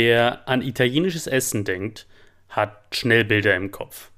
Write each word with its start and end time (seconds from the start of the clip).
Wer 0.00 0.46
an 0.46 0.62
italienisches 0.62 1.26
Essen 1.26 1.64
denkt, 1.64 2.06
hat 2.50 2.94
schnell 2.94 3.24
Bilder 3.24 3.56
im 3.56 3.72
Kopf. 3.72 4.12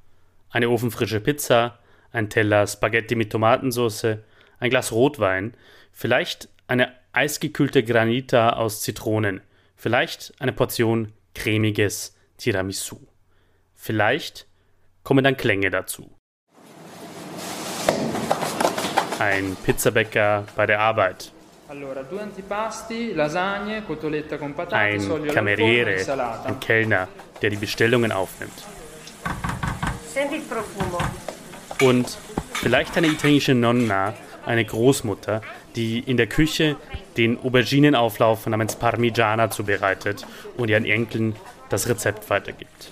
Eine 0.50 0.68
ofenfrische 0.68 1.20
Pizza, 1.20 1.78
ein 2.12 2.28
Teller 2.28 2.66
Spaghetti 2.66 3.14
mit 3.14 3.32
Tomatensauce, 3.32 4.18
ein 4.58 4.68
Glas 4.68 4.92
Rotwein, 4.92 5.54
vielleicht 5.90 6.50
eine 6.66 6.92
eisgekühlte 7.12 7.82
Granita 7.82 8.50
aus 8.50 8.82
Zitronen, 8.82 9.40
vielleicht 9.74 10.34
eine 10.38 10.52
Portion 10.52 11.14
cremiges 11.34 12.14
Tiramisu. 12.36 13.00
Vielleicht 13.74 14.46
kommen 15.02 15.24
dann 15.24 15.38
Klänge 15.38 15.70
dazu. 15.70 16.14
Ein 19.18 19.56
Pizzabäcker 19.64 20.44
bei 20.54 20.66
der 20.66 20.80
Arbeit. 20.80 21.32
Ein 24.72 25.28
Cameriere, 25.28 25.92
e 25.92 26.10
ein 26.44 26.58
Kellner, 26.58 27.06
der 27.40 27.50
die 27.50 27.56
Bestellungen 27.56 28.10
aufnimmt. 28.10 28.52
Und 31.80 32.18
vielleicht 32.54 32.96
eine 32.96 33.06
italienische 33.06 33.54
Nonna, 33.54 34.14
eine 34.44 34.64
Großmutter, 34.64 35.42
die 35.76 36.00
in 36.00 36.16
der 36.16 36.26
Küche 36.26 36.74
den 37.16 37.38
Auberginenauflauf 37.38 38.48
namens 38.48 38.74
Parmigiana 38.74 39.50
zubereitet 39.52 40.26
und 40.56 40.70
ihren 40.70 40.84
Enkeln 40.84 41.36
das 41.68 41.88
Rezept 41.88 42.28
weitergibt. 42.30 42.90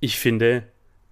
Ich 0.00 0.18
finde, 0.18 0.62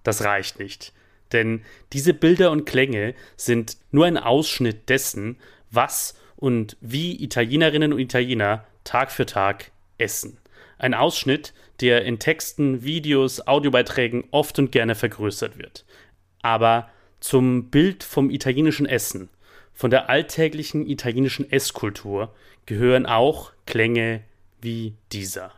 das 0.01 0.23
reicht 0.23 0.57
nicht. 0.57 0.91
Denn 1.31 1.63
diese 1.93 2.13
Bilder 2.13 2.51
und 2.51 2.65
Klänge 2.65 3.13
sind 3.37 3.77
nur 3.91 4.05
ein 4.05 4.17
Ausschnitt 4.17 4.89
dessen, 4.89 5.37
was 5.69 6.15
und 6.35 6.77
wie 6.81 7.21
Italienerinnen 7.23 7.93
und 7.93 7.99
Italiener 7.99 8.65
Tag 8.83 9.11
für 9.11 9.25
Tag 9.25 9.71
essen. 9.97 10.37
Ein 10.77 10.93
Ausschnitt, 10.93 11.53
der 11.79 12.03
in 12.05 12.19
Texten, 12.19 12.83
Videos, 12.83 13.47
Audiobeiträgen 13.47 14.23
oft 14.31 14.57
und 14.59 14.71
gerne 14.71 14.95
vergrößert 14.95 15.57
wird. 15.57 15.85
Aber 16.41 16.89
zum 17.19 17.69
Bild 17.69 18.03
vom 18.03 18.31
italienischen 18.31 18.87
Essen, 18.87 19.29
von 19.73 19.91
der 19.91 20.09
alltäglichen 20.09 20.87
italienischen 20.87 21.49
Esskultur 21.51 22.33
gehören 22.65 23.05
auch 23.05 23.51
Klänge 23.65 24.21
wie 24.61 24.95
dieser. 25.11 25.53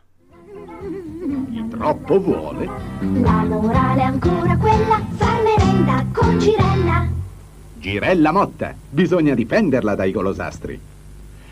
Troppo 1.70 2.18
vuole? 2.18 2.66
La 3.22 3.44
morale 3.44 4.02
ancora 4.02 4.56
quella, 4.56 5.00
far 5.18 5.53
merenda 5.74 6.06
con 6.12 6.38
Girella. 6.38 7.08
Girella 7.78 8.32
Motta, 8.32 8.74
bisogna 8.90 9.34
difenderla 9.34 9.94
dai 9.94 10.12
golosastri. 10.12 10.80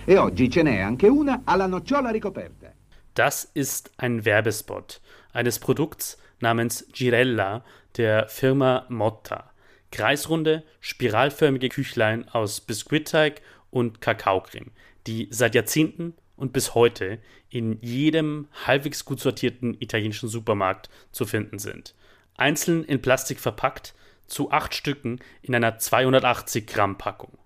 E 0.04 0.16
oggi 0.16 0.48
ce 0.48 0.62
n'è 0.62 0.80
anche 0.80 1.08
una 1.08 1.42
alla 1.44 1.66
nocciola 1.66 2.10
ricoperta. 2.10 2.72
Das 3.12 3.50
ist 3.52 3.90
ein 3.96 4.24
Werbespot 4.24 5.00
eines 5.32 5.58
Produkts 5.58 6.16
namens 6.38 6.86
Girella 6.92 7.62
der 7.96 8.28
Firma 8.28 8.86
Motta. 8.88 9.52
Kreisrunde, 9.90 10.64
spiralförmige 10.80 11.68
Küchlein 11.68 12.26
aus 12.30 12.60
Biskuitteig 12.60 13.42
und 13.70 14.00
Kakaocreme, 14.00 14.70
die 15.06 15.28
seit 15.30 15.54
Jahrzehnten 15.54 16.14
und 16.36 16.52
bis 16.52 16.74
heute 16.74 17.18
in 17.50 17.78
jedem 17.82 18.48
halbwegs 18.66 19.04
gut 19.04 19.20
sortierten 19.20 19.76
italienischen 19.80 20.28
Supermarkt 20.28 20.88
zu 21.10 21.26
finden 21.26 21.58
sind. 21.58 21.94
Einzeln 22.36 22.84
in 22.84 23.02
Plastik 23.02 23.38
verpackt, 23.38 23.94
zu 24.32 24.50
acht 24.50 24.74
Stücken 24.74 25.20
in 25.42 25.54
einer 25.54 25.78
280 25.78 26.66
Gramm 26.66 26.96
Packung. 26.96 27.36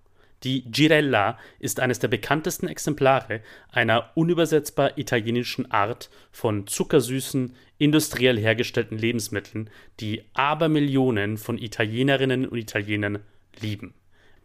Die 0.43 0.63
Girella 0.71 1.37
ist 1.59 1.79
eines 1.79 1.99
der 1.99 2.07
bekanntesten 2.07 2.67
Exemplare 2.67 3.41
einer 3.71 4.11
unübersetzbar 4.15 4.97
italienischen 4.97 5.69
Art 5.69 6.09
von 6.31 6.65
zuckersüßen, 6.65 7.55
industriell 7.77 8.39
hergestellten 8.39 8.97
Lebensmitteln, 8.97 9.69
die 9.99 10.23
Abermillionen 10.33 11.37
von 11.37 11.57
Italienerinnen 11.57 12.47
und 12.47 12.57
Italienern 12.57 13.19
lieben, 13.59 13.93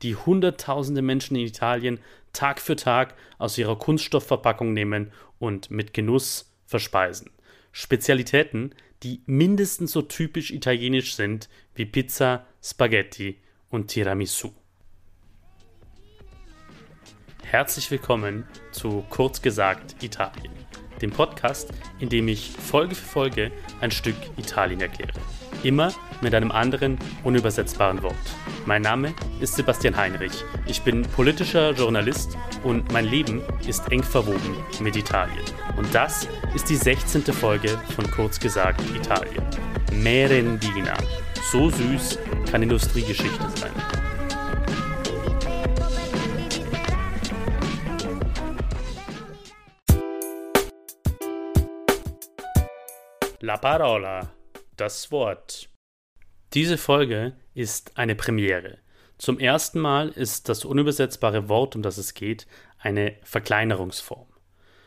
die 0.02 0.16
Hunderttausende 0.16 1.02
Menschen 1.02 1.36
in 1.36 1.46
Italien 1.46 2.00
Tag 2.32 2.60
für 2.60 2.76
Tag 2.76 3.14
aus 3.38 3.56
ihrer 3.58 3.78
Kunststoffverpackung 3.78 4.72
nehmen 4.72 5.12
und 5.38 5.70
mit 5.70 5.94
Genuss 5.94 6.50
verspeisen. 6.66 7.30
Spezialitäten, 7.70 8.74
die 9.02 9.22
mindestens 9.26 9.92
so 9.92 10.02
typisch 10.02 10.50
italienisch 10.50 11.14
sind 11.14 11.48
wie 11.74 11.86
Pizza, 11.86 12.46
Spaghetti 12.62 13.38
und 13.68 13.88
Tiramisu. 13.88 14.52
Herzlich 17.42 17.90
willkommen 17.90 18.44
zu 18.70 19.04
Kurz 19.10 19.42
gesagt 19.42 20.02
Italien, 20.02 20.52
dem 21.02 21.10
Podcast, 21.10 21.72
in 21.98 22.08
dem 22.08 22.28
ich 22.28 22.50
Folge 22.50 22.94
für 22.94 23.04
Folge 23.04 23.52
ein 23.80 23.90
Stück 23.90 24.16
Italien 24.36 24.80
erkläre. 24.80 25.12
Immer 25.62 25.92
mit 26.20 26.34
einem 26.34 26.50
anderen, 26.50 26.98
unübersetzbaren 27.24 28.02
Wort. 28.02 28.14
Mein 28.64 28.82
Name 28.82 29.14
ist 29.40 29.56
Sebastian 29.56 29.96
Heinrich. 29.96 30.44
Ich 30.66 30.82
bin 30.82 31.02
politischer 31.02 31.72
Journalist 31.72 32.36
und 32.64 32.90
mein 32.92 33.06
Leben 33.06 33.42
ist 33.66 33.90
eng 33.90 34.02
verwoben 34.02 34.56
mit 34.80 34.96
Italien. 34.96 35.44
Und 35.76 35.92
das 35.94 36.26
ist 36.54 36.68
die 36.68 36.76
16. 36.76 37.24
Folge 37.24 37.78
von 37.94 38.10
Kurz 38.10 38.38
gesagt 38.40 38.80
Italien. 38.94 39.44
Merendina. 39.92 40.94
So 41.50 41.68
süß 41.68 42.18
kann 42.50 42.62
Industriegeschichte 42.62 43.48
sein. 43.56 44.11
La 53.44 53.56
parola, 53.56 54.32
das 54.76 55.10
Wort. 55.10 55.68
Diese 56.54 56.78
Folge 56.78 57.32
ist 57.54 57.98
eine 57.98 58.14
Premiere. 58.14 58.78
Zum 59.18 59.40
ersten 59.40 59.80
Mal 59.80 60.10
ist 60.10 60.48
das 60.48 60.64
unübersetzbare 60.64 61.48
Wort, 61.48 61.74
um 61.74 61.82
das 61.82 61.98
es 61.98 62.14
geht, 62.14 62.46
eine 62.78 63.16
Verkleinerungsform. 63.24 64.28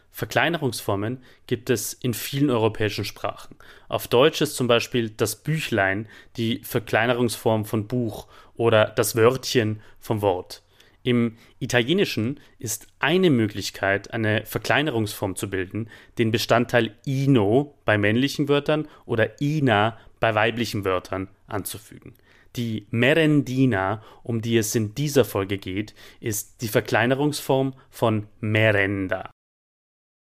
Verkleinerungsformen 0.09 1.21
gibt 1.47 1.69
es 1.69 1.91
in 1.91 2.13
vielen 2.13 2.49
europäischen 2.49 3.03
Sprachen. 3.03 3.57
Auf 3.89 4.07
Deutsch 4.07 4.39
ist 4.39 4.55
zum 4.55 4.67
Beispiel 4.67 5.09
das 5.09 5.35
Büchlein 5.35 6.07
die 6.37 6.59
Verkleinerungsform 6.63 7.65
von 7.65 7.89
Buch 7.89 8.29
oder 8.53 8.85
das 8.85 9.17
Wörtchen 9.17 9.81
vom 9.99 10.21
Wort. 10.21 10.63
Im 11.05 11.37
Italienischen 11.59 12.39
ist 12.57 12.87
eine 12.97 13.29
Möglichkeit, 13.29 14.11
eine 14.11 14.43
Verkleinerungsform 14.43 15.35
zu 15.35 15.51
bilden, 15.51 15.87
den 16.17 16.31
Bestandteil 16.31 16.95
ino 17.05 17.77
bei 17.85 17.99
männlichen 17.99 18.49
Wörtern 18.49 18.87
oder 19.05 19.39
ina 19.39 19.99
bei 20.19 20.33
weiblichen 20.33 20.83
Wörtern 20.83 21.27
anzufügen. 21.45 22.15
Die 22.55 22.87
Merendina, 22.89 24.01
um 24.23 24.41
die 24.41 24.57
es 24.57 24.73
in 24.73 24.95
dieser 24.95 25.25
Folge 25.25 25.59
geht, 25.59 25.93
ist 26.21 26.63
die 26.63 26.69
Verkleinerungsform 26.69 27.75
von 27.91 28.25
Merenda. 28.39 29.29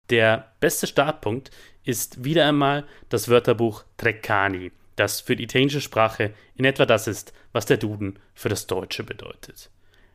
Der 0.10 0.52
beste 0.62 0.88
Startpunkt 0.88 1.52
ist 1.84 2.24
wieder 2.24 2.48
einmal 2.48 2.88
das 3.10 3.30
Wörterbuch 3.30 3.84
Treccani, 3.98 4.72
das 4.96 5.22
für 5.22 5.36
die 5.36 5.44
italienische 5.44 5.80
Sprache 5.80 6.34
in 6.56 6.66
etwa 6.66 6.88
das 6.88 7.06
ist, 7.08 7.34
was 7.52 7.68
der 7.68 7.78
Duden 7.78 8.18
für 8.34 8.50
das 8.50 8.66
Deutsche 8.66 9.04
bedeutet. 9.04 9.70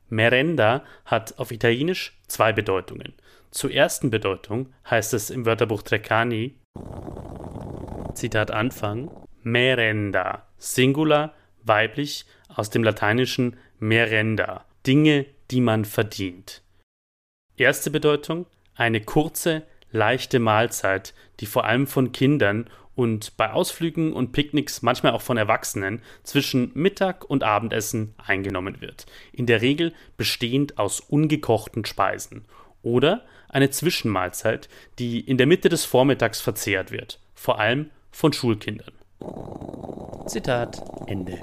Merenda 0.09 0.85
hat 1.05 1.39
auf 1.39 1.51
Italienisch 1.51 2.19
zwei 2.27 2.53
Bedeutungen. 2.53 3.15
Zur 3.51 3.71
ersten 3.73 4.11
Bedeutung 4.11 4.73
heißt 4.89 5.15
es 5.15 5.31
im 5.31 5.47
Wörterbuch 5.47 5.83
Treccani, 5.83 6.55
Zitat 8.15 8.51
Anfang, 8.51 9.11
Merenda, 9.43 10.47
Singular, 10.59 11.35
weiblich, 11.63 12.27
aus 12.49 12.71
dem 12.71 12.83
lateinischen 12.83 13.57
merenda, 13.79 14.65
Dinge, 14.87 15.27
die 15.51 15.61
man 15.61 15.85
verdient. 15.85 16.63
Erste 17.57 17.91
Bedeutung, 17.91 18.47
eine 18.75 19.01
kurze, 19.01 19.63
leichte 19.91 20.39
Mahlzeit, 20.39 21.15
die 21.41 21.47
vor 21.47 21.65
allem 21.65 21.87
von 21.87 22.13
Kindern 22.13 22.69
und 22.97 23.37
bei 23.37 23.53
Ausflügen 23.53 24.13
und 24.13 24.33
Picknicks 24.33 24.83
manchmal 24.83 25.13
auch 25.13 25.23
von 25.23 25.37
Erwachsenen 25.37 26.03
zwischen 26.25 26.73
Mittag 26.75 27.25
und 27.25 27.45
Abendessen 27.45 28.15
eingenommen 28.19 28.81
wird, 28.81 29.07
in 29.33 29.47
der 29.47 29.63
Regel 29.63 29.93
bestehend 30.17 30.79
aus 30.79 30.99
ungekochten 30.99 31.85
Speisen 31.85 32.47
oder 32.83 33.25
eine 33.49 33.71
Zwischenmahlzeit, 33.71 34.69
die 34.99 35.21
in 35.21 35.39
der 35.39 35.47
Mitte 35.47 35.69
des 35.69 35.85
Vormittags 35.85 36.41
verzehrt 36.41 36.91
wird, 36.91 37.21
vor 37.35 37.61
allem 37.61 37.91
von 38.11 38.33
Schulkindern. 38.33 38.93
Zitat 40.27 40.83
Ende. 41.07 41.41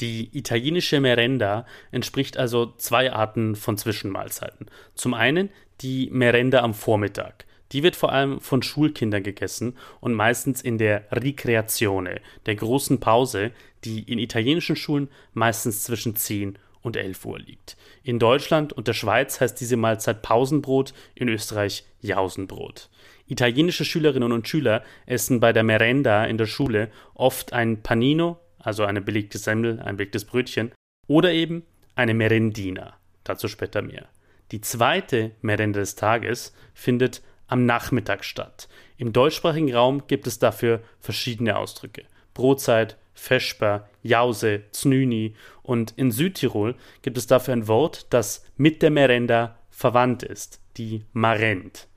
Die 0.00 0.36
italienische 0.36 1.00
Merenda 1.00 1.66
entspricht 1.90 2.36
also 2.36 2.74
zwei 2.76 3.12
Arten 3.12 3.56
von 3.56 3.76
Zwischenmahlzeiten. 3.76 4.66
Zum 4.94 5.12
einen 5.14 5.50
die 5.80 6.08
Merenda 6.12 6.60
am 6.60 6.74
Vormittag, 6.74 7.46
die 7.72 7.82
wird 7.82 7.96
vor 7.96 8.12
allem 8.12 8.40
von 8.40 8.62
Schulkindern 8.62 9.22
gegessen 9.22 9.76
und 10.00 10.14
meistens 10.14 10.62
in 10.62 10.78
der 10.78 11.04
Ricreazione, 11.12 12.20
der 12.46 12.54
großen 12.54 13.00
Pause, 13.00 13.52
die 13.84 14.00
in 14.00 14.18
italienischen 14.18 14.76
Schulen 14.76 15.08
meistens 15.34 15.84
zwischen 15.84 16.16
10 16.16 16.58
und 16.82 16.96
11 16.96 17.24
Uhr 17.24 17.38
liegt. 17.38 17.76
In 18.02 18.18
Deutschland 18.18 18.72
und 18.72 18.88
der 18.88 18.94
Schweiz 18.94 19.40
heißt 19.40 19.60
diese 19.60 19.76
Mahlzeit 19.76 20.22
Pausenbrot, 20.22 20.94
in 21.14 21.28
Österreich 21.28 21.84
Jausenbrot. 22.00 22.88
Italienische 23.26 23.84
Schülerinnen 23.84 24.32
und 24.32 24.48
Schüler 24.48 24.82
essen 25.04 25.40
bei 25.40 25.52
der 25.52 25.62
Merenda 25.62 26.24
in 26.24 26.38
der 26.38 26.46
Schule 26.46 26.90
oft 27.14 27.52
ein 27.52 27.82
Panino, 27.82 28.38
also 28.58 28.84
eine 28.84 29.02
belegte 29.02 29.38
Semmel, 29.38 29.80
ein 29.80 29.96
belegtes 29.96 30.24
Brötchen, 30.24 30.72
oder 31.06 31.32
eben 31.32 31.64
eine 31.94 32.14
Merendina. 32.14 32.94
Dazu 33.24 33.48
später 33.48 33.82
mehr. 33.82 34.08
Die 34.50 34.62
zweite 34.62 35.32
Merenda 35.42 35.80
des 35.80 35.94
Tages 35.94 36.54
findet 36.72 37.22
am 37.48 37.66
Nachmittag 37.66 38.24
statt. 38.24 38.68
Im 38.96 39.12
deutschsprachigen 39.12 39.74
Raum 39.74 40.06
gibt 40.06 40.26
es 40.26 40.38
dafür 40.38 40.80
verschiedene 41.00 41.56
Ausdrücke. 41.56 42.04
Brotzeit, 42.34 42.96
Vesper, 43.14 43.88
Jause, 44.02 44.62
Znüni 44.70 45.34
und 45.62 45.92
in 45.96 46.12
Südtirol 46.12 46.76
gibt 47.02 47.18
es 47.18 47.26
dafür 47.26 47.54
ein 47.54 47.66
Wort, 47.66 48.06
das 48.10 48.44
mit 48.56 48.80
der 48.82 48.90
Merenda 48.90 49.58
verwandt 49.70 50.22
ist, 50.22 50.60
die 50.76 51.04
Marend. 51.12 51.88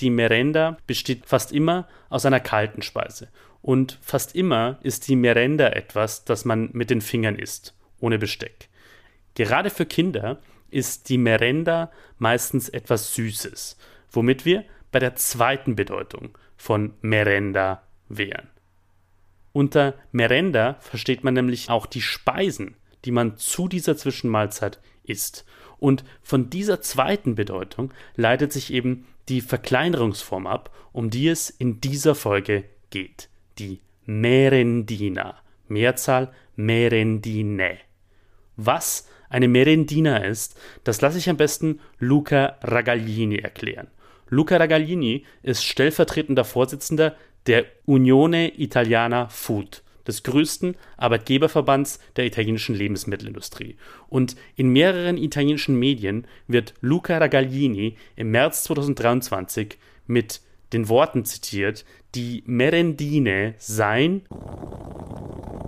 Die 0.00 0.10
Merenda 0.10 0.78
besteht 0.86 1.26
fast 1.26 1.52
immer 1.52 1.88
aus 2.08 2.24
einer 2.24 2.40
kalten 2.40 2.82
Speise 2.82 3.28
und 3.60 3.98
fast 4.00 4.34
immer 4.34 4.78
ist 4.82 5.08
die 5.08 5.16
Merenda 5.16 5.68
etwas, 5.68 6.24
das 6.24 6.44
man 6.44 6.70
mit 6.72 6.90
den 6.90 7.00
Fingern 7.00 7.36
isst, 7.36 7.74
ohne 7.98 8.18
Besteck. 8.18 8.68
Gerade 9.34 9.70
für 9.70 9.86
Kinder 9.86 10.40
ist 10.70 11.08
die 11.08 11.18
Merenda 11.18 11.90
meistens 12.18 12.68
etwas 12.68 13.14
Süßes, 13.14 13.76
womit 14.10 14.44
wir 14.44 14.64
bei 14.92 14.98
der 14.98 15.16
zweiten 15.16 15.76
Bedeutung 15.76 16.36
von 16.56 16.94
Merenda 17.00 17.82
wären. 18.08 18.48
Unter 19.52 19.94
Merenda 20.12 20.76
versteht 20.80 21.24
man 21.24 21.34
nämlich 21.34 21.70
auch 21.70 21.86
die 21.86 22.02
Speisen, 22.02 22.76
die 23.04 23.10
man 23.10 23.36
zu 23.36 23.68
dieser 23.68 23.96
Zwischenmahlzeit 23.96 24.80
isst. 25.04 25.44
Und 25.78 26.04
von 26.22 26.50
dieser 26.50 26.80
zweiten 26.80 27.34
Bedeutung 27.34 27.92
leitet 28.14 28.52
sich 28.52 28.72
eben 28.72 29.06
die 29.28 29.40
Verkleinerungsform 29.40 30.46
ab, 30.46 30.74
um 30.92 31.10
die 31.10 31.28
es 31.28 31.50
in 31.50 31.80
dieser 31.80 32.14
Folge 32.14 32.64
geht. 32.90 33.28
Die 33.58 33.80
Merendina. 34.04 35.36
Mehrzahl 35.68 36.32
Merendine. 36.56 37.78
Was 38.56 39.08
eine 39.28 39.48
Merendina 39.48 40.18
ist, 40.18 40.58
das 40.84 41.00
lasse 41.00 41.18
ich 41.18 41.30
am 41.30 41.36
besten 41.36 41.80
Luca 41.98 42.58
Ragaglini 42.62 43.36
erklären. 43.36 43.86
Luca 44.30 44.56
Ragaglini 44.56 45.24
ist 45.42 45.64
stellvertretender 45.64 46.44
Vorsitzender 46.44 47.16
der 47.46 47.66
Unione 47.84 48.58
Italiana 48.58 49.28
Food, 49.28 49.82
des 50.06 50.22
größten 50.22 50.76
Arbeitgeberverbands 50.96 52.00
der 52.16 52.26
italienischen 52.26 52.74
Lebensmittelindustrie. 52.74 53.76
Und 54.08 54.36
in 54.56 54.70
mehreren 54.70 55.18
italienischen 55.18 55.78
Medien 55.78 56.26
wird 56.46 56.74
Luca 56.80 57.18
Ragaglini 57.18 57.96
im 58.16 58.30
März 58.30 58.64
2023 58.64 59.78
mit 60.06 60.40
den 60.72 60.88
Worten 60.88 61.24
zitiert, 61.24 61.84
die 62.14 62.44
Merendine 62.46 63.54
seien, 63.58 64.22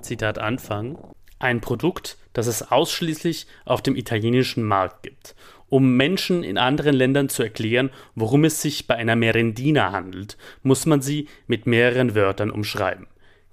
Zitat 0.03 0.38
Anfang, 0.38 0.99
ein 1.38 1.61
Produkt, 1.61 2.17
das 2.32 2.46
es 2.46 2.70
ausschließlich 2.70 3.46
auf 3.64 3.82
dem 3.82 3.96
italienischen 3.96 4.62
Markt 4.62 5.02
gibt. 5.02 5.34
Um 5.69 5.96
Menschen 5.96 6.44
in 6.44 6.58
anderen 6.58 6.94
Ländern 6.94 7.29
zu 7.29 7.43
erklären, 7.43 7.90
worum 8.14 8.44
es 8.44 8.61
sich 8.61 8.87
bei 8.87 8.96
einer 8.96 9.17
Merendina 9.17 9.93
handelt, 9.93 10.37
muss 10.62 10.84
man 10.84 11.00
sie 11.00 11.29
mit 11.46 11.67
mehreren 11.67 12.14
Wörtern 12.14 12.50
umschreiben. 12.50 13.06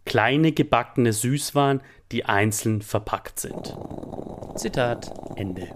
Kleine 0.05 0.51
gebackene 0.51 1.13
Süßwaren, 1.13 1.81
die 2.11 2.25
einzeln 2.25 2.81
verpackt 2.81 3.39
sind. 3.39 3.75
Zitat 4.55 5.13
Ende. 5.35 5.69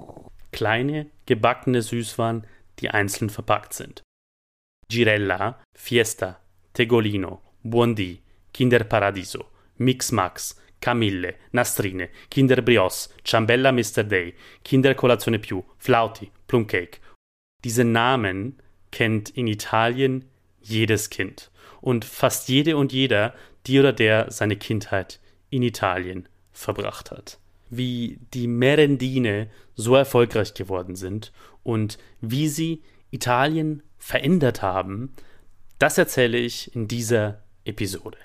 Kleine 0.51 1.07
gebackene 1.25 1.81
Süßwaren, 1.81 2.45
die 2.79 2.89
einzeln 2.89 3.29
verpackt 3.29 3.73
sind. 3.73 4.01
Girella, 4.89 5.59
Fiesta, 5.75 6.39
Tegolino, 6.73 7.41
Buondì, 7.63 8.21
Kinder 8.53 8.83
Paradiso, 8.83 9.45
Mix 9.77 10.11
Max, 10.11 10.59
Camille, 10.83 11.35
Nastrine, 11.53 12.09
Kinder 12.29 12.61
Brioche, 12.61 13.07
Ciambella 13.23 13.71
Mr. 13.71 14.03
Day, 14.03 14.33
Kinder 14.65 14.93
Colazione 14.93 15.39
Più, 15.39 15.63
Flauti, 15.77 16.29
Plumcake. 16.45 16.99
Diese 17.63 17.85
Namen 17.85 18.57
kennt 18.91 19.29
in 19.29 19.47
Italien 19.47 20.25
jedes 20.61 21.09
Kind 21.09 21.51
und 21.79 22.03
fast 22.03 22.49
jede 22.49 22.75
und 22.75 22.91
jeder, 22.91 23.33
die 23.65 23.79
oder 23.79 23.93
der 23.93 24.29
seine 24.29 24.57
Kindheit 24.57 25.21
in 25.49 25.63
Italien 25.63 26.27
verbracht 26.51 27.11
hat. 27.11 27.39
Wie 27.69 28.19
die 28.33 28.47
Merendine 28.47 29.49
so 29.75 29.95
erfolgreich 29.95 30.53
geworden 30.53 30.97
sind 30.97 31.31
und 31.63 31.97
wie 32.19 32.49
sie 32.49 32.83
Italien 33.09 33.83
verändert 33.97 34.61
haben, 34.61 35.13
das 35.79 35.97
erzähle 35.97 36.37
ich 36.37 36.75
in 36.75 36.89
dieser 36.89 37.41
Episode. 37.63 38.17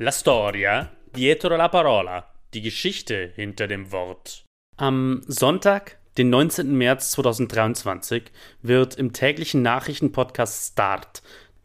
La 0.00 0.12
storia 0.12 0.92
dietro 1.12 1.56
la 1.56 1.68
parola. 1.68 2.24
Die 2.54 2.60
Geschichte 2.60 3.32
hinter 3.34 3.66
dem 3.66 3.90
Wort. 3.90 4.44
Am 4.76 5.22
Sonntag, 5.26 5.98
den 6.16 6.30
19. 6.30 6.72
März 6.72 7.10
2023, 7.10 8.30
wird 8.62 8.94
im 8.94 9.12
täglichen 9.12 9.62
Nachrichtenpodcast 9.62 10.70
Start, 10.70 11.20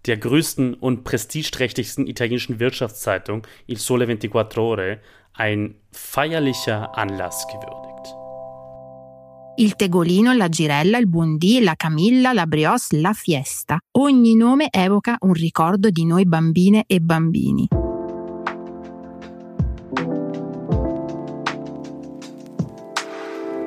der 0.07 0.17
größten 0.17 0.73
und 0.73 1.03
prestigeträchtigsten 1.03 2.07
italienischen 2.07 2.59
Wirtschaftszeitung 2.59 3.45
Il 3.67 3.77
Sole 3.77 4.07
24 4.07 4.57
Ore, 4.57 4.99
ein 5.33 5.75
feierlicher 5.91 6.97
Anlass 6.97 7.45
gewürdigt. 7.45 8.15
Il 9.57 9.75
tegolino, 9.75 10.33
la 10.33 10.49
girella, 10.49 10.97
il 10.97 11.07
buondì, 11.07 11.61
la 11.61 11.75
camilla, 11.75 12.33
la 12.33 12.47
brioche, 12.47 12.99
la 12.99 13.13
fiesta. 13.13 13.77
Ogni 13.91 14.33
nome 14.33 14.69
evoca 14.71 15.17
un 15.19 15.33
ricordo 15.33 15.91
di 15.91 16.05
noi 16.05 16.25
bambine 16.25 16.85
e 16.87 16.99
bambini. 16.99 17.67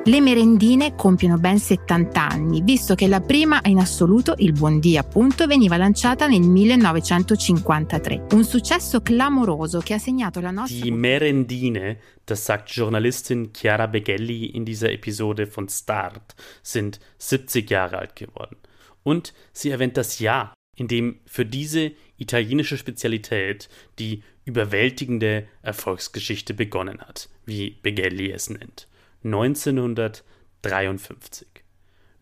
Le 0.07 0.21
merendine 0.21 0.95
compiono 0.95 1.37
ben 1.37 1.59
70 1.59 2.29
anni, 2.29 2.61
visto 2.61 2.95
che 2.95 3.07
la 3.07 3.19
prima 3.19 3.59
in 3.65 3.77
assoluto, 3.77 4.35
il 4.37 4.53
Buondì 4.53 4.95
appunto, 4.95 5.47
veniva 5.47 5.75
lanciata 5.75 6.27
nel 6.27 6.43
1953. 6.43 8.27
Un 8.31 8.45
successo 8.45 9.01
clamoroso 9.01 9.79
che 9.79 9.95
ha 9.95 9.97
segnato 9.97 10.39
la 10.39 10.51
nostra... 10.51 10.81
Die 10.81 10.91
Merendine, 10.91 11.99
das 12.23 12.45
sagt 12.45 12.69
Journalistin 12.69 13.51
Chiara 13.51 13.89
Beghelli 13.89 14.55
in 14.55 14.63
dieser 14.63 14.93
Episode 14.93 15.45
von 15.45 15.67
Start, 15.67 16.35
sind 16.61 17.01
70 17.17 17.69
Jahre 17.69 17.97
alt 17.97 18.15
geworden. 18.15 18.55
Und 19.03 19.33
sie 19.51 19.71
erwähnt 19.71 19.97
das 19.97 20.19
Jahr, 20.19 20.53
in 20.77 20.87
dem 20.87 21.19
für 21.25 21.45
diese 21.45 21.91
italienische 22.15 22.77
Spezialität 22.77 23.67
die 23.99 24.23
überwältigende 24.45 25.49
Erfolgsgeschichte 25.63 26.53
begonnen 26.53 27.01
hat, 27.01 27.27
wie 27.45 27.71
Beghelli 27.81 28.31
es 28.31 28.49
nennt. 28.49 28.87
1953. 29.23 31.47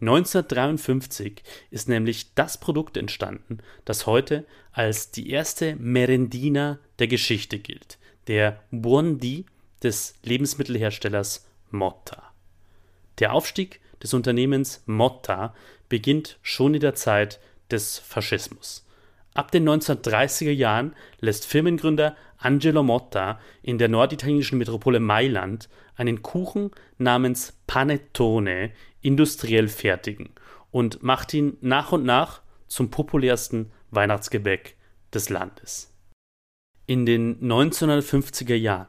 1953 0.02 1.42
ist 1.72 1.88
nämlich 1.88 2.34
das 2.36 2.60
Produkt 2.60 2.98
entstanden, 2.98 3.60
das 3.86 4.06
heute 4.06 4.46
als 4.72 5.12
die 5.12 5.30
erste 5.30 5.75
Merendina 5.78 6.80
der 7.00 7.08
Geschichte 7.08 7.60
gilt, 7.60 7.98
der 8.28 8.62
Buondì 8.72 9.46
des 9.82 10.16
Lebensmittelherstellers 10.24 11.48
Motta. 11.72 12.34
Der 13.20 13.34
Aufstieg 13.34 13.80
des 14.04 14.14
Unternehmens 14.14 14.84
Motta 14.86 15.56
beginnt 15.88 16.38
schon 16.42 16.74
in 16.74 16.82
der 16.82 16.96
Zeit 16.96 17.40
des 17.72 18.00
Faschismus. 18.00 18.85
Ab 19.36 19.51
den 19.51 19.68
1930er 19.68 20.51
Jahren 20.51 20.96
lässt 21.20 21.46
Firmengründer 21.46 22.15
Angelo 22.38 22.84
Motta 22.84 23.38
in 23.62 23.77
der 23.77 23.89
norditalienischen 23.89 24.58
Metropole 24.58 25.01
Mailand 25.01 25.68
einen 25.96 26.22
Kuchen 26.22 26.72
namens 26.98 27.54
Panettone 27.68 28.72
industriell 29.01 29.68
fertigen 29.68 30.30
und 30.72 31.04
macht 31.04 31.34
ihn 31.34 31.58
nach 31.60 31.92
und 31.92 32.06
nach 32.06 32.42
zum 32.68 32.89
populärsten 32.92 33.74
Weihnachtsgebäck 33.92 34.77
des 35.13 35.30
Landes. 35.30 35.94
In 36.86 37.06
den 37.06 37.42
1950er 37.42 38.56
Jahren 38.56 38.88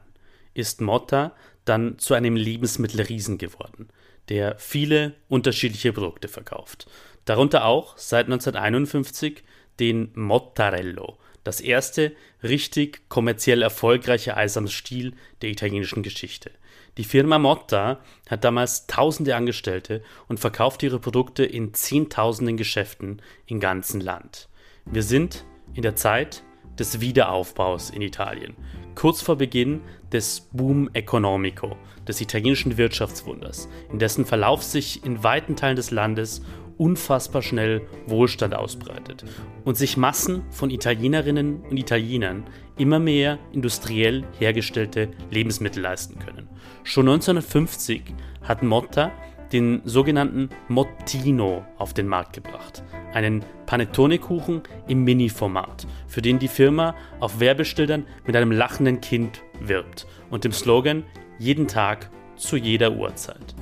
ist 0.53 0.79
Motta 0.79 1.35
dann 1.65 1.99
zu 1.99 2.13
einem 2.13 2.37
Lebensmittelriesen 2.37 3.37
geworden, 3.37 3.89
der 4.29 4.57
viele 4.59 5.15
unterschiedliche 5.27 5.91
Produkte 5.91 6.29
verkauft. 6.29 6.87
Darunter 7.25 7.65
auch 7.65 7.97
seit 7.97 8.27
1951 8.27 9.43
den 9.79 10.11
Mottarello, 10.15 11.17
das 11.43 11.61
erste 11.61 12.13
richtig 12.43 13.09
kommerziell 13.09 13.61
erfolgreiche 13.61 14.35
Eis 14.35 14.57
am 14.57 14.67
Stiel 14.67 15.13
der 15.41 15.49
italienischen 15.49 16.03
Geschichte. 16.03 16.51
Die 16.97 17.03
Firma 17.03 17.37
Motta 17.37 17.99
hat 18.29 18.43
damals 18.43 18.87
tausende 18.87 19.35
Angestellte 19.35 20.03
und 20.27 20.39
verkauft 20.39 20.81
ihre 20.83 20.99
Produkte 20.99 21.45
in 21.45 21.73
zehntausenden 21.73 22.57
Geschäften 22.57 23.21
im 23.45 23.59
ganzen 23.59 24.01
Land. 24.01 24.49
Wir 24.85 25.03
sind 25.03 25.45
in 25.73 25.83
der 25.83 25.95
Zeit 25.95 26.43
des 26.79 26.99
Wiederaufbaus 26.99 27.91
in 27.91 28.01
Italien, 28.01 28.55
kurz 28.95 29.21
vor 29.21 29.35
Beginn 29.35 29.81
des 30.11 30.49
Boom 30.51 30.89
Economico, 30.93 31.75
des 32.07 32.19
italienischen 32.19 32.77
Wirtschaftswunders, 32.77 33.69
in 33.91 33.99
dessen 33.99 34.25
Verlauf 34.25 34.63
sich 34.63 35.05
in 35.05 35.23
weiten 35.23 35.55
Teilen 35.55 35.75
des 35.75 35.91
Landes 35.91 36.41
unfassbar 36.77 37.41
schnell 37.41 37.81
Wohlstand 38.05 38.55
ausbreitet 38.55 39.25
und 39.65 39.77
sich 39.77 39.97
Massen 39.97 40.43
von 40.51 40.69
Italienerinnen 40.69 41.61
und 41.69 41.77
Italienern 41.77 42.45
immer 42.77 42.99
mehr 42.99 43.39
industriell 43.51 44.23
hergestellte 44.39 45.09
Lebensmittel 45.31 45.81
leisten 45.81 46.19
können. 46.19 46.47
Schon 46.83 47.07
1950 47.07 48.03
hat 48.43 48.63
Motta 48.63 49.11
den 49.51 49.81
sogenannten 49.85 50.49
Mottino 50.67 51.65
auf 51.77 51.93
den 51.93 52.07
Markt 52.07 52.33
gebracht, 52.33 52.83
einen 53.13 53.43
Panettone-Kuchen 53.65 54.61
im 54.87 55.03
Mini-Format, 55.03 55.87
für 56.07 56.21
den 56.21 56.39
die 56.39 56.47
Firma 56.47 56.95
auf 57.19 57.39
Werbeschildern 57.39 58.05
mit 58.25 58.35
einem 58.35 58.51
lachenden 58.51 59.01
Kind 59.01 59.41
wirbt 59.59 60.07
und 60.29 60.43
dem 60.43 60.51
Slogan 60.51 61.03
jeden 61.39 61.67
Tag 61.67 62.09
zu 62.35 62.57
jeder 62.57 62.93
Uhrzeit. 62.93 63.55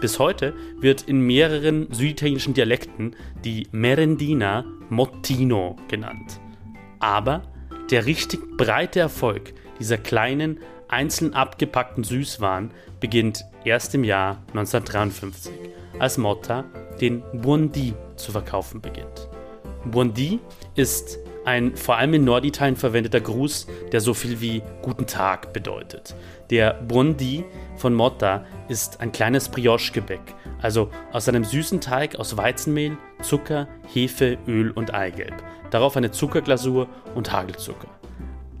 Bis 0.00 0.20
heute 0.20 0.54
wird 0.78 1.02
in 1.02 1.20
mehreren 1.20 1.92
süditalienischen 1.92 2.54
Dialekten 2.54 3.16
die 3.44 3.66
Merendina 3.72 4.64
Mottino 4.90 5.76
genannt. 5.88 6.40
Aber 7.00 7.42
der 7.90 8.06
richtig 8.06 8.56
breite 8.56 9.00
Erfolg 9.00 9.54
dieser 9.80 9.98
kleinen, 9.98 10.60
einzeln 10.88 11.34
abgepackten 11.34 12.04
Süßwaren 12.04 12.70
beginnt 13.00 13.44
erst 13.64 13.94
im 13.94 14.04
Jahr 14.04 14.42
1953, 14.48 15.52
als 15.98 16.16
Motta 16.16 16.64
den 17.00 17.22
Buondì 17.32 17.92
zu 18.16 18.32
verkaufen 18.32 18.80
beginnt. 18.80 19.28
Buondì 19.84 20.38
ist 20.74 21.18
ein 21.48 21.76
vor 21.76 21.96
allem 21.96 22.12
in 22.14 22.24
Norditalien 22.24 22.76
verwendeter 22.76 23.20
Gruß, 23.20 23.66
der 23.90 24.00
so 24.00 24.12
viel 24.12 24.40
wie 24.40 24.62
Guten 24.82 25.06
Tag 25.06 25.54
bedeutet. 25.54 26.14
Der 26.50 26.74
Buondì 26.74 27.44
von 27.76 27.94
Motta 27.94 28.44
ist 28.68 29.00
ein 29.00 29.12
kleines 29.12 29.48
Brioche-Gebäck, 29.48 30.20
also 30.60 30.90
aus 31.10 31.26
einem 31.28 31.44
süßen 31.44 31.80
Teig 31.80 32.16
aus 32.16 32.36
Weizenmehl, 32.36 32.98
Zucker, 33.22 33.66
Hefe, 33.92 34.36
Öl 34.46 34.70
und 34.70 34.92
Eigelb. 34.92 35.34
Darauf 35.70 35.96
eine 35.96 36.10
Zuckerglasur 36.10 36.86
und 37.14 37.32
Hagelzucker. 37.32 37.88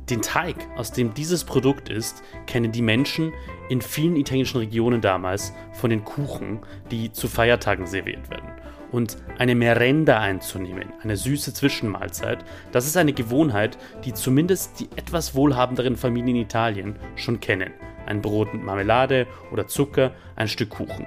Den 0.08 0.22
Teig, 0.22 0.56
aus 0.76 0.90
dem 0.90 1.12
dieses 1.12 1.44
Produkt 1.44 1.90
ist, 1.90 2.22
kennen 2.46 2.72
die 2.72 2.80
Menschen 2.80 3.34
in 3.68 3.82
vielen 3.82 4.16
italienischen 4.16 4.58
Regionen 4.58 5.02
damals 5.02 5.52
von 5.74 5.90
den 5.90 6.04
Kuchen, 6.04 6.60
die 6.90 7.12
zu 7.12 7.28
Feiertagen 7.28 7.86
serviert 7.86 8.30
werden 8.30 8.48
und 8.92 9.16
eine 9.38 9.54
Merenda 9.54 10.20
einzunehmen, 10.20 10.92
eine 11.02 11.16
süße 11.16 11.54
Zwischenmahlzeit, 11.54 12.44
das 12.72 12.86
ist 12.86 12.96
eine 12.96 13.12
Gewohnheit, 13.12 13.78
die 14.04 14.14
zumindest 14.14 14.80
die 14.80 14.88
etwas 14.96 15.34
wohlhabenderen 15.34 15.96
Familien 15.96 16.36
in 16.36 16.42
Italien 16.42 16.96
schon 17.16 17.40
kennen. 17.40 17.72
Ein 18.06 18.22
Brot 18.22 18.54
mit 18.54 18.62
Marmelade 18.62 19.26
oder 19.52 19.66
Zucker, 19.66 20.12
ein 20.36 20.48
Stück 20.48 20.70
Kuchen. 20.70 21.06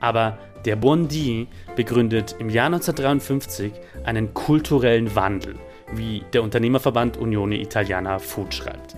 Aber 0.00 0.38
der 0.64 0.76
Bondi 0.76 1.48
begründet 1.74 2.36
im 2.38 2.50
Jahr 2.50 2.66
1953 2.66 3.72
einen 4.04 4.34
kulturellen 4.34 5.14
Wandel, 5.14 5.54
wie 5.92 6.22
der 6.32 6.42
Unternehmerverband 6.42 7.16
Unione 7.16 7.60
Italiana 7.60 8.18
Food 8.18 8.54
schreibt. 8.54 8.96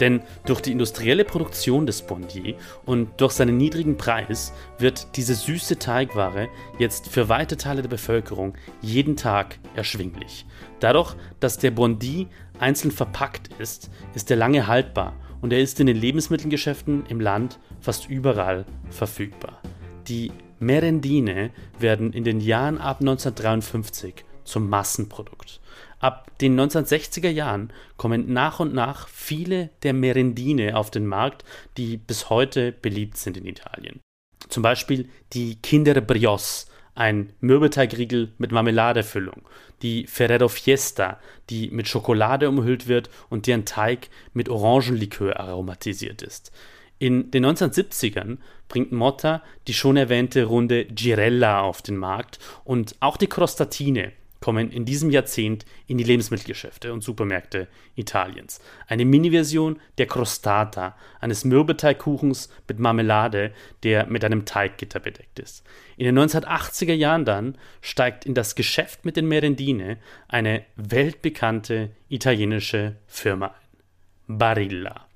Denn 0.00 0.22
durch 0.46 0.62
die 0.62 0.72
industrielle 0.72 1.24
Produktion 1.24 1.86
des 1.86 2.02
Bondier 2.02 2.56
und 2.86 3.20
durch 3.20 3.32
seinen 3.32 3.58
niedrigen 3.58 3.98
Preis 3.98 4.52
wird 4.78 5.16
diese 5.16 5.34
süße 5.34 5.78
Teigware 5.78 6.48
jetzt 6.78 7.08
für 7.08 7.28
weite 7.28 7.58
Teile 7.58 7.82
der 7.82 7.90
Bevölkerung 7.90 8.54
jeden 8.80 9.16
Tag 9.16 9.58
erschwinglich. 9.74 10.46
Dadurch, 10.80 11.14
dass 11.38 11.58
der 11.58 11.70
Bondi 11.70 12.28
einzeln 12.58 12.90
verpackt 12.90 13.50
ist, 13.58 13.90
ist 14.14 14.30
er 14.30 14.38
lange 14.38 14.66
haltbar 14.66 15.14
und 15.42 15.52
er 15.52 15.60
ist 15.60 15.80
in 15.80 15.86
den 15.86 15.96
Lebensmittelgeschäften 15.96 17.04
im 17.08 17.20
Land 17.20 17.58
fast 17.80 18.08
überall 18.08 18.64
verfügbar. 18.90 19.60
Die 20.08 20.32
Merendine 20.58 21.50
werden 21.78 22.12
in 22.12 22.24
den 22.24 22.40
Jahren 22.40 22.78
ab 22.78 23.00
1953 23.00 24.24
zum 24.44 24.68
Massenprodukt. 24.68 25.59
Ab 26.00 26.30
den 26.38 26.58
1960er 26.58 27.28
Jahren 27.28 27.72
kommen 27.98 28.32
nach 28.32 28.58
und 28.58 28.72
nach 28.72 29.06
viele 29.08 29.68
der 29.82 29.92
Merendine 29.92 30.76
auf 30.76 30.90
den 30.90 31.06
Markt, 31.06 31.44
die 31.76 31.98
bis 31.98 32.30
heute 32.30 32.72
beliebt 32.72 33.18
sind 33.18 33.36
in 33.36 33.46
Italien. 33.46 34.00
Zum 34.48 34.62
Beispiel 34.62 35.10
die 35.34 35.56
Kinder 35.56 36.00
Brioche, 36.00 36.66
ein 36.94 37.32
Mürbeteigriegel 37.40 38.32
mit 38.38 38.50
Marmeladefüllung, 38.50 39.42
die 39.82 40.06
Ferrero 40.06 40.48
Fiesta, 40.48 41.20
die 41.50 41.68
mit 41.70 41.86
Schokolade 41.86 42.48
umhüllt 42.48 42.88
wird 42.88 43.10
und 43.28 43.46
deren 43.46 43.66
Teig 43.66 44.08
mit 44.32 44.48
Orangenlikör 44.48 45.38
aromatisiert 45.38 46.22
ist. 46.22 46.50
In 46.98 47.30
den 47.30 47.46
1970ern 47.46 48.38
bringt 48.68 48.92
Motta 48.92 49.42
die 49.66 49.74
schon 49.74 49.96
erwähnte 49.96 50.44
Runde 50.44 50.86
Girella 50.86 51.60
auf 51.60 51.82
den 51.82 51.96
Markt 51.96 52.38
und 52.64 52.96
auch 53.00 53.16
die 53.16 53.26
Crostatine, 53.26 54.12
kommen 54.40 54.70
in 54.70 54.84
diesem 54.84 55.10
Jahrzehnt 55.10 55.64
in 55.86 55.98
die 55.98 56.04
Lebensmittelgeschäfte 56.04 56.92
und 56.92 57.02
Supermärkte 57.02 57.68
Italiens. 57.94 58.60
Eine 58.86 59.04
Mini-Version 59.04 59.78
der 59.98 60.06
Crostata, 60.06 60.96
eines 61.20 61.44
Mürbeteigkuchens 61.44 62.50
mit 62.66 62.78
Marmelade, 62.78 63.52
der 63.82 64.06
mit 64.06 64.24
einem 64.24 64.44
Teiggitter 64.44 65.00
bedeckt 65.00 65.38
ist. 65.38 65.64
In 65.96 66.06
den 66.06 66.18
1980er 66.18 66.94
Jahren 66.94 67.24
dann 67.24 67.58
steigt 67.82 68.24
in 68.24 68.34
das 68.34 68.54
Geschäft 68.54 69.04
mit 69.04 69.16
den 69.16 69.28
Merendine 69.28 69.98
eine 70.28 70.64
weltbekannte 70.76 71.90
italienische 72.08 72.96
Firma 73.06 73.48
ein. 73.48 74.38
Barilla. 74.38 75.06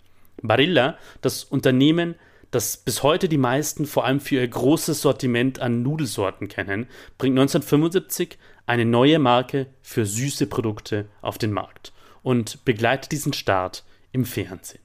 Barilla, 0.43 0.99
das 1.21 1.45
Unternehmen, 1.45 2.17
das 2.55 2.77
bis 2.77 3.03
heute 3.03 3.29
die 3.29 3.39
meisten 3.39 3.85
vor 3.85 4.05
allem 4.05 4.21
für 4.21 4.37
ihr 4.37 4.47
großes 4.49 5.01
Sortiment 5.03 5.59
an 5.59 5.83
Nudelsorten 5.83 6.49
kennen, 6.49 6.87
bringt 7.19 7.39
1975 7.39 8.39
eine 8.67 8.85
neue 8.85 9.19
Marke 9.19 9.67
für 9.83 10.07
süße 10.07 10.47
Produkte 10.47 11.07
auf 11.21 11.37
den 11.37 11.53
Markt 11.53 11.93
und 12.23 12.65
begleitet 12.65 13.13
diesen 13.13 13.33
Start 13.33 13.85
im 14.13 14.25
Fernsehen. 14.25 14.81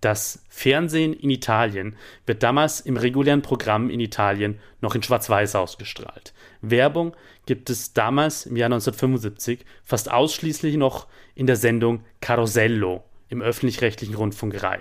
Das 0.00 0.44
Fernsehen 0.48 1.14
in 1.14 1.30
Italien 1.30 1.96
wird 2.26 2.42
damals 2.42 2.80
im 2.80 2.96
regulären 2.96 3.42
Programm 3.42 3.90
in 3.90 3.98
Italien 3.98 4.60
noch 4.80 4.94
in 4.94 5.02
Schwarz-Weiß 5.02 5.56
ausgestrahlt. 5.56 6.32
Werbung 6.60 7.16
gibt 7.46 7.70
es 7.70 7.94
damals 7.94 8.46
im 8.46 8.56
Jahr 8.56 8.66
1975 8.66 9.64
fast 9.84 10.10
ausschließlich 10.10 10.76
noch 10.76 11.08
in 11.34 11.46
der 11.46 11.56
Sendung 11.56 12.04
Carosello 12.20 13.02
im 13.28 13.42
öffentlich-rechtlichen 13.42 14.14
Rundfunk 14.14 14.62
Rai. 14.62 14.80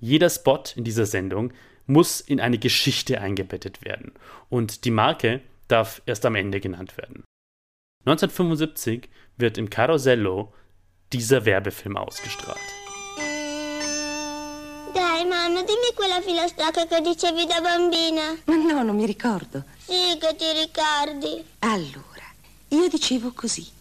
Jeder 0.00 0.30
Spot 0.30 0.62
in 0.74 0.84
dieser 0.84 1.06
Sendung 1.06 1.52
muss 1.86 2.20
in 2.20 2.40
eine 2.40 2.58
Geschichte 2.58 3.20
eingebettet 3.20 3.84
werden 3.84 4.12
und 4.48 4.84
die 4.84 4.90
Marke 4.90 5.42
darf 5.68 6.02
erst 6.06 6.24
am 6.24 6.34
Ende 6.34 6.60
genannt 6.60 6.96
werden. 6.96 7.24
1975 8.06 9.08
wird 9.36 9.58
im 9.58 9.68
Carosello 9.68 10.52
dieser 11.12 11.44
Werbefilm 11.44 11.96
ausgestrahlt. 11.96 12.58
Dai 14.94 15.24
mamma, 15.26 15.62
dimmi 15.62 15.92
quella 15.94 16.20
filastrocca 16.22 16.86
che 16.86 17.00
dicevi 17.02 17.46
da 17.46 17.60
bambina. 17.60 18.36
Ma 18.46 18.56
no, 18.56 18.82
non 18.82 18.96
mi 18.96 19.04
ricordo. 19.04 19.64
Sì 19.78 20.18
che 20.18 20.34
ti 20.36 20.50
ricordi. 20.52 21.44
Allora, 21.60 22.24
io 22.68 22.88
dicevo 22.88 23.32
così. 23.34 23.78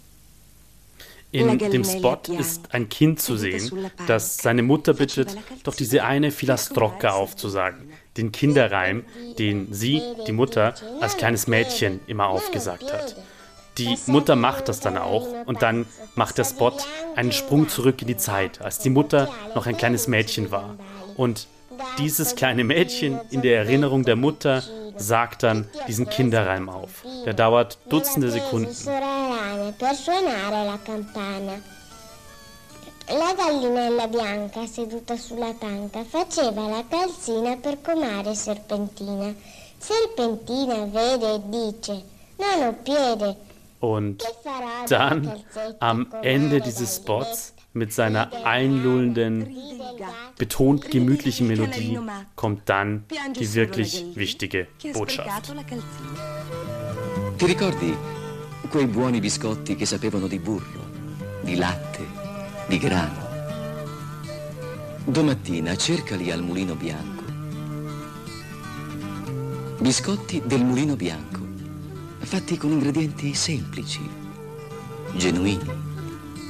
In 1.32 1.60
dem 1.60 1.84
Spot 1.84 2.18
ist 2.40 2.74
ein 2.74 2.90
Kind 2.90 3.22
zu 3.22 3.38
sehen, 3.38 3.92
das 4.08 4.38
seine 4.38 4.64
Mutter 4.64 4.94
bittet, 4.94 5.38
doch 5.64 5.76
diese 5.76 6.04
eine 6.04 6.32
Filastrocca 6.32 7.12
aufzusagen, 7.12 7.92
den 8.18 8.32
Kinderreim, 8.32 9.06
den 9.38 9.72
sie, 9.72 10.02
die 10.26 10.32
Mutter, 10.32 10.74
als 11.02 11.18
kleines 11.18 11.46
Mädchen 11.46 12.00
immer 12.08 12.28
aufgesagt 12.28 12.92
hat. 12.92 13.16
Die 13.78 13.96
Mutter 14.08 14.36
macht 14.36 14.68
das 14.68 14.80
dann 14.80 14.98
auch 14.98 15.28
und 15.46 15.62
dann 15.62 15.86
macht 16.16 16.38
der 16.38 16.46
Spot 16.46 16.76
einen 17.16 17.32
Sprung 17.32 17.70
zurück 17.70 18.02
in 18.02 18.08
die 18.08 18.18
Zeit, 18.18 18.60
als 18.62 18.80
die 18.80 18.90
Mutter 18.90 19.32
noch 19.54 19.68
ein 19.68 19.78
kleines 19.78 20.08
Mädchen 20.08 20.52
war. 20.52 20.78
Und 21.16 21.48
dieses 21.98 22.36
kleine 22.36 22.64
Mädchen 22.64 23.20
in 23.30 23.42
der 23.42 23.58
Erinnerung 23.60 24.04
der 24.04 24.16
Mutter 24.16 24.64
sagt 25.00 25.44
dann 25.44 25.68
diesen 25.88 26.08
Kinderreim 26.10 26.70
auf. 26.70 27.04
Der 27.26 27.34
dauert 27.34 27.78
Dutzende 27.90 28.30
Sekunden. 28.30 28.76
La 33.12 33.34
gallinella 33.34 34.08
bianca 34.08 34.68
seduta 34.68 35.18
sulla 35.18 35.52
panca 35.58 36.04
faceva 36.04 36.68
la 36.68 36.84
calzina 36.88 37.56
per 37.56 37.82
comare 37.82 38.36
Serpentina. 38.36 39.34
Serpentina 39.80 40.86
vede 40.86 41.34
e 41.34 41.42
dice: 41.50 42.04
Non 42.38 42.68
ho 42.68 42.74
piede, 42.84 43.36
und 43.80 44.24
dann 44.90 45.44
am 45.80 46.08
Ende 46.22 46.60
dieses 46.62 46.98
Spots 46.98 47.54
mit 47.74 47.94
seiner 47.94 48.30
einlullenden, 48.46 49.48
betont 50.38 50.90
gemütlichen 50.90 51.48
Melodie 51.48 52.00
kommt 52.36 52.68
dann 52.70 53.06
die 53.38 53.54
wirklich 53.54 54.06
wichtige 54.16 54.68
Botschaft. 54.94 55.54
Ti 57.38 57.46
ricordi 57.46 57.96
quei 58.70 58.88
buoni 58.88 59.20
biscotti 59.20 59.76
che 59.76 59.86
sapevano 59.86 60.28
di 60.28 60.40
burro, 60.40 60.86
di 61.42 61.56
latte 61.56 62.06
di 62.68 62.78
grano. 62.78 63.28
Domattina 65.06 65.76
cercali 65.76 66.32
al 66.32 66.44
mulino 66.44 66.76
bianco. 66.76 67.24
Biscotti 69.80 70.42
del 70.46 70.64
mulino 70.64 70.96
bianco, 70.96 71.40
fatti 72.20 72.58
con 72.58 72.72
ingredienti 72.72 73.34
semplici, 73.34 74.08
genuini, 75.16 75.72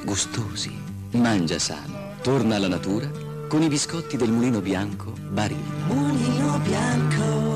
gustosi. 0.04 0.79
Mangia 1.14 1.58
sano, 1.58 2.14
torna 2.22 2.56
alla 2.56 2.68
natura 2.68 3.10
con 3.48 3.64
i 3.64 3.68
biscotti 3.68 4.16
del 4.16 4.30
mulino 4.30 4.62
bianco 4.62 5.12
Barilla. 5.12 5.86
Mulino 5.88 6.60
bianco. 6.60 7.50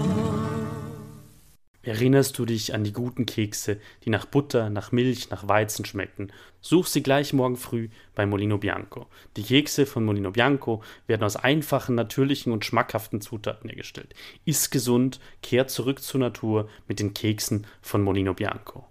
Erinnerst 1.84 2.40
du 2.40 2.46
dich 2.46 2.74
an 2.74 2.84
die 2.84 2.94
guten 2.94 3.28
Kekse, 3.28 3.80
die 4.06 4.10
nach 4.10 4.26
Butter, 4.26 4.72
nach 4.72 4.92
Milch, 4.92 5.30
nach 5.30 5.48
Weizen 5.48 5.86
schmecken? 5.86 6.32
Such 6.62 6.88
sie 6.88 7.04
gleich 7.04 7.32
morgen 7.32 7.58
früh 7.58 7.90
bei 8.16 8.26
Molino 8.26 8.58
Bianco. 8.58 9.06
Die 9.38 9.44
Kekse 9.44 9.86
von 9.86 10.04
Molino 10.04 10.32
Bianco 10.32 10.82
werden 11.06 11.24
aus 11.24 11.36
einfachen, 11.36 11.94
natürlichen 11.94 12.54
und 12.54 12.66
schmackhaften 12.66 13.22
Zutaten 13.22 13.70
hergestellt. 13.70 14.16
Iss 14.46 14.72
gesund, 14.72 15.20
kehr 15.44 15.68
zurück 15.68 16.02
zur 16.02 16.22
Natur 16.22 16.70
mit 16.88 17.00
den 17.00 17.14
Keksen 17.14 17.68
von 17.82 18.02
Molino 18.02 18.34
Bianco. 18.34 18.88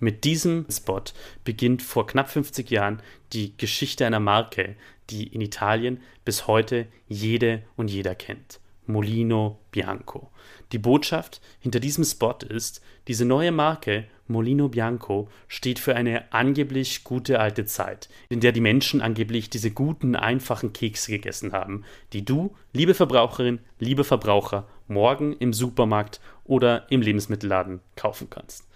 Mit 0.00 0.24
diesem 0.24 0.66
Spot 0.70 1.02
beginnt 1.44 1.82
vor 1.82 2.06
knapp 2.06 2.30
50 2.30 2.70
Jahren 2.70 3.02
die 3.32 3.56
Geschichte 3.56 4.06
einer 4.06 4.20
Marke, 4.20 4.76
die 5.10 5.26
in 5.26 5.40
Italien 5.40 6.00
bis 6.24 6.46
heute 6.46 6.86
jede 7.08 7.62
und 7.76 7.88
jeder 7.90 8.14
kennt. 8.14 8.60
Molino 8.86 9.58
Bianco. 9.70 10.30
Die 10.72 10.78
Botschaft 10.78 11.40
hinter 11.60 11.80
diesem 11.80 12.04
Spot 12.04 12.38
ist, 12.48 12.80
diese 13.06 13.24
neue 13.24 13.52
Marke 13.52 14.06
Molino 14.28 14.68
Bianco 14.68 15.28
steht 15.48 15.78
für 15.78 15.96
eine 15.96 16.32
angeblich 16.32 17.02
gute 17.02 17.40
alte 17.40 17.64
Zeit, 17.64 18.08
in 18.28 18.40
der 18.40 18.52
die 18.52 18.60
Menschen 18.60 19.00
angeblich 19.00 19.50
diese 19.50 19.70
guten, 19.70 20.14
einfachen 20.14 20.72
Kekse 20.72 21.12
gegessen 21.12 21.52
haben, 21.52 21.84
die 22.12 22.24
du, 22.24 22.54
liebe 22.72 22.94
Verbraucherin, 22.94 23.60
liebe 23.78 24.04
Verbraucher, 24.04 24.68
morgen 24.86 25.32
im 25.34 25.52
Supermarkt 25.52 26.20
oder 26.44 26.90
im 26.90 27.02
Lebensmittelladen 27.02 27.80
kaufen 27.96 28.28
kannst. 28.30 28.67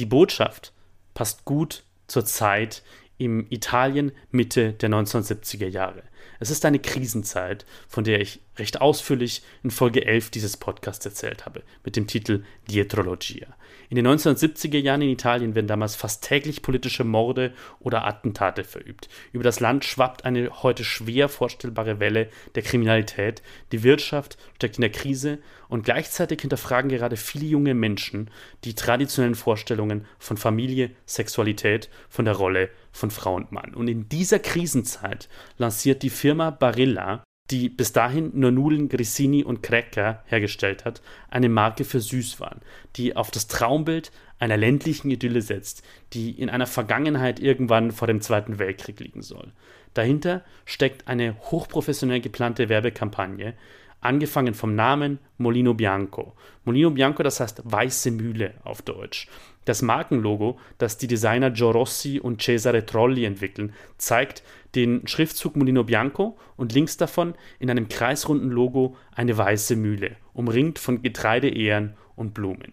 Die 0.00 0.06
Botschaft 0.06 0.72
passt 1.12 1.44
gut 1.44 1.84
zur 2.06 2.24
Zeit 2.24 2.82
im 3.18 3.46
Italien 3.50 4.12
Mitte 4.30 4.72
der 4.72 4.88
1970er 4.88 5.66
Jahre. 5.66 6.04
Es 6.38 6.48
ist 6.48 6.64
eine 6.64 6.78
Krisenzeit, 6.78 7.66
von 7.86 8.02
der 8.02 8.22
ich 8.22 8.40
recht 8.56 8.80
ausführlich 8.80 9.42
in 9.62 9.70
Folge 9.70 10.06
11 10.06 10.30
dieses 10.30 10.56
Podcasts 10.56 11.04
erzählt 11.04 11.44
habe, 11.44 11.62
mit 11.84 11.96
dem 11.96 12.06
Titel 12.06 12.44
Dietrologia. 12.70 13.48
In 13.90 13.96
den 13.96 14.06
1970er 14.06 14.78
Jahren 14.78 15.02
in 15.02 15.08
Italien 15.08 15.56
werden 15.56 15.66
damals 15.66 15.96
fast 15.96 16.22
täglich 16.22 16.62
politische 16.62 17.02
Morde 17.02 17.52
oder 17.80 18.06
Attentate 18.06 18.62
verübt. 18.62 19.08
Über 19.32 19.42
das 19.42 19.58
Land 19.58 19.84
schwappt 19.84 20.24
eine 20.24 20.62
heute 20.62 20.84
schwer 20.84 21.28
vorstellbare 21.28 21.98
Welle 21.98 22.28
der 22.54 22.62
Kriminalität. 22.62 23.42
Die 23.72 23.82
Wirtschaft 23.82 24.38
steckt 24.54 24.76
in 24.76 24.82
der 24.82 24.92
Krise 24.92 25.40
und 25.68 25.84
gleichzeitig 25.84 26.40
hinterfragen 26.40 26.88
gerade 26.88 27.16
viele 27.16 27.46
junge 27.46 27.74
Menschen 27.74 28.30
die 28.62 28.76
traditionellen 28.76 29.34
Vorstellungen 29.34 30.06
von 30.20 30.36
Familie, 30.36 30.92
Sexualität, 31.04 31.90
von 32.08 32.26
der 32.26 32.34
Rolle 32.34 32.70
von 32.92 33.10
Frau 33.10 33.34
und 33.34 33.50
Mann. 33.50 33.74
Und 33.74 33.88
in 33.88 34.08
dieser 34.08 34.38
Krisenzeit 34.38 35.28
lanciert 35.58 36.04
die 36.04 36.10
Firma 36.10 36.50
Barilla 36.50 37.24
die 37.50 37.68
bis 37.68 37.92
dahin 37.92 38.30
nur 38.34 38.50
Nudeln, 38.50 38.88
Grissini 38.88 39.42
und 39.44 39.62
Cracker 39.62 40.22
hergestellt 40.26 40.84
hat, 40.84 41.02
eine 41.30 41.48
Marke 41.48 41.84
für 41.84 42.00
Süßwaren, 42.00 42.60
die 42.96 43.16
auf 43.16 43.30
das 43.30 43.48
Traumbild 43.48 44.12
einer 44.38 44.56
ländlichen 44.56 45.10
Idylle 45.10 45.42
setzt, 45.42 45.82
die 46.12 46.30
in 46.30 46.48
einer 46.48 46.66
Vergangenheit 46.66 47.40
irgendwann 47.40 47.92
vor 47.92 48.08
dem 48.08 48.20
Zweiten 48.20 48.58
Weltkrieg 48.58 49.00
liegen 49.00 49.22
soll. 49.22 49.52
Dahinter 49.94 50.44
steckt 50.64 51.08
eine 51.08 51.36
hochprofessionell 51.50 52.20
geplante 52.20 52.68
Werbekampagne, 52.68 53.54
angefangen 54.00 54.54
vom 54.54 54.74
Namen 54.74 55.18
Molino 55.36 55.74
Bianco. 55.74 56.34
Molino 56.64 56.90
Bianco, 56.90 57.22
das 57.22 57.40
heißt 57.40 57.62
weiße 57.64 58.12
Mühle 58.12 58.54
auf 58.64 58.82
Deutsch. 58.82 59.28
Das 59.64 59.82
Markenlogo, 59.82 60.58
das 60.78 60.96
die 60.96 61.06
Designer 61.06 61.48
Joe 61.48 61.72
Rossi 61.72 62.18
und 62.18 62.42
Cesare 62.42 62.86
Trolli 62.86 63.24
entwickeln, 63.24 63.74
zeigt 63.98 64.42
den 64.74 65.06
Schriftzug 65.06 65.56
Molino 65.56 65.84
Bianco 65.84 66.38
und 66.56 66.72
links 66.72 66.96
davon 66.96 67.34
in 67.58 67.70
einem 67.70 67.88
kreisrunden 67.88 68.50
Logo 68.50 68.96
eine 69.12 69.36
weiße 69.36 69.76
Mühle, 69.76 70.16
umringt 70.32 70.78
von 70.78 71.02
Getreideähren 71.02 71.94
und 72.16 72.32
Blumen. 72.34 72.72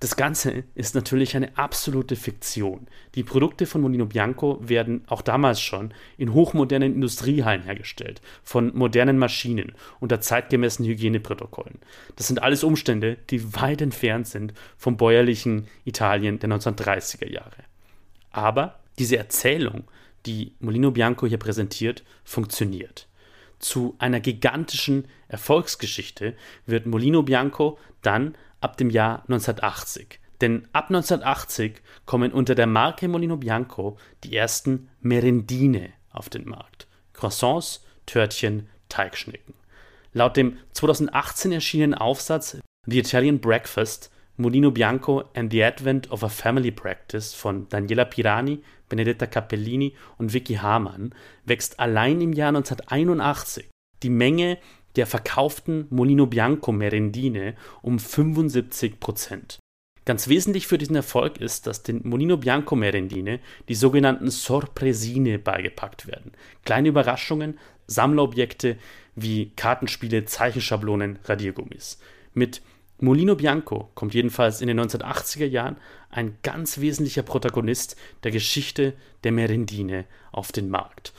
Das 0.00 0.16
Ganze 0.16 0.64
ist 0.74 0.94
natürlich 0.94 1.36
eine 1.36 1.58
absolute 1.58 2.16
Fiktion. 2.16 2.86
Die 3.14 3.22
Produkte 3.22 3.66
von 3.66 3.82
Molino 3.82 4.06
Bianco 4.06 4.58
werden 4.62 5.04
auch 5.08 5.20
damals 5.20 5.60
schon 5.60 5.92
in 6.16 6.32
hochmodernen 6.32 6.94
Industriehallen 6.94 7.64
hergestellt, 7.64 8.22
von 8.42 8.74
modernen 8.74 9.18
Maschinen 9.18 9.74
unter 10.00 10.22
zeitgemäßen 10.22 10.86
Hygieneprotokollen. 10.86 11.80
Das 12.16 12.28
sind 12.28 12.42
alles 12.42 12.64
Umstände, 12.64 13.18
die 13.28 13.54
weit 13.54 13.82
entfernt 13.82 14.26
sind 14.26 14.54
vom 14.78 14.96
bäuerlichen 14.96 15.66
Italien 15.84 16.38
der 16.38 16.48
1930er 16.48 17.30
Jahre. 17.30 17.64
Aber 18.30 18.80
diese 18.98 19.18
Erzählung, 19.18 19.84
die 20.24 20.54
Molino 20.60 20.92
Bianco 20.92 21.26
hier 21.26 21.38
präsentiert, 21.38 22.04
funktioniert. 22.24 23.06
Zu 23.58 23.96
einer 23.98 24.20
gigantischen 24.20 25.08
Erfolgsgeschichte 25.28 26.34
wird 26.64 26.86
Molino 26.86 27.22
Bianco 27.22 27.78
dann 28.00 28.34
ab 28.60 28.76
dem 28.76 28.90
Jahr 28.90 29.22
1980. 29.22 30.20
Denn 30.40 30.68
ab 30.72 30.86
1980 30.88 31.82
kommen 32.06 32.32
unter 32.32 32.54
der 32.54 32.66
Marke 32.66 33.08
Molino 33.08 33.36
Bianco 33.36 33.98
die 34.24 34.34
ersten 34.34 34.88
Merendine 35.00 35.90
auf 36.10 36.28
den 36.30 36.48
Markt. 36.48 36.86
Croissants, 37.12 37.84
Törtchen, 38.06 38.68
Teigschnecken. 38.88 39.54
Laut 40.12 40.36
dem 40.36 40.56
2018 40.72 41.52
erschienenen 41.52 41.94
Aufsatz 41.94 42.58
The 42.86 42.98
Italian 42.98 43.40
Breakfast 43.40 44.10
Molino 44.36 44.70
Bianco 44.70 45.24
and 45.34 45.52
the 45.52 45.62
Advent 45.62 46.10
of 46.10 46.24
a 46.24 46.28
Family 46.28 46.70
Practice 46.70 47.34
von 47.34 47.68
Daniela 47.68 48.06
Pirani, 48.06 48.62
Benedetta 48.88 49.26
Cappellini 49.26 49.94
und 50.16 50.32
Vicky 50.32 50.54
Hamann 50.54 51.14
wächst 51.44 51.78
allein 51.78 52.20
im 52.22 52.32
Jahr 52.32 52.48
1981 52.48 53.68
die 54.02 54.08
Menge 54.08 54.58
der 54.96 55.06
verkauften 55.06 55.86
Molino 55.90 56.26
Bianco 56.26 56.72
Merendine 56.72 57.54
um 57.82 57.98
75 57.98 59.00
Prozent. 59.00 59.58
Ganz 60.04 60.28
wesentlich 60.28 60.66
für 60.66 60.78
diesen 60.78 60.96
Erfolg 60.96 61.38
ist, 61.38 61.66
dass 61.66 61.82
den 61.82 62.00
Molino 62.04 62.36
Bianco 62.36 62.74
Merendine 62.74 63.38
die 63.68 63.74
sogenannten 63.74 64.30
Sorpresine 64.30 65.38
beigepackt 65.38 66.06
werden. 66.06 66.32
Kleine 66.64 66.88
Überraschungen, 66.88 67.58
Sammlerobjekte 67.86 68.76
wie 69.14 69.50
Kartenspiele, 69.56 70.24
Zeichenschablonen, 70.24 71.18
Radiergummis. 71.24 71.98
Mit 72.32 72.62
Molino 72.98 73.34
Bianco 73.34 73.90
kommt 73.94 74.14
jedenfalls 74.14 74.60
in 74.60 74.68
den 74.68 74.80
1980er 74.80 75.46
Jahren 75.46 75.76
ein 76.10 76.36
ganz 76.42 76.80
wesentlicher 76.80 77.22
Protagonist 77.22 77.96
der 78.24 78.30
Geschichte 78.30 78.94
der 79.24 79.32
Merendine 79.32 80.06
auf 80.32 80.52
den 80.52 80.68
Markt. 80.68 81.14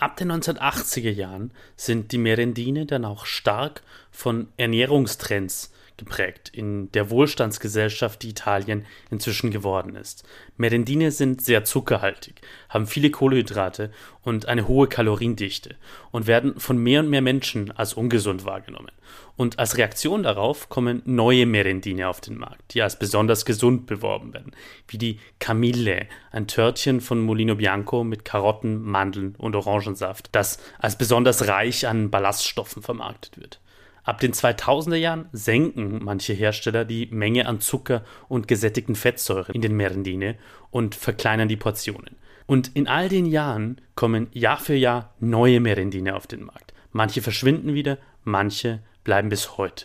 Ab 0.00 0.16
den 0.16 0.32
1980er 0.32 1.10
Jahren 1.10 1.50
sind 1.76 2.12
die 2.12 2.16
Merendine 2.16 2.86
dann 2.86 3.04
auch 3.04 3.26
stark 3.26 3.82
von 4.10 4.48
Ernährungstrends 4.56 5.74
geprägt 6.00 6.48
in 6.48 6.90
der 6.92 7.10
Wohlstandsgesellschaft, 7.10 8.22
die 8.22 8.30
Italien 8.30 8.86
inzwischen 9.10 9.50
geworden 9.50 9.94
ist. 9.94 10.24
Merendine 10.56 11.12
sind 11.12 11.42
sehr 11.42 11.62
zuckerhaltig, 11.64 12.40
haben 12.70 12.86
viele 12.86 13.10
Kohlenhydrate 13.10 13.92
und 14.22 14.46
eine 14.46 14.66
hohe 14.66 14.88
Kaloriendichte 14.88 15.76
und 16.10 16.26
werden 16.26 16.58
von 16.58 16.78
mehr 16.78 17.00
und 17.00 17.10
mehr 17.10 17.20
Menschen 17.20 17.70
als 17.70 17.94
ungesund 17.94 18.44
wahrgenommen. 18.44 18.92
Und 19.36 19.58
als 19.58 19.76
Reaktion 19.76 20.22
darauf 20.22 20.68
kommen 20.70 21.02
neue 21.04 21.44
Merendine 21.46 22.08
auf 22.08 22.20
den 22.20 22.38
Markt, 22.38 22.74
die 22.74 22.82
als 22.82 22.98
besonders 22.98 23.44
gesund 23.44 23.86
beworben 23.86 24.32
werden, 24.32 24.52
wie 24.88 24.98
die 24.98 25.20
Camille, 25.38 26.06
ein 26.32 26.46
Törtchen 26.46 27.00
von 27.00 27.20
Molino 27.20 27.56
Bianco 27.56 28.04
mit 28.04 28.24
Karotten, 28.24 28.82
Mandeln 28.82 29.34
und 29.36 29.54
Orangensaft, 29.54 30.30
das 30.32 30.58
als 30.78 30.96
besonders 30.96 31.46
reich 31.46 31.86
an 31.86 32.10
Ballaststoffen 32.10 32.82
vermarktet 32.82 33.38
wird. 33.38 33.60
Ab 34.02 34.20
den 34.20 34.32
2000er 34.32 34.96
Jahren 34.96 35.28
senken 35.32 36.02
manche 36.02 36.32
Hersteller 36.32 36.84
die 36.84 37.06
Menge 37.10 37.46
an 37.46 37.60
Zucker 37.60 38.04
und 38.28 38.48
gesättigten 38.48 38.94
Fettsäuren 38.94 39.54
in 39.54 39.62
den 39.62 39.76
Merendine 39.76 40.36
und 40.70 40.94
verkleinern 40.94 41.48
die 41.48 41.56
Portionen. 41.56 42.16
Und 42.46 42.72
in 42.74 42.88
all 42.88 43.08
den 43.08 43.26
Jahren 43.26 43.80
kommen 43.94 44.28
Jahr 44.32 44.58
für 44.58 44.74
Jahr 44.74 45.14
neue 45.20 45.60
Merendine 45.60 46.16
auf 46.16 46.26
den 46.26 46.44
Markt. 46.44 46.72
Manche 46.92 47.22
verschwinden 47.22 47.74
wieder, 47.74 47.98
manche 48.24 48.80
bleiben 49.04 49.28
bis 49.28 49.56
heute. 49.56 49.84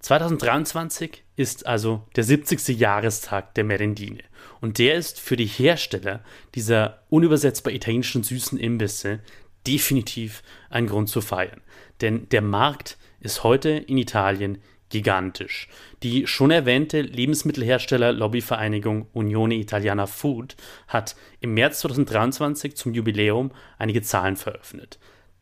2023 0.00 1.24
ist 1.36 1.66
also 1.66 2.06
der 2.16 2.24
70. 2.24 2.68
Jahrestag 2.78 3.54
der 3.54 3.64
Merendine. 3.64 4.22
Und 4.60 4.78
der 4.78 4.96
ist 4.96 5.20
für 5.20 5.36
die 5.36 5.46
Hersteller 5.46 6.24
dieser 6.54 7.02
unübersetzbar 7.08 7.72
italienischen 7.72 8.22
süßen 8.22 8.58
Imbisse 8.58 9.20
definitiv 9.66 10.42
ein 10.70 10.86
Grund 10.86 11.08
zu 11.08 11.20
feiern. 11.20 11.60
Denn 12.00 12.28
der 12.30 12.42
Markt 12.42 12.98
ist 13.22 13.44
heute 13.44 13.70
in 13.70 13.98
Italien 13.98 14.58
gigantisch. 14.90 15.68
Die 16.02 16.26
schon 16.26 16.50
erwähnte 16.50 17.00
Lebensmittelhersteller-Lobbyvereinigung 17.00 19.06
Unione 19.12 19.54
Italiana 19.54 20.06
Food 20.06 20.56
hat 20.86 21.16
im 21.40 21.54
März 21.54 21.80
2023 21.80 22.76
zum 22.76 22.92
Jubiläum 22.92 23.52
einige 23.78 24.02
Zahlen 24.02 24.36
veröffentlicht. 24.36 24.98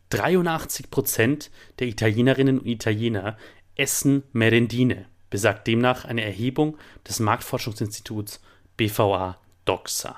83 0.09 0.89
Prozent 0.89 1.51
der 1.79 1.87
Italienerinnen 1.87 2.59
und 2.59 2.67
Italiener 2.67 3.37
essen 3.75 4.23
Merendine, 4.31 5.05
besagt 5.29 5.67
demnach 5.67 6.05
eine 6.05 6.23
Erhebung 6.23 6.77
des 7.07 7.19
Marktforschungsinstituts 7.19 8.41
BVA 8.77 9.37
DOXA. 9.65 10.17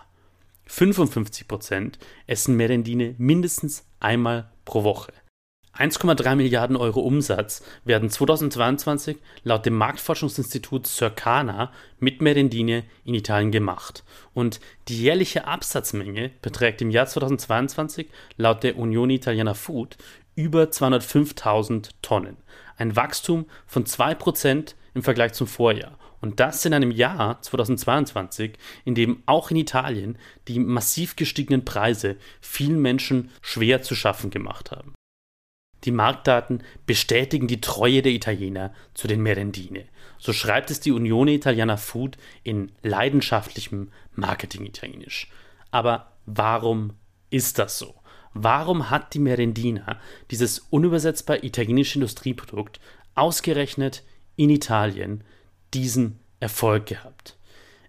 55 0.65 1.47
Prozent 1.47 1.99
essen 2.27 2.55
Merendine 2.55 3.15
mindestens 3.17 3.85
einmal 3.99 4.49
pro 4.65 4.83
Woche. 4.83 5.13
1,3 5.75 6.35
Milliarden 6.35 6.75
Euro 6.75 6.99
Umsatz 6.99 7.63
werden 7.83 8.11
2022 8.11 9.17
laut 9.43 9.65
dem 9.65 9.73
Marktforschungsinstitut 9.73 10.85
Circana 10.85 11.71
mit 11.99 12.21
Merendine 12.21 12.83
in 13.05 13.15
Italien 13.15 13.51
gemacht. 13.51 14.03
Und 14.35 14.59
die 14.87 15.01
jährliche 15.01 15.47
Absatzmenge 15.47 16.29
beträgt 16.43 16.83
im 16.83 16.91
Jahr 16.91 17.07
2022 17.07 18.07
laut 18.37 18.61
der 18.61 18.77
Unione 18.77 19.13
Italiana 19.13 19.55
Food 19.55 19.97
über 20.35 20.65
205.000 20.65 21.89
Tonnen, 22.03 22.37
ein 22.77 22.95
Wachstum 22.95 23.47
von 23.65 23.85
2% 23.85 24.75
im 24.93 25.01
Vergleich 25.01 25.33
zum 25.33 25.47
Vorjahr. 25.47 25.97
Und 26.21 26.39
das 26.39 26.63
in 26.65 26.75
einem 26.75 26.91
Jahr 26.91 27.41
2022, 27.41 28.53
in 28.85 28.93
dem 28.93 29.23
auch 29.25 29.49
in 29.49 29.57
Italien 29.57 30.19
die 30.47 30.59
massiv 30.59 31.15
gestiegenen 31.15 31.65
Preise 31.65 32.15
vielen 32.41 32.79
Menschen 32.79 33.31
schwer 33.41 33.81
zu 33.81 33.95
schaffen 33.95 34.29
gemacht 34.29 34.71
haben. 34.71 34.93
Die 35.83 35.91
Marktdaten 35.91 36.63
bestätigen 36.85 37.47
die 37.47 37.61
Treue 37.61 38.01
der 38.01 38.13
Italiener 38.13 38.73
zu 38.93 39.07
den 39.07 39.21
Merendine. 39.21 39.85
So 40.17 40.31
schreibt 40.31 40.71
es 40.71 40.79
die 40.79 40.91
Unione 40.91 41.33
Italiana 41.33 41.77
Food 41.77 42.17
in 42.43 42.71
leidenschaftlichem 42.81 43.91
Marketing-Italienisch. 44.15 45.29
Aber 45.71 46.13
warum 46.25 46.93
ist 47.29 47.59
das 47.59 47.77
so? 47.77 47.95
Warum 48.33 48.89
hat 48.89 49.13
die 49.13 49.19
Merendina, 49.19 49.99
dieses 50.31 50.59
unübersetzbar 50.59 51.43
italienische 51.43 51.95
Industrieprodukt, 51.95 52.79
ausgerechnet 53.15 54.03
in 54.35 54.49
Italien 54.49 55.23
diesen 55.73 56.19
Erfolg 56.39 56.85
gehabt? 56.85 57.37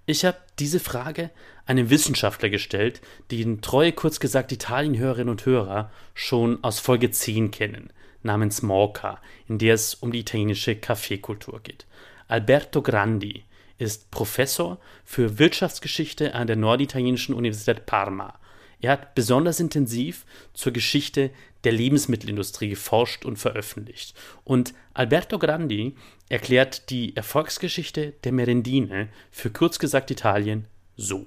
Ich 0.07 0.25
habe 0.25 0.37
diese 0.59 0.81
Frage 0.81 1.31
einem 1.67 1.91
Wissenschaftler 1.91 2.51
gestellt, 2.51 3.01
den 3.31 3.61
treue 3.61 3.93
kurz 3.93 4.21
gesagt 4.21 4.53
Italienhörerinnen 4.53 5.31
und 5.31 5.47
Hörer 5.47 5.91
schon 6.15 6.63
aus 6.63 6.79
Folge 6.79 7.11
10 7.11 7.51
kennen, 7.51 7.91
namens 8.23 8.63
Morca, 8.63 9.21
in 9.49 9.59
der 9.59 9.75
es 9.75 9.95
um 9.95 10.13
die 10.13 10.21
italienische 10.21 10.77
Kaffeekultur 10.77 11.61
geht. 11.63 11.87
Alberto 12.29 12.83
Grandi 12.83 13.45
ist 13.79 14.11
Professor 14.11 14.79
für 15.05 15.39
Wirtschaftsgeschichte 15.39 16.35
an 16.35 16.47
der 16.47 16.57
Norditalienischen 16.57 17.35
Universität 17.35 17.87
Parma. 17.87 18.39
Er 18.81 18.93
hat 18.93 19.15
besonders 19.15 19.61
intensiv 19.61 20.27
zur 20.53 20.73
Geschichte 20.73 21.31
der 21.65 21.73
Lebensmittelindustrie 21.73 22.69
geforscht 22.69 23.25
und 23.25 23.39
veröffentlicht. 23.39 24.15
Und 24.45 24.75
Alberto 24.93 25.39
Grandi 25.39 25.95
erklärt 26.29 26.91
die 26.91 27.17
Erfolgsgeschichte 27.17 28.13
der 28.25 28.33
Merendine 28.33 29.09
für 29.31 29.51
kurz 29.51 29.79
gesagt 29.79 30.11
Italien 30.11 30.67
so. 30.97 31.27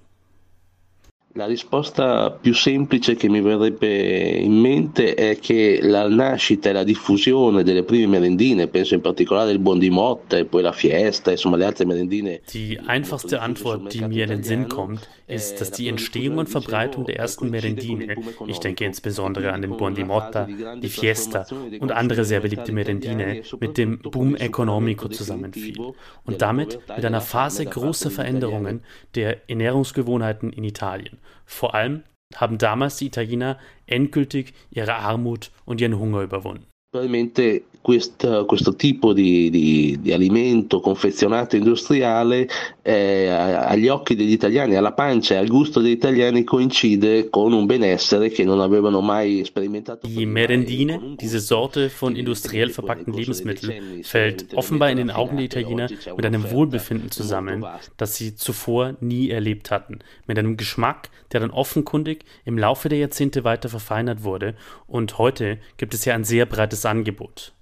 La 1.38 1.45
risposta 1.45 2.32
più 2.32 2.56
semplice 2.56 3.13
che 3.13 3.30
mi 3.30 3.41
verrebbe 3.41 3.88
in 3.88 4.60
mente 4.60 5.13
è 5.13 5.38
che 5.38 5.78
la 5.84 6.10
nascita 6.10 6.71
e 6.71 6.73
la 6.73 6.84
diffusione 6.84 7.62
delle 7.62 7.84
prime 7.84 8.08
merendine, 8.08 8.67
penso 8.67 8.95
in 8.95 9.02
particolare 9.02 9.52
il 9.52 9.60
Buon 9.60 9.78
di 9.78 9.91
Motta 9.91 10.36
e 10.36 10.45
poi 10.45 10.63
la 10.63 10.71
Fiesta, 10.71 11.30
insomma 11.30 11.56
le 11.56 11.65
altre 11.65 11.86
merendine. 11.86 12.41
Die 12.52 12.80
einfachste 12.80 13.39
Antwort, 13.39 13.93
die 13.93 14.02
mir 14.02 14.23
in 14.23 14.30
den 14.30 14.43
Sinn 14.43 14.67
kommt, 14.67 15.08
ist, 15.28 15.62
dass 15.62 15.69
die 15.69 15.88
Entstehung 15.89 16.39
und 16.39 16.50
Verbreitung 16.50 17.06
der 17.06 17.17
ersten 17.17 17.52
Merendine, 17.52 18.15
ich 18.47 18.58
denke 18.58 18.86
insbesondere 18.86 19.52
an 19.52 19.62
den 19.62 19.78
Buon 19.78 19.93
di 19.93 20.04
Motta, 20.04 20.47
die 20.82 20.89
Fiesta 20.89 21.45
und 21.80 21.91
andere 21.91 22.26
sehr 22.26 22.39
beliebte 22.39 22.71
Merendine, 22.71 23.43
mit 23.60 23.78
dem 23.78 24.00
Boom 24.00 24.36
Economico 24.36 25.08
zusammenfiel 25.08 25.93
und 26.26 26.41
damit 26.41 26.80
mit 26.95 27.06
einer 27.06 27.21
Phase 27.21 27.63
großer 27.63 28.10
Veränderungen 28.10 28.82
der 29.13 29.47
Ernährungsgewohnheiten 29.47 30.52
in 30.52 30.63
Italien. 30.63 31.19
Vor 31.46 31.76
allem 31.76 32.04
haben 32.36 32.58
damals 32.58 32.98
die 32.98 33.08
Italiener 33.08 33.58
endgültig 33.86 34.54
ihre 34.70 34.96
Armut 34.96 35.52
und 35.66 35.82
ihren 35.82 35.98
Hunger 35.98 36.22
überwunden. 36.22 36.68
Probabilmente 36.89 37.65
questo, 37.88 38.45
questo 38.45 38.76
tipo 38.76 39.13
di, 39.13 39.50
di, 39.50 39.97
di, 40.02 40.12
alimento 40.12 40.82
confezionato 40.82 41.56
industriale 41.56 42.50
eh, 42.82 43.28
agli 43.30 43.88
occhi 43.88 44.15
degli 44.15 44.32
italiani, 44.32 44.76
alla 44.76 44.91
pancia 44.91 45.36
e 45.36 45.38
al 45.38 45.47
gusto 45.47 45.80
degli 45.80 45.91
italiani 45.91 46.43
coincide 46.43 47.30
con 47.30 47.54
un 47.54 47.65
benessere 47.65 48.30
che 48.30 48.43
non 48.43 48.60
avevano 48.60 49.00
mai 49.00 49.43
sperimentato. 49.45 50.06
Die 50.06 50.26
Merendine, 50.26 51.15
diese 51.17 51.39
Sorte 51.39 51.89
von 51.89 52.15
industriell 52.17 52.71
verpackten 52.71 53.13
Lebensmitteln, 53.13 54.04
fällt 54.04 54.54
offenbar 54.54 54.89
in 54.89 54.97
den 54.97 55.12
Augen 55.12 55.38
der 55.38 55.45
Italiener 55.45 55.88
mit 55.89 56.26
einem 56.26 56.52
Wohlbefinden 56.52 57.10
zusammen, 57.10 57.65
das 57.95 58.15
sie 58.15 58.36
zuvor 58.36 58.95
nie 59.00 59.30
erlebt 59.30 59.71
hatten, 59.71 60.00
mit 60.26 60.38
einem 60.38 60.58
Geschmack, 60.58 61.10
der 61.32 61.39
dann 61.39 61.52
offenkundig 61.52 62.26
im 62.43 62.58
Laufe 62.58 62.89
der 62.89 62.97
Jahrzehnte 62.97 63.45
weiter 63.45 63.69
verfeinert 63.69 64.23
wurde 64.23 64.56
und 64.88 65.17
heute 65.17 65.58
gibt 65.78 65.93
es 65.93 66.04
ja 66.04 66.13
ein 66.13 66.23
sehr 66.26 66.45
breites 66.45 66.77
Angebot. 66.86 67.54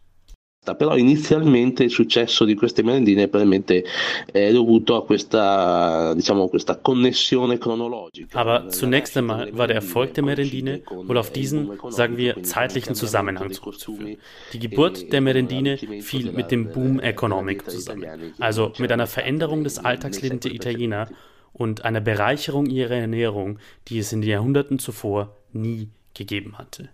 Però 0.73 0.97
inizialmente 0.97 1.83
il 1.83 1.91
successo 1.91 2.43
di 2.43 2.55
queste 2.55 2.81
merendine 2.81 3.27
probabilmente 3.27 3.85
è 4.31 4.51
dovuto 4.51 4.95
a 4.95 5.05
questa, 5.05 6.13
diciamo, 6.15 6.47
questa 6.47 6.77
connessione 6.77 7.59
cronologica. 7.59 8.39
Aber 8.39 8.69
zunächst 8.69 9.15
einmal 9.15 9.51
war 9.53 9.67
der 9.67 9.75
Erfolg 9.75 10.15
der 10.15 10.23
Merendine 10.23 10.81
wohl 10.89 11.17
auf 11.17 11.31
diesen, 11.31 11.69
sagen 11.89 12.17
wir, 12.17 12.41
zeitlichen 12.41 12.95
Zusammenhang 12.95 13.51
zurückzuführen. 13.51 14.17
Die 14.53 14.59
Geburt 14.59 15.13
der 15.13 15.21
Merendine 15.21 15.77
fiel 16.01 16.31
mit 16.31 16.49
dem 16.49 16.71
Boom 16.71 16.99
Economic 16.99 17.69
zusammen, 17.69 18.33
also 18.39 18.73
mit 18.79 18.91
einer 18.91 19.05
Veränderung 19.05 19.63
des 19.63 19.77
Alltagslebens 19.77 20.41
der 20.41 20.53
Italiener 20.53 21.09
und 21.53 21.85
einer 21.85 22.01
Bereicherung 22.01 22.65
ihrer 22.65 22.95
Ernährung, 22.95 23.59
die 23.87 23.99
es 23.99 24.11
in 24.11 24.21
den 24.21 24.31
Jahrhunderten 24.31 24.79
zuvor 24.79 25.37
nie 25.53 25.89
gegeben 26.15 26.57
hatte. 26.57 26.89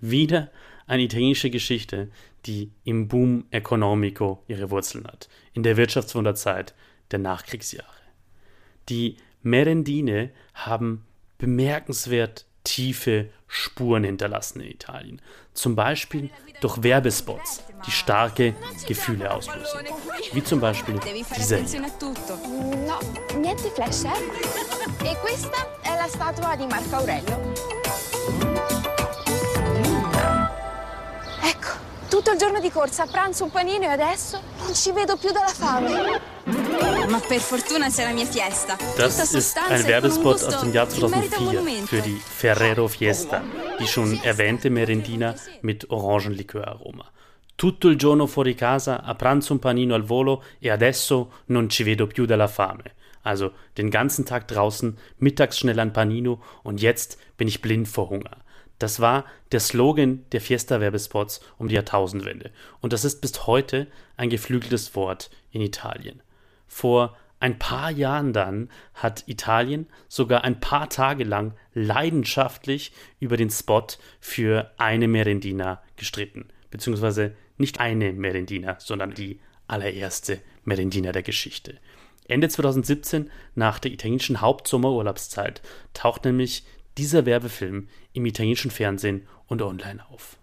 Wieder 0.00 0.50
eine 0.90 1.04
italienische 1.04 1.50
Geschichte, 1.50 2.10
die 2.46 2.72
im 2.82 3.06
Boom 3.06 3.44
Economico 3.52 4.42
ihre 4.48 4.70
Wurzeln 4.70 5.06
hat, 5.06 5.28
in 5.52 5.62
der 5.62 5.76
Wirtschaftswunderzeit 5.76 6.74
der 7.12 7.20
Nachkriegsjahre. 7.20 7.86
Die 8.88 9.16
Merendine 9.42 10.30
haben 10.52 11.06
bemerkenswert 11.38 12.44
tiefe 12.64 13.30
Spuren 13.46 14.02
hinterlassen 14.02 14.60
in 14.60 14.70
Italien. 14.72 15.22
Zum 15.54 15.76
Beispiel 15.76 16.28
durch 16.60 16.82
Werbespots, 16.82 17.62
die 17.86 17.92
starke 17.92 18.54
Gefühle 18.88 19.32
auslösen. 19.32 19.80
Wie 20.32 20.42
zum 20.42 20.60
Beispiel 20.60 20.98
dieser 21.36 21.58
hier. 21.58 21.80
No, 21.80 22.98
niente 23.38 23.70
flash, 23.74 24.04
eh? 24.04 24.08
E 25.08 25.16
questa 25.22 25.68
è 25.82 25.96
la 25.96 26.08
statua 26.08 26.56
di 26.56 26.66
Marco 26.66 26.96
Aurelio. 26.96 27.79
Tutto 32.10 32.32
il 32.32 32.38
giorno 32.38 32.58
di 32.58 32.70
corsa, 32.70 33.04
a 33.04 33.06
pranzo 33.06 33.44
un 33.44 33.50
panino 33.50 33.84
e 33.84 33.86
adesso 33.86 34.42
non 34.58 34.74
ci 34.74 34.90
vedo 34.90 35.16
più 35.16 35.30
dalla 35.30 35.46
fame. 35.46 36.20
Ma 37.08 37.20
per 37.20 37.38
fortuna 37.38 37.88
c'è 37.88 38.02
la 38.02 38.12
mia 38.12 38.26
fiesta. 38.26 38.76
Das 38.96 39.32
ist 39.32 39.56
ein 39.56 39.86
Werbespot 39.86 40.42
aus 40.42 40.58
dem 40.58 40.72
Jahr 40.72 40.88
2004 40.88 41.86
für 41.86 42.00
die 42.02 42.20
Ferrero 42.20 42.88
Fiesta, 42.88 43.42
die 43.78 43.86
schon 43.86 44.18
erwähnte 44.22 44.70
Merendina 44.70 45.36
mit 45.62 45.88
Orangenliköraroma. 45.88 47.08
Tutto 47.54 47.88
il 47.88 47.96
giorno 47.96 48.26
fuori 48.26 48.56
casa, 48.56 49.02
a 49.02 49.14
pranzo 49.14 49.52
un 49.52 49.60
panino 49.60 49.94
al 49.94 50.02
volo 50.02 50.42
e 50.58 50.68
adesso 50.68 51.44
non 51.46 51.68
ci 51.68 51.84
vedo 51.84 52.08
più 52.08 52.26
dalla 52.26 52.48
fame. 52.48 52.96
Also 53.22 53.52
den 53.76 53.88
ganzen 53.88 54.24
Tag 54.24 54.46
draußen, 54.48 54.98
mittags 55.18 55.58
schnell 55.58 55.78
ein 55.78 55.92
Panino 55.92 56.42
und 56.64 56.80
jetzt 56.80 57.18
bin 57.36 57.46
ich 57.46 57.60
blind 57.60 57.86
vor 57.86 58.10
Hunger. 58.10 58.36
Das 58.80 58.98
war 58.98 59.26
der 59.52 59.60
Slogan 59.60 60.24
der 60.32 60.40
Fiesta-Werbespots 60.40 61.40
um 61.58 61.68
die 61.68 61.74
Jahrtausendwende. 61.74 62.50
Und 62.80 62.92
das 62.92 63.04
ist 63.04 63.20
bis 63.20 63.46
heute 63.46 63.86
ein 64.16 64.30
geflügeltes 64.30 64.96
Wort 64.96 65.30
in 65.52 65.60
Italien. 65.60 66.22
Vor 66.66 67.14
ein 67.40 67.58
paar 67.58 67.90
Jahren 67.90 68.32
dann 68.32 68.70
hat 68.94 69.24
Italien 69.26 69.86
sogar 70.08 70.44
ein 70.44 70.60
paar 70.60 70.88
Tage 70.88 71.24
lang 71.24 71.52
leidenschaftlich 71.74 72.92
über 73.18 73.36
den 73.36 73.50
Spot 73.50 73.86
für 74.18 74.70
eine 74.78 75.08
Merendina 75.08 75.82
gestritten. 75.96 76.48
Beziehungsweise 76.70 77.34
nicht 77.58 77.80
eine 77.80 78.14
Merendina, 78.14 78.76
sondern 78.80 79.12
die 79.12 79.40
allererste 79.66 80.40
Merendina 80.64 81.12
der 81.12 81.22
Geschichte. 81.22 81.76
Ende 82.28 82.48
2017, 82.48 83.30
nach 83.54 83.78
der 83.78 83.90
italienischen 83.90 84.40
Hauptsommerurlaubszeit, 84.40 85.60
taucht 85.92 86.24
nämlich 86.24 86.64
dieser 86.98 87.26
Werbefilm 87.26 87.88
im 88.12 88.26
italienischen 88.26 88.70
Fernsehen 88.70 89.26
und 89.46 89.62
online 89.62 90.04
auf. 90.10 90.36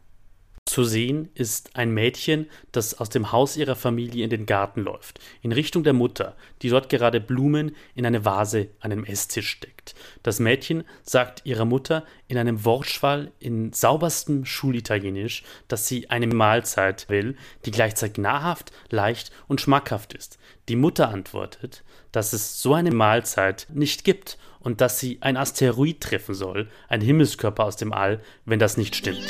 Zu 0.67 0.83
sehen 0.83 1.29
ist 1.33 1.77
ein 1.77 1.91
Mädchen, 1.91 2.49
das 2.73 2.99
aus 2.99 3.09
dem 3.09 3.31
Haus 3.31 3.55
ihrer 3.55 3.77
Familie 3.77 4.25
in 4.25 4.29
den 4.29 4.45
Garten 4.45 4.81
läuft, 4.81 5.21
in 5.41 5.53
Richtung 5.53 5.85
der 5.85 5.93
Mutter, 5.93 6.35
die 6.61 6.67
dort 6.67 6.89
gerade 6.89 7.21
Blumen 7.21 7.73
in 7.95 8.05
eine 8.05 8.25
Vase 8.25 8.67
an 8.81 8.91
einem 8.91 9.05
Esstisch 9.05 9.49
steckt. 9.49 9.95
Das 10.23 10.39
Mädchen 10.39 10.83
sagt 11.03 11.45
ihrer 11.45 11.63
Mutter 11.63 12.03
in 12.27 12.37
einem 12.37 12.65
Wortschwall 12.65 13.31
in 13.39 13.71
sauberstem 13.71 14.43
Schulitalienisch, 14.43 15.43
dass 15.69 15.87
sie 15.87 16.09
eine 16.09 16.27
Mahlzeit 16.27 17.07
will, 17.07 17.37
die 17.65 17.71
gleichzeitig 17.71 18.17
nahrhaft, 18.17 18.73
leicht 18.89 19.31
und 19.47 19.61
schmackhaft 19.61 20.13
ist. 20.13 20.37
Die 20.67 20.75
Mutter 20.75 21.07
antwortet, 21.07 21.85
dass 22.11 22.33
es 22.33 22.61
so 22.61 22.73
eine 22.73 22.91
Mahlzeit 22.91 23.67
nicht 23.73 24.03
gibt 24.03 24.37
und 24.67 24.81
dass 24.81 24.99
sie 24.99 25.17
ein 25.21 25.37
Asteroid 25.37 26.01
treffen 26.01 26.35
soll, 26.35 26.69
ein 26.89 26.99
Himmelskörper 26.99 27.63
aus 27.63 27.77
dem 27.77 27.93
All, 27.93 28.21
wenn 28.43 28.59
das 28.59 28.75
nicht 28.75 28.97
stimmt. 28.97 29.25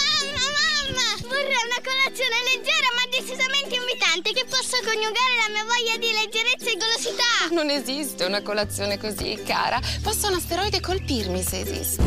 colazione 1.88 2.38
leggera 2.50 2.90
ma 2.98 3.06
decisamente 3.12 3.76
invitante 3.76 4.34
che 4.34 4.46
possa 4.50 4.78
coniugare 4.84 5.36
la 5.46 5.54
mia 5.54 5.64
voglia 5.64 5.96
di 6.00 6.12
leggerezza 6.12 6.72
e. 6.72 7.54
Non 7.54 7.70
esiste 7.70 8.26
una 8.26 8.42
colazione 8.42 8.98
così 8.98 9.40
cara. 9.46 9.80
Possa 10.02 10.28
un 10.28 10.34
asteroide 10.34 10.80
colpirmi 10.82 11.44
se 11.44 11.60
esiste. 11.60 12.02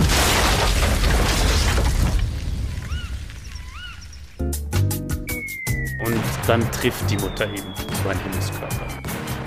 Und 6.04 6.24
dann 6.48 6.68
trifft 6.72 7.08
die 7.08 7.16
Mutter 7.16 7.48
eben 7.48 7.72
so 8.02 8.08
ein 8.08 8.18
Himmelskörper. 8.24 8.88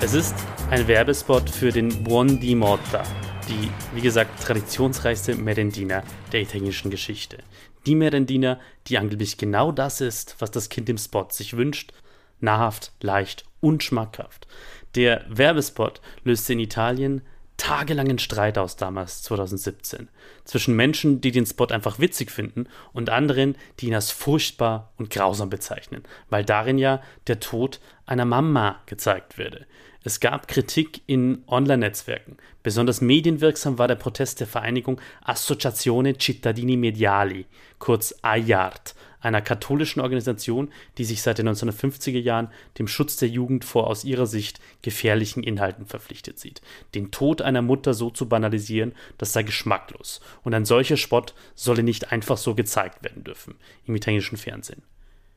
Es 0.00 0.14
ist 0.14 0.34
ein 0.70 0.86
Werbespot 0.88 1.50
für 1.50 1.70
den 1.70 2.02
Buon 2.02 2.40
di 2.40 2.54
Morta, 2.54 3.04
die, 3.48 3.70
wie 3.94 4.00
gesagt, 4.00 4.42
traditionsreichste 4.42 5.34
Merendina 5.34 6.02
der 6.32 6.42
italienischen 6.42 6.90
Geschichte. 6.90 7.38
Die 7.86 7.94
Merendina, 7.94 8.58
die 8.86 8.98
angeblich 8.98 9.36
genau 9.36 9.72
das 9.72 10.00
ist, 10.00 10.36
was 10.38 10.50
das 10.50 10.68
Kind 10.68 10.88
im 10.88 10.98
Spot 10.98 11.26
sich 11.30 11.56
wünscht, 11.56 11.92
nahrhaft, 12.40 12.92
leicht 13.00 13.44
und 13.60 13.82
schmackhaft. 13.82 14.46
Der 14.94 15.24
Werbespot 15.28 16.00
löste 16.24 16.52
in 16.52 16.60
Italien 16.60 17.22
tagelangen 17.56 18.18
Streit 18.18 18.58
aus 18.58 18.76
damals, 18.76 19.22
2017, 19.22 20.08
zwischen 20.44 20.74
Menschen, 20.74 21.20
die 21.20 21.30
den 21.30 21.46
Spot 21.46 21.66
einfach 21.66 21.98
witzig 21.98 22.30
finden 22.30 22.66
und 22.92 23.10
anderen, 23.10 23.56
die 23.78 23.86
ihn 23.86 23.94
als 23.94 24.10
furchtbar 24.10 24.92
und 24.96 25.10
grausam 25.10 25.50
bezeichnen, 25.50 26.02
weil 26.30 26.44
darin 26.44 26.78
ja 26.78 27.00
der 27.26 27.40
Tod 27.40 27.80
einer 28.06 28.24
Mama 28.24 28.80
gezeigt 28.86 29.38
werde. 29.38 29.66
Es 30.06 30.20
gab 30.20 30.48
Kritik 30.48 31.00
in 31.06 31.44
Online-Netzwerken. 31.46 32.36
Besonders 32.62 33.00
medienwirksam 33.00 33.78
war 33.78 33.88
der 33.88 33.94
Protest 33.94 34.38
der 34.38 34.46
Vereinigung 34.46 35.00
Associazione 35.22 36.18
Cittadini 36.18 36.76
Mediali, 36.76 37.46
kurz 37.78 38.14
AIART, 38.20 38.94
einer 39.22 39.40
katholischen 39.40 40.02
Organisation, 40.02 40.70
die 40.98 41.06
sich 41.06 41.22
seit 41.22 41.38
den 41.38 41.48
1950er 41.48 42.18
Jahren 42.18 42.50
dem 42.78 42.86
Schutz 42.86 43.16
der 43.16 43.30
Jugend 43.30 43.64
vor 43.64 43.86
aus 43.86 44.04
ihrer 44.04 44.26
Sicht 44.26 44.60
gefährlichen 44.82 45.42
Inhalten 45.42 45.86
verpflichtet 45.86 46.38
sieht. 46.38 46.60
Den 46.94 47.10
Tod 47.10 47.40
einer 47.40 47.62
Mutter 47.62 47.94
so 47.94 48.10
zu 48.10 48.28
banalisieren, 48.28 48.92
das 49.16 49.32
sei 49.32 49.42
geschmacklos. 49.42 50.20
Und 50.42 50.52
ein 50.52 50.66
solcher 50.66 50.98
Spott 50.98 51.32
solle 51.54 51.82
nicht 51.82 52.12
einfach 52.12 52.36
so 52.36 52.54
gezeigt 52.54 53.02
werden 53.02 53.24
dürfen 53.24 53.54
im 53.86 53.96
italienischen 53.96 54.36
Fernsehen. 54.36 54.82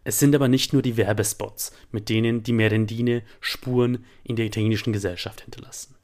Es 0.07 0.19
sind 0.19 0.33
aber 0.33 0.47
nicht 0.47 0.71
nur 0.71 0.81
die 0.81 0.95
Werbespots, 0.95 1.73
mit 1.91 2.07
denen 2.07 2.41
die 2.41 2.53
Merendine 2.53 3.23
Spuren 3.41 4.05
in 4.23 4.37
der 4.37 4.45
italienischen 4.45 4.93
Gesellschaft 4.93 5.41
hinterlassen. 5.41 5.95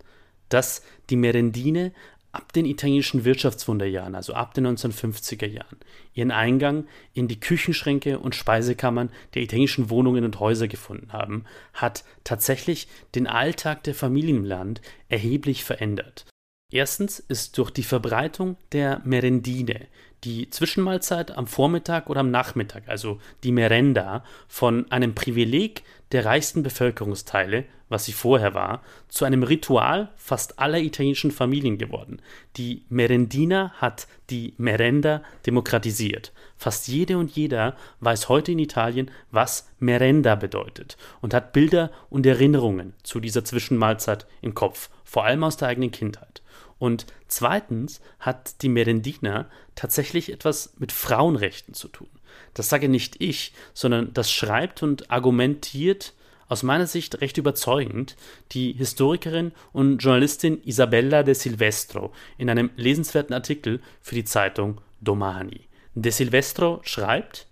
Dass 0.50 0.84
die 1.10 1.16
Merendine 1.16 1.94
ab 2.34 2.52
den 2.52 2.66
italienischen 2.66 3.24
Wirtschaftswunderjahren, 3.24 4.14
also 4.14 4.34
ab 4.34 4.56
den 4.56 4.68
1950er 4.68 5.46
Jahren, 5.46 5.78
ihren 6.14 6.32
Eingang 6.32 6.86
in 7.14 7.30
die 7.30 7.40
Küchenschränke 7.40 8.20
und 8.20 8.36
Speisekammern 8.36 9.10
der 9.36 9.44
italienischen 9.44 9.90
Wohnungen 9.90 10.26
und 10.26 10.38
Häuser 10.42 10.68
gefunden 10.68 11.14
haben, 11.14 11.46
hat 11.74 12.04
tatsächlich 12.26 12.90
den 13.16 13.26
Alltag 13.26 13.84
der 13.84 13.96
Familien 13.96 14.40
im 14.40 14.44
Land 14.44 14.82
erheblich 15.08 15.64
verändert. 15.64 16.26
Erstens 16.74 17.20
ist 17.20 17.58
durch 17.58 17.72
die 17.72 17.84
Verbreitung 17.84 18.58
der 18.74 19.02
Merendine 19.06 19.88
die 20.24 20.50
Zwischenmahlzeit 20.50 21.38
am 21.38 21.48
Vormittag 21.48 22.10
oder 22.10 22.22
am 22.22 22.32
Nachmittag, 22.32 22.84
also 22.88 23.20
die 23.44 23.52
Merenda, 23.52 24.24
von 24.48 24.90
einem 24.92 25.16
Privileg 25.16 25.84
der 26.12 26.26
reichsten 26.26 26.64
Bevölkerungsteile, 26.64 27.66
was 27.90 28.06
sie 28.06 28.14
vorher 28.14 28.54
war, 28.54 28.82
zu 29.08 29.26
einem 29.26 29.44
Ritual 29.44 30.10
fast 30.16 30.60
aller 30.60 30.80
italienischen 30.80 31.32
Familien 31.32 31.78
geworden. 31.78 32.22
Die 32.56 32.86
Merendina 32.90 33.74
hat 33.78 34.08
die 34.30 34.54
Merenda 34.58 35.22
demokratisiert. 35.46 36.32
Fast 36.56 36.88
jede 36.88 37.18
und 37.18 37.32
jeder 37.32 37.76
weiß 38.00 38.30
heute 38.30 38.52
in 38.54 38.60
Italien, 38.60 39.12
was 39.32 39.70
Merenda 39.80 40.36
bedeutet 40.36 40.98
und 41.22 41.34
hat 41.34 41.54
Bilder 41.54 41.92
und 42.10 42.26
Erinnerungen 42.26 42.94
zu 43.04 43.20
dieser 43.20 43.44
Zwischenmahlzeit 43.44 44.26
im 44.42 44.54
Kopf, 44.54 44.90
vor 45.04 45.26
allem 45.26 45.44
aus 45.44 45.58
der 45.58 45.68
eigenen 45.68 45.92
Kindheit. 45.92 46.43
Und 46.84 47.06
zweitens 47.30 48.02
hat 48.20 48.62
die 48.62 48.68
Merendina 48.68 49.50
tatsächlich 49.74 50.34
etwas 50.34 50.74
mit 50.80 50.92
Frauenrechten 50.92 51.74
zu 51.74 51.88
tun. 51.88 52.10
Das 52.54 52.68
sage 52.68 52.90
nicht 52.90 53.22
ich, 53.22 53.54
sondern 53.74 54.14
das 54.14 54.30
schreibt 54.30 54.84
und 54.84 55.10
argumentiert 55.10 56.12
aus 56.50 56.62
meiner 56.62 56.86
Sicht 56.86 57.22
recht 57.22 57.38
überzeugend 57.38 58.18
die 58.52 58.74
Historikerin 58.74 59.54
und 59.72 60.00
Journalistin 60.00 60.62
Isabella 60.66 61.24
de 61.24 61.36
Silvestro 61.36 62.12
in 62.38 62.50
einem 62.50 62.70
lesenswerten 62.76 63.34
Artikel 63.34 63.80
für 64.02 64.16
die 64.16 64.26
Zeitung 64.26 64.82
Domani. 65.00 65.62
De 65.96 66.12
Silvestro 66.12 66.82
schreibt, 66.84 67.48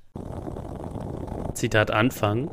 Zitat 1.54 1.90
Anfang, 1.90 2.52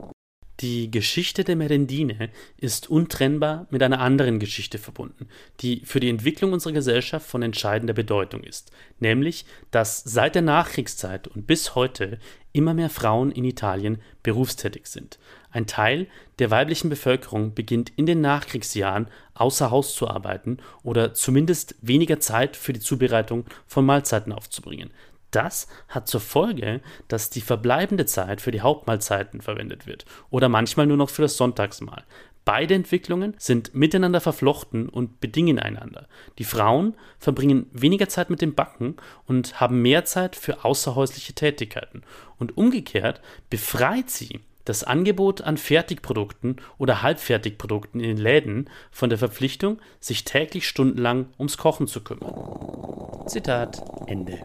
die 0.61 0.91
Geschichte 0.91 1.45
der 1.45 1.55
Merendine 1.55 2.31
ist 2.57 2.91
untrennbar 2.91 3.67
mit 3.71 3.83
einer 3.83 4.01
anderen 4.01 4.41
Geschichte 4.41 4.79
verbunden, 4.79 5.29
die 5.61 5.83
für 5.85 6.01
die 6.01 6.09
Entwicklung 6.09 6.53
unserer 6.53 6.73
Gesellschaft 6.73 7.27
von 7.27 7.43
entscheidender 7.43 7.95
Bedeutung 7.95 8.43
ist, 8.43 8.73
nämlich, 8.99 9.45
dass 9.71 10.03
seit 10.03 10.35
der 10.35 10.43
Nachkriegszeit 10.43 11.29
und 11.29 11.47
bis 11.47 11.77
heute 11.77 12.19
immer 12.53 12.75
mehr 12.75 12.91
Frauen 12.91 13.31
in 13.31 13.45
Italien 13.45 14.01
berufstätig 14.25 14.87
sind. 14.87 15.19
Ein 15.51 15.67
Teil 15.67 16.09
der 16.41 16.51
weiblichen 16.51 16.91
Bevölkerung 16.91 17.55
beginnt 17.55 17.93
in 17.97 18.07
den 18.07 18.21
Nachkriegsjahren 18.21 19.09
außer 19.35 19.71
Haus 19.71 19.95
zu 19.95 20.09
arbeiten 20.09 20.59
oder 20.83 21.15
zumindest 21.15 21.77
weniger 21.83 22.21
Zeit 22.21 22.57
für 22.57 22.73
die 22.73 22.81
Zubereitung 22.81 23.45
von 23.67 23.87
Mahlzeiten 23.87 24.33
aufzubringen. 24.33 24.91
Das 25.31 25.69
hat 25.89 26.09
zur 26.09 26.21
Folge, 26.21 26.81
dass 27.09 27.31
die 27.31 27.41
verbleibende 27.41 28.07
Zeit 28.07 28.41
für 28.41 28.51
die 28.51 28.63
Hauptmahlzeiten 28.63 29.41
verwendet 29.41 29.87
wird 29.87 30.05
oder 30.31 30.49
manchmal 30.49 30.87
nur 30.87 30.97
noch 30.97 31.11
für 31.11 31.23
das 31.23 31.37
Sonntagsmahl. 31.37 32.05
Beide 32.49 32.73
Entwicklungen 32.73 33.35
sind 33.37 33.75
miteinander 33.75 34.23
verflochten 34.23 34.89
und 34.89 35.21
bedingen 35.21 35.59
einander. 35.59 36.09
Die 36.39 36.45
Frauen 36.45 36.95
verbringen 37.19 37.67
weniger 37.73 38.09
Zeit 38.09 38.31
mit 38.31 38.41
dem 38.41 38.55
Backen 38.55 38.97
und 39.27 39.61
haben 39.61 39.83
mehr 39.83 40.07
Zeit 40.07 40.35
für 40.35 40.65
außerhäusliche 40.65 41.35
Tätigkeiten. 41.35 42.05
Und 42.39 42.57
umgekehrt 42.57 43.21
befreit 43.51 44.09
sie 44.09 44.41
das 44.65 44.83
Angebot 44.83 45.43
an 45.43 45.59
Fertigprodukten 45.59 46.57
oder 46.79 47.03
Halbfertigprodukten 47.03 48.01
in 48.01 48.17
den 48.17 48.19
Läden 48.19 48.71
von 48.91 49.11
der 49.11 49.19
Verpflichtung, 49.19 49.79
sich 50.01 50.25
täglich 50.25 50.67
stundenlang 50.67 51.27
ums 51.39 51.59
Kochen 51.59 51.87
zu 51.87 52.03
kümmern. 52.03 53.27
Zitat 53.27 53.83
Ende. 54.07 54.41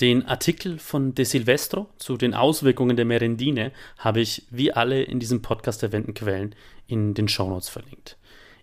Den 0.00 0.26
Artikel 0.26 0.80
von 0.80 1.14
De 1.14 1.24
Silvestro 1.24 1.86
zu 1.98 2.16
den 2.16 2.34
Auswirkungen 2.34 2.96
der 2.96 3.04
Merendine 3.04 3.70
habe 3.96 4.20
ich, 4.20 4.44
wie 4.50 4.72
alle 4.72 5.04
in 5.04 5.20
diesem 5.20 5.40
Podcast 5.40 5.84
erwähnten 5.84 6.14
Quellen, 6.14 6.56
in 6.88 7.14
den 7.14 7.28
Shownotes 7.28 7.68
verlinkt. 7.68 8.16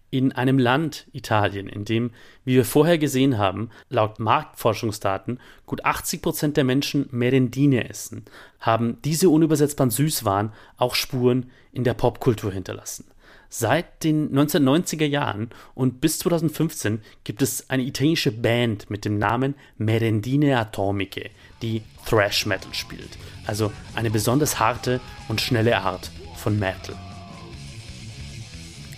In 0.10 0.34
einem 0.34 0.60
Land, 0.60 1.08
Italien, 1.14 1.70
in 1.70 1.86
dem, 1.86 2.12
wie 2.44 2.56
wir 2.56 2.66
vorher 2.66 2.98
gesehen 2.98 3.38
haben, 3.38 3.70
laut 3.88 4.20
Marktforschungsdaten 4.20 5.40
gut 5.66 5.86
80 5.86 6.22
Prozent 6.22 6.58
der 6.58 6.66
Menschen 6.66 7.08
Merendine 7.12 7.90
essen, 7.90 8.26
haben 8.60 8.98
diese 9.06 9.30
unübersetzbaren 9.30 9.90
Süßwaren 9.90 10.52
auch 10.76 10.96
Spuren 10.96 11.50
in 11.72 11.86
der 11.86 11.94
Popkultur 11.94 12.52
hinterlassen. 12.52 13.06
Seit 13.54 14.06
den 14.06 14.32
1990er 14.32 15.06
Jahren 15.06 15.50
und 15.76 16.00
bis 16.00 16.20
2015 16.20 17.02
gibt 17.26 17.42
es 17.42 17.70
eine 17.70 17.84
italienische 17.84 18.32
Band 18.32 18.90
mit 18.90 19.04
dem 19.04 19.18
Namen 19.18 19.56
Merendine 19.78 20.58
Atomiche, 20.58 21.32
die 21.62 21.82
Thrash 22.06 22.46
Metal 22.46 22.74
spielt, 22.74 23.18
also 23.46 23.74
eine 23.94 24.10
besonders 24.10 24.58
harte 24.58 25.02
und 25.28 25.42
schnelle 25.42 25.78
Art 25.80 26.12
von 26.38 26.58
Metal. 26.58 26.96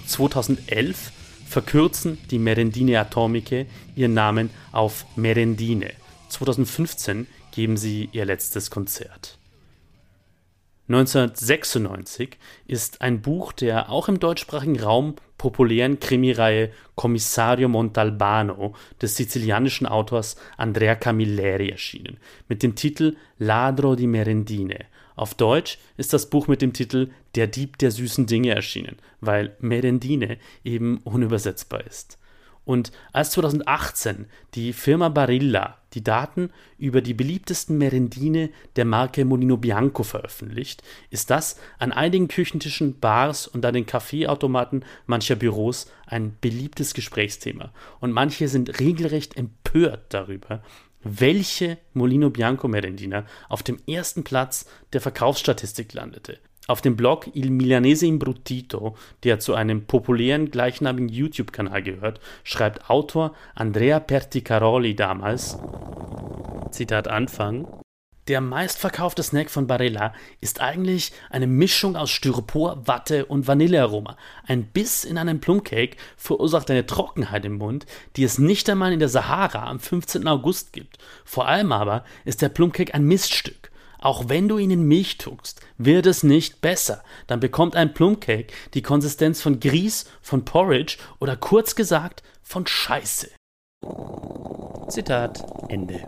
2011 0.05 1.11
verkürzen 1.47 2.19
die 2.29 2.37
Merendine 2.37 2.99
Atomiche 2.99 3.65
ihren 3.95 4.13
Namen 4.13 4.51
auf 4.71 5.07
Merendine. 5.15 5.93
2015 6.29 7.25
geben 7.51 7.75
sie 7.75 8.07
ihr 8.11 8.25
letztes 8.25 8.69
Konzert. 8.69 9.39
1996 10.89 12.37
ist 12.67 13.01
ein 13.01 13.21
Buch 13.21 13.53
der 13.53 13.89
auch 13.89 14.09
im 14.09 14.19
deutschsprachigen 14.19 14.81
Raum 14.81 15.15
populären 15.37 16.01
Krimireihe 16.01 16.71
Commissario 16.95 17.69
Montalbano 17.69 18.75
des 19.01 19.15
sizilianischen 19.15 19.87
Autors 19.87 20.35
Andrea 20.57 20.95
Camilleri 20.95 21.69
erschienen, 21.69 22.17
mit 22.49 22.63
dem 22.63 22.75
Titel 22.75 23.15
Ladro 23.37 23.95
di 23.95 24.07
Merendine, 24.07 24.85
Auf 25.15 25.35
Deutsch 25.35 25.77
ist 25.95 26.11
das 26.11 26.29
Buch 26.29 26.47
mit 26.47 26.61
dem 26.61 26.73
Titel 26.73 27.11
Der 27.35 27.47
Dieb 27.47 27.77
der 27.77 27.91
süßen 27.91 28.25
Dinge 28.25 28.53
erschienen, 28.53 28.97
weil 29.21 29.55
Merendine 29.59 30.37
eben 30.65 30.97
unübersetzbar 30.97 31.85
ist. 31.85 32.17
Und 32.65 32.91
als 33.11 33.31
2018 33.31 34.27
die 34.53 34.73
Firma 34.73 35.09
Barilla 35.09 35.77
die 35.93 36.03
Daten 36.03 36.49
über 36.77 37.01
die 37.01 37.13
beliebtesten 37.13 37.77
Merendine 37.77 38.49
der 38.75 38.85
Marke 38.85 39.25
Molino 39.25 39.57
Bianco 39.57 40.03
veröffentlicht, 40.03 40.81
ist 41.09 41.29
das 41.29 41.59
an 41.77 41.91
einigen 41.91 42.27
Küchentischen, 42.27 42.99
Bars 42.99 43.47
und 43.47 43.65
an 43.65 43.73
den 43.73 43.85
Kaffeeautomaten 43.85 44.85
mancher 45.05 45.35
Büros 45.35 45.91
ein 46.05 46.37
beliebtes 46.41 46.93
Gesprächsthema. 46.93 47.71
Und 47.99 48.11
manche 48.11 48.47
sind 48.47 48.79
regelrecht 48.79 49.37
empört 49.37 50.13
darüber, 50.13 50.63
welche 51.03 51.77
Molino 51.93 52.29
Bianco 52.29 52.67
Merendina 52.67 53.25
auf 53.49 53.61
dem 53.61 53.77
ersten 53.87 54.23
Platz 54.23 54.65
der 54.93 55.01
Verkaufsstatistik 55.01 55.93
landete. 55.93 56.39
Auf 56.67 56.79
dem 56.79 56.95
Blog 56.95 57.29
Il 57.33 57.51
Milanese 57.51 58.05
Imbruttito, 58.05 58.95
der 59.23 59.39
zu 59.39 59.53
einem 59.53 59.85
populären 59.85 60.49
gleichnamigen 60.49 61.09
YouTube-Kanal 61.09 61.83
gehört, 61.83 62.21
schreibt 62.45 62.89
Autor 62.89 63.33
Andrea 63.53 63.99
Perticaroli 63.99 64.95
damals, 64.95 65.57
Zitat 66.71 67.09
Anfang, 67.09 67.67
der 68.29 68.39
meistverkaufte 68.39 69.21
Snack 69.21 69.51
von 69.51 69.67
Barilla 69.67 70.13
ist 70.39 70.61
eigentlich 70.61 71.11
eine 71.29 71.45
Mischung 71.45 71.97
aus 71.97 72.09
Styropor, 72.09 72.87
Watte 72.87 73.25
und 73.25 73.47
Vanillearoma. 73.47 74.15
Ein 74.47 74.63
Biss 74.63 75.03
in 75.03 75.17
einen 75.17 75.41
Plumcake 75.41 75.97
verursacht 76.15 76.71
eine 76.71 76.85
Trockenheit 76.85 77.43
im 77.43 77.57
Mund, 77.57 77.85
die 78.15 78.23
es 78.23 78.37
nicht 78.37 78.69
einmal 78.69 78.93
in 78.93 78.99
der 78.99 79.09
Sahara 79.09 79.67
am 79.67 79.81
15. 79.81 80.25
August 80.25 80.71
gibt. 80.71 80.99
Vor 81.25 81.49
allem 81.49 81.73
aber 81.73 82.05
ist 82.23 82.41
der 82.41 82.47
Plumcake 82.47 82.93
ein 82.93 83.03
Miststück. 83.03 83.62
Auch 84.03 84.27
wenn 84.27 84.49
du 84.49 84.57
ihn 84.57 84.69
in 84.69 84.83
Milch 84.83 85.17
tuckst, 85.17 85.61
wird 85.77 86.05
es 86.07 86.23
nicht 86.23 86.59
besser. 86.59 87.05
Dann 87.27 87.39
bekommt 87.39 87.77
ein 87.77 87.93
Plumcake 87.93 88.51
die 88.73 88.81
Konsistenz 88.81 89.41
von 89.41 89.61
Grieß, 89.61 90.11
von 90.21 90.43
Porridge 90.43 90.97
oder 91.21 91.37
kurz 91.37 91.73
gesagt 91.73 92.21
von 92.41 92.67
Scheiße. 92.67 93.29
Zitat 94.89 95.45
Ende. 95.69 96.05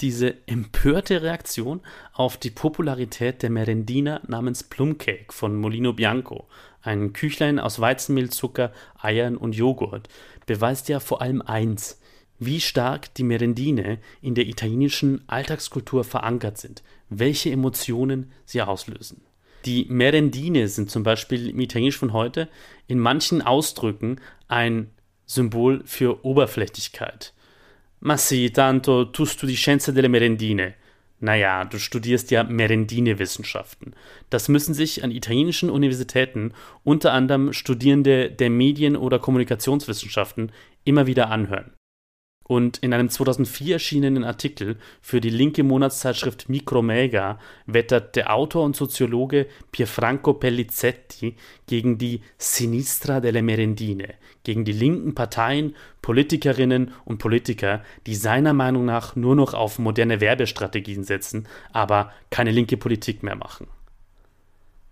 Diese 0.00 0.46
empörte 0.46 1.22
Reaktion 1.22 1.80
auf 2.12 2.36
die 2.36 2.50
Popularität 2.50 3.42
der 3.42 3.48
Merendina 3.48 4.20
namens 4.26 4.62
Plumcake 4.62 5.32
von 5.32 5.56
Molino 5.56 5.94
Bianco, 5.94 6.48
ein 6.82 7.14
Küchlein 7.14 7.58
aus 7.58 7.80
Weizenmehl, 7.80 8.28
Zucker, 8.28 8.72
Eiern 9.00 9.38
und 9.38 9.54
Joghurt, 9.54 10.10
beweist 10.44 10.90
ja 10.90 11.00
vor 11.00 11.22
allem 11.22 11.40
eins, 11.40 11.98
wie 12.38 12.60
stark 12.60 13.14
die 13.14 13.22
Merendine 13.22 13.98
in 14.20 14.34
der 14.34 14.46
italienischen 14.46 15.22
Alltagskultur 15.28 16.02
verankert 16.04 16.58
sind, 16.58 16.82
welche 17.18 17.50
Emotionen 17.50 18.32
sie 18.44 18.62
auslösen. 18.62 19.22
Die 19.64 19.86
Merendine 19.88 20.66
sind 20.68 20.90
zum 20.90 21.02
Beispiel 21.02 21.50
im 21.50 21.60
Italienisch 21.60 21.98
von 21.98 22.12
heute 22.12 22.48
in 22.88 22.98
manchen 22.98 23.42
Ausdrücken 23.42 24.16
ein 24.48 24.90
Symbol 25.26 25.82
für 25.84 26.24
Oberflächlichkeit. 26.24 27.32
Ma 28.00 28.16
sì, 28.16 28.50
tanto 28.50 29.04
tu 29.04 29.24
studi 29.24 29.54
Scienze 29.54 29.92
delle 29.92 30.08
Merendine. 30.08 30.74
Naja, 31.20 31.64
du 31.64 31.78
studierst 31.78 32.32
ja 32.32 32.42
Merendine-Wissenschaften. 32.42 33.94
Das 34.28 34.48
müssen 34.48 34.74
sich 34.74 35.04
an 35.04 35.12
italienischen 35.12 35.70
Universitäten, 35.70 36.52
unter 36.82 37.12
anderem 37.12 37.52
Studierende 37.52 38.28
der 38.28 38.50
Medien- 38.50 38.96
oder 38.96 39.20
Kommunikationswissenschaften, 39.20 40.50
immer 40.82 41.06
wieder 41.06 41.30
anhören. 41.30 41.70
Und 42.44 42.78
in 42.78 42.92
einem 42.92 43.08
2004 43.08 43.74
erschienenen 43.74 44.24
Artikel 44.24 44.76
für 45.00 45.20
die 45.20 45.30
linke 45.30 45.62
Monatszeitschrift 45.62 46.48
Micromega 46.48 47.38
wettert 47.66 48.16
der 48.16 48.34
Autor 48.34 48.64
und 48.64 48.76
Soziologe 48.76 49.46
Pierfranco 49.70 50.34
Pellizetti 50.34 51.36
gegen 51.66 51.98
die 51.98 52.20
Sinistra 52.38 53.20
delle 53.20 53.42
Merendine, 53.42 54.14
gegen 54.44 54.64
die 54.64 54.72
linken 54.72 55.14
Parteien, 55.14 55.76
Politikerinnen 56.02 56.92
und 57.04 57.18
Politiker, 57.18 57.82
die 58.06 58.16
seiner 58.16 58.52
Meinung 58.52 58.84
nach 58.84 59.14
nur 59.14 59.36
noch 59.36 59.54
auf 59.54 59.78
moderne 59.78 60.20
Werbestrategien 60.20 61.04
setzen, 61.04 61.46
aber 61.72 62.12
keine 62.30 62.50
linke 62.50 62.76
Politik 62.76 63.22
mehr 63.22 63.36
machen. 63.36 63.68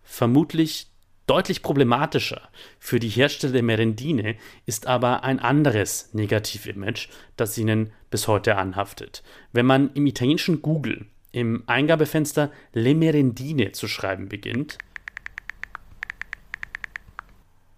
Vermutlich 0.05 0.90
Deutlich 1.31 1.63
problematischer 1.63 2.49
für 2.81 2.99
die 2.99 3.09
Hersteller 3.09 3.53
der 3.53 3.63
Merendine 3.63 4.35
ist 4.67 4.89
aber 4.89 5.23
ein 5.23 5.39
anderes 5.39 6.13
Negativ-Image, 6.13 7.07
das 7.37 7.57
ihnen 7.57 7.93
bis 8.11 8.27
heute 8.27 8.57
anhaftet. 8.57 9.23
Wenn 9.53 9.65
man 9.65 9.93
im 9.95 10.07
italienischen 10.07 10.61
Google 10.61 11.07
im 11.31 11.63
Eingabefenster 11.69 12.51
Le 12.73 12.97
Merendine 12.97 13.71
zu 13.71 13.87
schreiben 13.87 14.29
beginnt, 14.29 14.79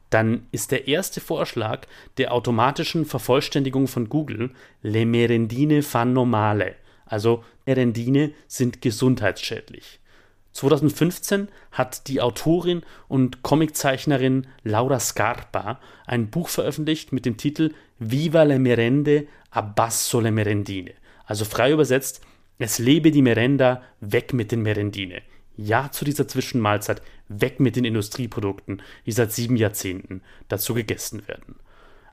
dann 0.09 0.47
ist 0.51 0.71
der 0.71 0.88
erste 0.88 1.21
Vorschlag 1.21 1.87
der 2.17 2.33
automatischen 2.33 3.05
Vervollständigung 3.05 3.87
von 3.87 4.09
Google 4.09 4.53
Le 4.81 5.05
Merendine 5.05 5.83
fanno 5.83 6.25
male, 6.25 6.75
also 7.05 7.45
Merendine 7.67 8.33
sind 8.47 8.81
gesundheitsschädlich. 8.81 10.01
2015 10.53 11.49
hat 11.71 12.09
die 12.09 12.21
Autorin 12.21 12.83
und 13.09 13.43
Comiczeichnerin 13.43 14.47
Laura 14.65 15.01
Scarpa 15.01 15.81
ein 16.07 16.31
Buch 16.31 16.49
veröffentlicht 16.49 17.12
mit 17.12 17.25
dem 17.25 17.37
Titel 17.37 17.73
Viva 17.99 18.43
le 18.43 18.59
merende, 18.59 19.27
abbasso 19.51 20.21
le 20.21 20.31
merendine. 20.31 20.93
Also 21.25 21.45
frei 21.45 21.73
übersetzt, 21.73 22.21
es 22.59 22.79
lebe 22.79 23.11
die 23.11 23.23
Merenda, 23.23 23.83
weg 24.01 24.33
mit 24.33 24.53
den 24.53 24.62
Merendine. 24.62 25.23
Ja 25.57 25.91
zu 25.91 26.05
dieser 26.05 26.29
Zwischenmahlzeit, 26.29 27.03
weg 27.29 27.61
mit 27.61 27.77
den 27.77 27.85
Industrieprodukten, 27.85 28.83
die 29.07 29.12
seit 29.12 29.33
sieben 29.33 29.57
Jahrzehnten 29.57 30.23
dazu 30.49 30.75
gegessen 30.75 31.27
werden. 31.27 31.57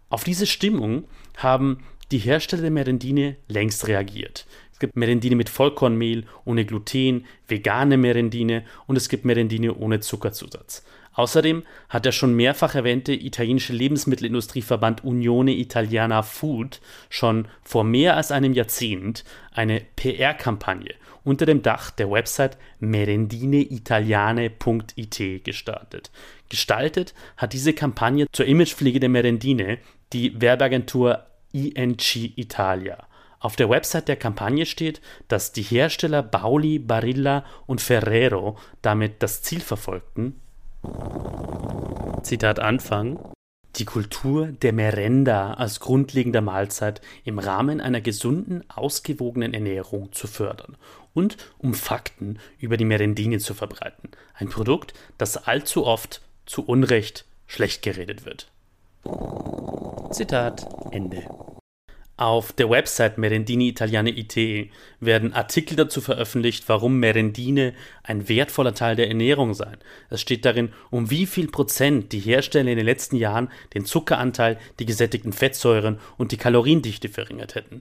Auf 0.10 0.24
diese 0.24 0.48
Stimmung 0.48 1.06
haben 1.38 1.84
die 2.12 2.18
Hersteller 2.18 2.64
der 2.64 2.72
Merendine 2.72 3.36
längst 3.48 3.88
reagiert. 3.88 4.48
Es 4.80 4.88
gibt 4.88 4.96
Merendine 4.96 5.36
mit 5.36 5.50
Vollkornmehl, 5.50 6.24
ohne 6.46 6.64
Gluten, 6.64 7.26
vegane 7.50 7.98
Merendine 7.98 8.64
und 8.88 8.96
es 8.96 9.10
gibt 9.10 9.26
Merendine 9.26 9.76
ohne 9.76 10.00
Zuckerzusatz. 10.00 10.86
Außerdem 11.12 11.64
hat 11.90 12.06
der 12.06 12.14
schon 12.14 12.34
mehrfach 12.34 12.76
erwähnte 12.76 13.12
italienische 13.12 13.74
Lebensmittelindustrieverband 13.74 15.04
Unione 15.04 15.52
Italiana 15.52 16.22
Food 16.22 16.80
schon 17.10 17.50
vor 17.62 17.84
mehr 17.84 18.16
als 18.16 18.32
einem 18.32 18.54
Jahrzehnt 18.54 19.26
eine 19.52 19.82
PR-Kampagne 19.98 20.96
unter 21.26 21.46
dem 21.46 21.62
Dach 21.62 21.92
der 21.92 22.10
Website 22.10 22.58
merendineitaliane.it 22.80 25.44
gestartet. 25.44 26.10
Gestaltet 26.48 27.14
hat 27.36 27.52
diese 27.52 27.74
Kampagne 27.74 28.28
zur 28.32 28.46
Imagepflege 28.46 29.02
der 29.02 29.10
Merendine 29.10 29.80
die 30.14 30.40
Werbeagentur 30.40 31.26
INC 31.52 32.16
Italia. 32.38 33.09
Auf 33.40 33.56
der 33.56 33.70
Website 33.70 34.08
der 34.08 34.18
Kampagne 34.18 34.66
steht, 34.66 35.02
dass 35.28 35.54
die 35.54 35.62
Hersteller 35.62 36.22
Bauli, 36.22 36.78
Barilla 36.78 37.46
und 37.66 37.82
Ferrero 37.82 38.58
damit 38.82 39.24
das 39.24 39.42
Ziel 39.42 39.62
verfolgten, 39.62 40.40
Zitat 42.24 42.60
Anfang, 42.60 43.20
die 43.76 43.86
Kultur 43.86 44.48
der 44.48 44.74
Merenda 44.74 45.54
als 45.54 45.80
grundlegender 45.80 46.42
Mahlzeit 46.42 47.02
im 47.24 47.40
Rahmen 47.40 47.80
einer 47.80 48.02
gesunden, 48.02 48.64
ausgewogenen 48.70 49.54
Ernährung 49.54 50.12
zu 50.12 50.28
fördern 50.28 50.76
und 51.14 51.38
um 51.60 51.74
Fakten 51.74 52.40
über 52.60 52.78
die 52.78 52.86
Merendine 52.86 53.40
zu 53.40 53.54
verbreiten. 53.54 54.10
Ein 54.34 54.50
Produkt, 54.50 54.94
das 55.18 55.38
allzu 55.38 55.86
oft 55.86 56.22
zu 56.46 56.66
Unrecht 56.66 57.26
schlecht 57.48 57.82
geredet 57.84 58.26
wird. 58.26 58.52
Zitat 60.12 60.68
Ende. 60.92 61.24
Auf 62.20 62.52
der 62.52 62.70
Website 62.70 63.18
Merendini 63.18 63.70
Italiane 63.70 64.10
IT 64.10 64.36
werden 65.00 65.32
Artikel 65.32 65.78
dazu 65.78 66.02
veröffentlicht, 66.02 66.68
warum 66.68 67.00
Merendine 67.00 67.74
ein 68.04 68.28
wertvoller 68.28 68.74
Teil 68.74 68.98
der 68.98 69.08
Ernährung 69.08 69.54
sei. 69.54 69.78
Es 70.10 70.20
steht 70.20 70.44
darin, 70.44 70.74
um 70.90 71.10
wie 71.12 71.26
viel 71.26 71.48
Prozent 71.48 72.12
die 72.12 72.20
Hersteller 72.20 72.72
in 72.72 72.76
den 72.76 72.86
letzten 72.86 73.16
Jahren 73.16 73.50
den 73.74 73.86
Zuckeranteil, 73.86 74.60
die 74.80 74.86
gesättigten 74.86 75.32
Fettsäuren 75.32 75.98
und 76.18 76.34
die 76.34 76.38
Kaloriendichte 76.38 77.08
verringert 77.08 77.56
hätten. 77.56 77.80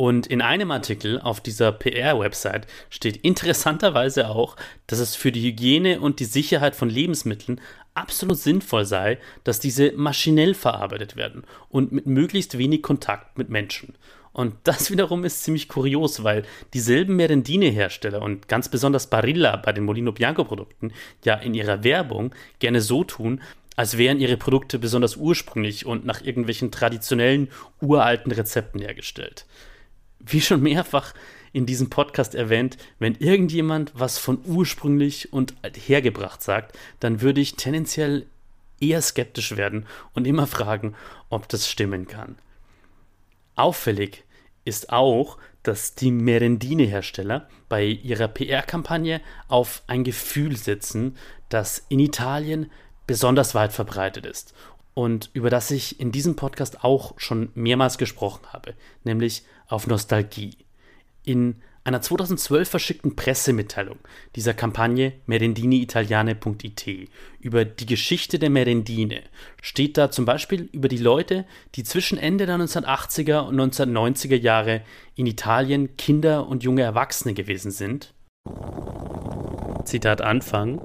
Und 0.00 0.28
in 0.28 0.42
einem 0.42 0.70
Artikel 0.70 1.20
auf 1.20 1.40
dieser 1.40 1.72
PR-Website 1.72 2.68
steht 2.88 3.16
interessanterweise 3.16 4.28
auch, 4.28 4.54
dass 4.86 5.00
es 5.00 5.16
für 5.16 5.32
die 5.32 5.42
Hygiene 5.42 5.98
und 5.98 6.20
die 6.20 6.24
Sicherheit 6.24 6.76
von 6.76 6.88
Lebensmitteln 6.88 7.60
absolut 7.94 8.38
sinnvoll 8.38 8.84
sei, 8.84 9.18
dass 9.42 9.58
diese 9.58 9.90
maschinell 9.96 10.54
verarbeitet 10.54 11.16
werden 11.16 11.42
und 11.68 11.90
mit 11.90 12.06
möglichst 12.06 12.56
wenig 12.58 12.80
Kontakt 12.80 13.38
mit 13.38 13.48
Menschen. 13.48 13.96
Und 14.32 14.54
das 14.62 14.88
wiederum 14.92 15.24
ist 15.24 15.42
ziemlich 15.42 15.66
kurios, 15.66 16.22
weil 16.22 16.44
dieselben 16.74 17.16
Merendine-Hersteller 17.16 18.22
und 18.22 18.46
ganz 18.46 18.68
besonders 18.68 19.08
Barilla 19.08 19.56
bei 19.56 19.72
den 19.72 19.82
Molino 19.82 20.12
Bianco-Produkten 20.12 20.92
ja 21.24 21.34
in 21.34 21.54
ihrer 21.54 21.82
Werbung 21.82 22.32
gerne 22.60 22.82
so 22.82 23.02
tun, 23.02 23.40
als 23.74 23.98
wären 23.98 24.20
ihre 24.20 24.36
Produkte 24.36 24.78
besonders 24.78 25.16
ursprünglich 25.16 25.86
und 25.86 26.06
nach 26.06 26.22
irgendwelchen 26.22 26.70
traditionellen, 26.70 27.48
uralten 27.80 28.30
Rezepten 28.30 28.80
hergestellt 28.80 29.44
wie 30.30 30.40
schon 30.40 30.62
mehrfach 30.62 31.14
in 31.52 31.66
diesem 31.66 31.90
Podcast 31.90 32.34
erwähnt, 32.34 32.76
wenn 32.98 33.14
irgendjemand 33.14 33.92
was 33.94 34.18
von 34.18 34.40
ursprünglich 34.44 35.32
und 35.32 35.54
hergebracht 35.86 36.42
sagt, 36.42 36.76
dann 37.00 37.20
würde 37.20 37.40
ich 37.40 37.56
tendenziell 37.56 38.26
eher 38.80 39.02
skeptisch 39.02 39.56
werden 39.56 39.86
und 40.14 40.26
immer 40.26 40.46
fragen, 40.46 40.94
ob 41.30 41.48
das 41.48 41.68
stimmen 41.68 42.06
kann. 42.06 42.36
Auffällig 43.56 44.24
ist 44.64 44.92
auch, 44.92 45.38
dass 45.62 45.94
die 45.94 46.12
Merendine-Hersteller 46.12 47.48
bei 47.68 47.84
ihrer 47.84 48.28
PR-Kampagne 48.28 49.20
auf 49.48 49.82
ein 49.86 50.04
Gefühl 50.04 50.56
setzen, 50.56 51.16
das 51.48 51.84
in 51.88 51.98
Italien 51.98 52.70
besonders 53.06 53.54
weit 53.54 53.72
verbreitet 53.72 54.26
ist 54.26 54.54
und 54.98 55.30
über 55.32 55.48
das 55.48 55.70
ich 55.70 56.00
in 56.00 56.10
diesem 56.10 56.34
Podcast 56.34 56.82
auch 56.82 57.14
schon 57.18 57.50
mehrmals 57.54 57.98
gesprochen 57.98 58.46
habe, 58.52 58.74
nämlich 59.04 59.44
auf 59.68 59.86
Nostalgie. 59.86 60.56
In 61.24 61.56
einer 61.84 62.02
2012 62.02 62.68
verschickten 62.68 63.16
Pressemitteilung 63.16 63.98
dieser 64.36 64.52
Kampagne 64.52 65.14
merendiniitaliane.it 65.26 67.08
über 67.40 67.64
die 67.64 67.86
Geschichte 67.86 68.38
der 68.38 68.50
Merendine 68.50 69.22
steht 69.62 69.96
da 69.96 70.10
zum 70.10 70.26
Beispiel 70.26 70.68
über 70.72 70.88
die 70.88 70.98
Leute, 70.98 71.46
die 71.76 71.84
zwischen 71.84 72.18
Ende 72.18 72.44
der 72.44 72.56
1980er 72.56 73.40
und 73.40 73.58
1990er 73.58 74.36
Jahre 74.36 74.82
in 75.14 75.26
Italien 75.26 75.96
Kinder 75.96 76.46
und 76.46 76.62
junge 76.62 76.82
Erwachsene 76.82 77.32
gewesen 77.32 77.70
sind. 77.70 78.12
Zitat 79.84 80.20
Anfang. 80.20 80.82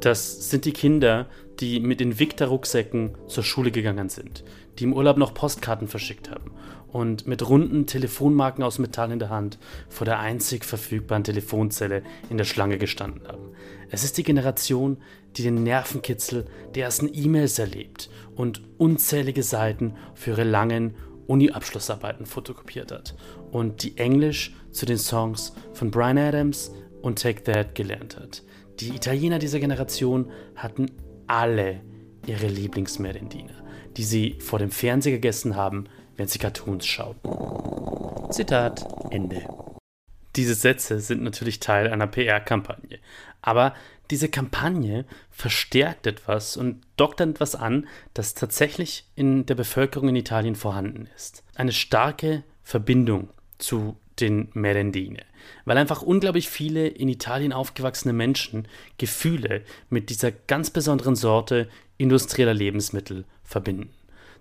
Das 0.00 0.48
sind 0.48 0.64
die 0.64 0.72
Kinder, 0.72 1.28
die 1.58 1.80
mit 1.80 2.00
Invicta-Rucksäcken 2.00 3.16
zur 3.26 3.42
Schule 3.42 3.72
gegangen 3.72 4.08
sind, 4.08 4.44
die 4.78 4.84
im 4.84 4.92
Urlaub 4.92 5.16
noch 5.16 5.34
Postkarten 5.34 5.88
verschickt 5.88 6.30
haben 6.30 6.52
und 6.88 7.26
mit 7.26 7.48
runden 7.48 7.86
Telefonmarken 7.86 8.64
aus 8.64 8.78
Metall 8.78 9.12
in 9.12 9.18
der 9.18 9.30
Hand 9.30 9.58
vor 9.88 10.04
der 10.04 10.18
einzig 10.18 10.64
verfügbaren 10.64 11.24
Telefonzelle 11.24 12.02
in 12.30 12.38
der 12.38 12.44
Schlange 12.44 12.78
gestanden 12.78 13.26
haben. 13.26 13.50
Es 13.90 14.04
ist 14.04 14.18
die 14.18 14.22
Generation, 14.22 14.98
die 15.36 15.42
den 15.42 15.62
Nervenkitzel 15.62 16.46
der 16.74 16.84
ersten 16.84 17.10
E-Mails 17.12 17.58
erlebt 17.58 18.08
und 18.34 18.62
unzählige 18.78 19.42
Seiten 19.42 19.94
für 20.14 20.30
ihre 20.30 20.44
langen 20.44 20.94
Uni-Abschlussarbeiten 21.26 22.26
fotokopiert 22.26 22.92
hat 22.92 23.14
und 23.50 23.82
die 23.82 23.98
Englisch 23.98 24.54
zu 24.70 24.86
den 24.86 24.98
Songs 24.98 25.52
von 25.72 25.90
Brian 25.90 26.18
Adams 26.18 26.72
und 27.02 27.20
Take 27.20 27.42
That 27.42 27.74
gelernt 27.74 28.16
hat. 28.16 28.42
Die 28.80 28.90
Italiener 28.90 29.38
dieser 29.38 29.58
Generation 29.58 30.30
hatten 30.54 30.90
alle 31.26 31.80
ihre 32.26 32.46
Lieblingsmerendiner, 32.46 33.64
die 33.96 34.04
sie 34.04 34.36
vor 34.40 34.58
dem 34.58 34.70
Fernseher 34.70 35.12
gegessen 35.12 35.56
haben, 35.56 35.86
wenn 36.16 36.28
sie 36.28 36.38
Cartoons 36.38 36.86
schauten. 36.86 37.30
Zitat 38.30 38.86
Ende. 39.10 39.42
Diese 40.36 40.54
Sätze 40.54 41.00
sind 41.00 41.22
natürlich 41.22 41.60
Teil 41.60 41.88
einer 41.88 42.06
PR-Kampagne, 42.06 42.98
aber 43.40 43.74
diese 44.10 44.28
Kampagne 44.28 45.04
verstärkt 45.30 46.06
etwas 46.06 46.56
und 46.56 46.82
dockt 46.96 47.20
an 47.20 47.30
etwas 47.30 47.54
an, 47.54 47.88
das 48.14 48.34
tatsächlich 48.34 49.04
in 49.16 49.46
der 49.46 49.54
Bevölkerung 49.54 50.10
in 50.10 50.16
Italien 50.16 50.54
vorhanden 50.54 51.08
ist. 51.16 51.42
Eine 51.54 51.72
starke 51.72 52.44
Verbindung 52.62 53.30
zu 53.58 53.96
den 54.20 54.48
Merendine, 54.54 55.22
weil 55.64 55.78
einfach 55.78 56.02
unglaublich 56.02 56.48
viele 56.48 56.86
in 56.86 57.08
Italien 57.08 57.52
aufgewachsene 57.52 58.12
Menschen 58.12 58.68
Gefühle 58.98 59.62
mit 59.90 60.10
dieser 60.10 60.30
ganz 60.30 60.70
besonderen 60.70 61.16
Sorte 61.16 61.68
industrieller 61.98 62.54
Lebensmittel 62.54 63.24
verbinden. 63.46 63.90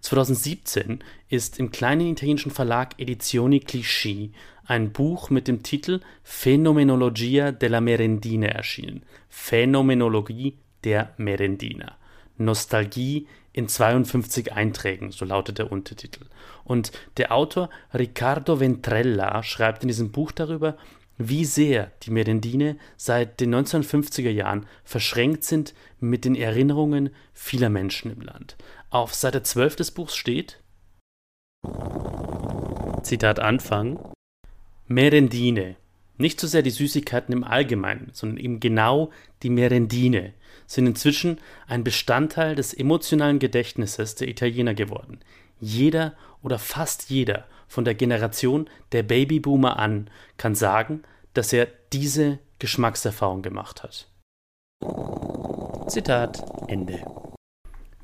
2017 0.02 1.04
ist 1.30 1.58
im 1.60 1.72
kleinen 1.72 2.08
italienischen 2.08 2.52
Verlag 2.52 3.00
Edizioni 3.00 3.60
Cliché 3.60 4.32
ein 4.66 4.92
Buch 4.92 5.30
mit 5.30 5.48
dem 5.48 5.64
Titel 5.64 6.02
Phänomenologia 6.24 7.52
della 7.52 7.82
Merendina 7.82 8.48
erschienen. 8.48 9.04
Phänomenologie 9.30 10.58
der 10.84 11.14
Merendina. 11.18 11.96
Nostalgie 12.38 13.28
in 13.54 13.68
52 13.68 14.54
Einträgen, 14.54 15.12
so 15.12 15.24
lautet 15.24 15.60
der 15.60 15.72
Untertitel. 15.72 16.26
Und 16.66 16.92
der 17.18 17.32
Autor 17.32 17.70
Riccardo 17.94 18.60
Ventrella 18.60 19.42
schreibt 19.44 19.84
in 19.84 19.88
diesem 19.88 20.12
Buch 20.12 20.32
darüber, 20.32 20.78
wie 21.18 21.46
sehr 21.46 21.92
die 22.04 22.12
Merendine 22.12 22.78
seit 22.98 23.40
den 23.40 23.56
1950er 23.56 24.30
Jahren 24.30 24.66
verschränkt 24.84 25.46
sind 25.46 25.74
mit 26.02 26.26
den 26.26 26.36
Erinnerungen 26.36 27.12
vieler 27.34 27.70
Menschen 27.70 28.12
im 28.12 28.22
Land. 28.22 28.58
Auf 28.96 29.14
Seite 29.14 29.44
12 29.44 29.76
des 29.76 29.92
Buchs 29.92 30.16
steht, 30.16 30.62
Zitat 33.04 33.42
Anfang, 33.42 34.00
Merendine, 34.88 35.76
nicht 36.18 36.40
so 36.40 36.48
sehr 36.48 36.62
die 36.62 36.70
Süßigkeiten 36.70 37.34
im 37.34 37.44
Allgemeinen, 37.44 38.12
sondern 38.14 38.38
eben 38.38 38.62
genau 38.62 39.10
die 39.44 39.50
Merendine, 39.50 40.32
sind 40.66 40.88
inzwischen 40.88 41.40
ein 41.68 41.84
Bestandteil 41.84 42.56
des 42.56 42.74
emotionalen 42.74 43.40
Gedächtnisses 43.40 44.16
der 44.16 44.30
Italiener 44.30 44.74
geworden. 44.74 45.20
Jeder 45.60 46.14
oder 46.42 46.58
fast 46.58 47.10
jeder 47.10 47.50
von 47.68 47.84
der 47.84 47.96
Generation 47.96 48.70
der 48.94 49.04
Babyboomer 49.04 49.78
an 49.78 50.10
kann 50.38 50.56
sagen, 50.56 51.04
dass 51.34 51.52
er 51.52 51.68
diese 51.92 52.40
Geschmackserfahrung 52.60 53.42
gemacht 53.42 53.84
hat. 53.84 54.08
Zitat 55.90 56.46
Ende 56.70 57.25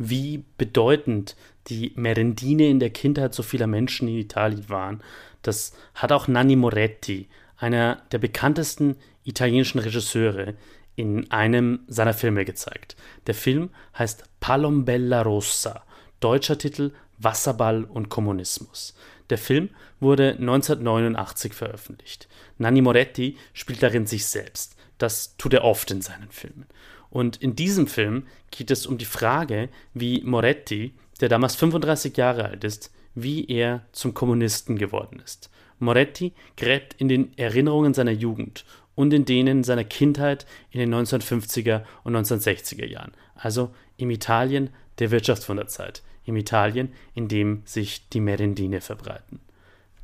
wie 0.09 0.43
bedeutend 0.57 1.35
die 1.67 1.93
Merendine 1.95 2.67
in 2.67 2.79
der 2.79 2.89
Kindheit 2.89 3.33
so 3.33 3.43
vieler 3.43 3.67
Menschen 3.67 4.07
in 4.07 4.17
Italien 4.17 4.69
waren. 4.69 5.01
Das 5.41 5.73
hat 5.93 6.11
auch 6.11 6.27
Nanni 6.27 6.55
Moretti, 6.55 7.27
einer 7.57 8.01
der 8.11 8.17
bekanntesten 8.17 8.95
italienischen 9.23 9.79
Regisseure, 9.79 10.55
in 10.95 11.31
einem 11.31 11.81
seiner 11.87 12.13
Filme 12.13 12.45
gezeigt. 12.45 12.95
Der 13.27 13.35
Film 13.35 13.69
heißt 13.97 14.23
Palombella 14.39 15.21
Rossa, 15.21 15.83
deutscher 16.19 16.57
Titel 16.57 16.91
Wasserball 17.17 17.83
und 17.83 18.09
Kommunismus. 18.09 18.95
Der 19.29 19.37
Film 19.37 19.69
wurde 19.99 20.31
1989 20.31 21.53
veröffentlicht. 21.53 22.27
Nanni 22.57 22.81
Moretti 22.81 23.37
spielt 23.53 23.81
darin 23.81 24.05
sich 24.05 24.25
selbst. 24.25 24.75
Das 24.97 25.37
tut 25.37 25.53
er 25.53 25.63
oft 25.63 25.89
in 25.91 26.01
seinen 26.01 26.29
Filmen. 26.29 26.65
Und 27.11 27.37
in 27.37 27.55
diesem 27.55 27.85
Film 27.85 28.23
geht 28.49 28.71
es 28.71 28.87
um 28.87 28.97
die 28.97 29.05
Frage, 29.05 29.69
wie 29.93 30.21
Moretti, 30.23 30.93
der 31.19 31.29
damals 31.29 31.55
35 31.55 32.17
Jahre 32.17 32.45
alt 32.45 32.63
ist, 32.63 32.91
wie 33.13 33.45
er 33.45 33.85
zum 33.91 34.13
Kommunisten 34.13 34.77
geworden 34.77 35.21
ist. 35.23 35.51
Moretti 35.77 36.33
gräbt 36.55 36.93
in 36.99 37.09
den 37.09 37.37
Erinnerungen 37.37 37.93
seiner 37.93 38.11
Jugend 38.11 38.65
und 38.95 39.13
in 39.13 39.25
denen 39.25 39.63
seiner 39.63 39.83
Kindheit 39.83 40.45
in 40.71 40.79
den 40.79 40.93
1950er 40.93 41.83
und 42.03 42.15
1960er 42.15 42.85
Jahren, 42.85 43.11
also 43.35 43.71
im 43.97 44.09
Italien 44.09 44.69
der 44.99 45.11
Wirtschaftswunderzeit, 45.11 46.03
im 46.25 46.37
Italien, 46.37 46.93
in 47.13 47.27
dem 47.27 47.63
sich 47.65 48.07
die 48.09 48.21
Merendine 48.21 48.79
verbreiten. 48.79 49.41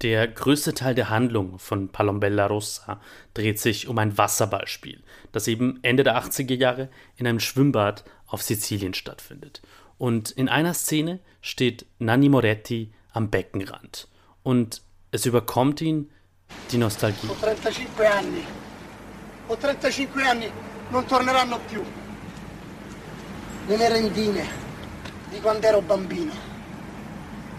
Der 0.04 0.28
größte 0.28 0.76
Teil 0.76 0.94
der 0.94 1.10
Handlung 1.10 1.58
von 1.58 1.90
Palombella 1.90 2.46
Rossa 2.46 3.02
dreht 3.34 3.60
sich 3.60 3.88
um 3.88 3.98
ein 3.98 4.16
Wasserballspiel, 4.16 5.02
das 5.32 5.48
eben 5.48 5.80
Ende 5.82 6.04
der 6.04 6.22
80er 6.22 6.54
Jahre 6.54 6.90
in 7.16 7.26
einem 7.26 7.40
Schwimmbad 7.40 8.04
auf 8.28 8.44
Sizilien 8.44 8.94
stattfindet. 8.94 9.64
Und 9.98 10.30
in 10.30 10.50
einer 10.50 10.76
Szene 10.76 11.20
steht 11.42 11.88
Nanni 11.98 12.30
Moretti 12.30 12.94
am 13.12 13.32
Beckenrand. 13.32 14.08
Und 14.44 14.84
es 15.10 15.26
überkommt 15.26 15.82
ihn 15.82 16.12
die 16.72 16.78
Nostalgie. 16.78 17.28
Ho 17.28 17.34
35 17.34 17.88
anni. 18.06 18.44
Ho 19.50 19.56
35 19.56 20.10
anni, 20.30 20.52
non 20.92 21.08
torneranno 21.08 21.60
più. 21.68 21.82
Le 23.68 23.78
merendine 23.78 24.46
di 25.32 25.40
quando 25.40 25.66
ero 25.66 25.82
bambino. 25.82 26.46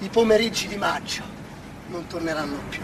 I 0.01 0.09
pomeriggi 0.09 0.68
di 0.68 0.76
maggio 0.76 1.38
non 1.89 2.07
torneranno 2.07 2.59
più. 2.68 2.82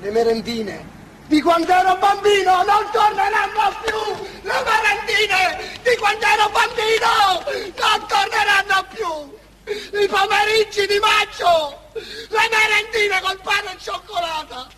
Le 0.00 0.10
merendine 0.10 0.96
di 1.26 1.42
quando 1.42 1.72
ero 1.72 1.96
bambino 1.96 2.62
non 2.64 2.90
torneranno 2.90 3.76
più! 3.84 4.26
Le 4.42 4.64
merendine 4.64 5.78
di 5.82 5.96
quando 5.98 6.26
ero 6.26 6.48
bambino 6.48 7.44
non 7.76 8.06
torneranno 8.06 8.86
più! 8.94 10.00
I 10.00 10.06
pomeriggi 10.06 10.86
di 10.86 10.98
maggio! 10.98 11.90
Le 11.92 12.48
merendine 12.50 13.20
col 13.20 13.40
pane 13.42 13.74
e 13.74 13.78
cioccolata! 13.78 14.68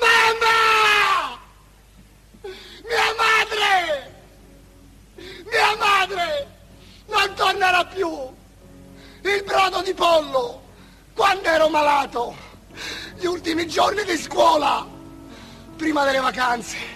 Mamma! 0.00 1.38
Mia 2.42 3.14
madre! 3.16 4.14
Mia 5.44 5.76
madre! 5.76 6.46
Non 7.06 7.34
tornerà 7.34 7.84
più! 7.84 8.44
Il 9.34 9.42
brodo 9.44 9.82
di 9.82 9.92
pollo, 9.92 10.60
quando 11.14 11.48
ero 11.48 11.68
malato, 11.68 12.34
gli 13.18 13.26
ultimi 13.26 13.66
giorni 13.66 14.04
di 14.04 14.16
scuola, 14.16 14.86
prima 15.76 16.04
delle 16.04 16.20
vacanze. 16.20 16.94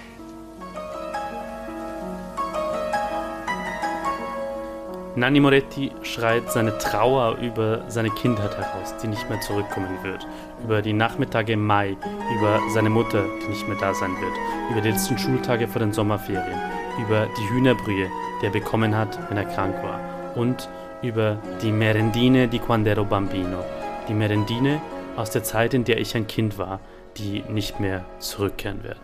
Nanni 5.17 5.41
Moretti 5.41 5.93
schreit 6.03 6.49
seine 6.51 6.79
Trauer 6.79 7.37
über 7.39 7.85
seine 7.89 8.11
Kindheit 8.11 8.57
heraus, 8.57 8.95
die 9.03 9.09
nicht 9.09 9.29
mehr 9.29 9.41
zurückkommen 9.41 9.99
wird, 10.05 10.25
über 10.63 10.83
die 10.83 10.93
Nachmittage 10.93 11.55
im 11.55 11.67
Mai, 11.67 11.97
über 12.39 12.61
seine 12.73 12.91
Mutter, 12.91 13.25
die 13.43 13.49
nicht 13.49 13.67
mehr 13.67 13.77
da 13.77 13.93
sein 13.93 14.13
wird, 14.21 14.33
über 14.71 14.81
die 14.81 14.91
letzten 14.91 15.19
Schultage 15.19 15.67
vor 15.67 15.81
den 15.81 15.93
Sommerferien, 15.93 16.61
über 17.01 17.27
die 17.27 17.51
Hühnerbrühe, 17.51 18.09
die 18.41 18.47
er 18.47 18.53
bekommen 18.53 18.97
hat, 18.97 19.19
wenn 19.29 19.37
er 19.37 19.47
krank 19.47 19.75
war, 19.83 19.99
und 20.37 20.69
über 21.03 21.43
die 21.63 21.73
Merendine 21.73 22.49
di 22.49 22.59
Quandero 22.59 23.05
Bambino, 23.05 23.65
die 24.09 24.15
Merendine 24.15 24.81
aus 25.17 25.31
der 25.31 25.43
Zeit, 25.43 25.75
in 25.75 25.85
der 25.85 25.99
ich 25.99 26.15
ein 26.15 26.27
Kind 26.27 26.59
war, 26.59 26.81
die 27.17 27.43
nicht 27.49 27.81
mehr 27.81 28.05
zurückkehren 28.19 28.85
werden. 28.85 29.01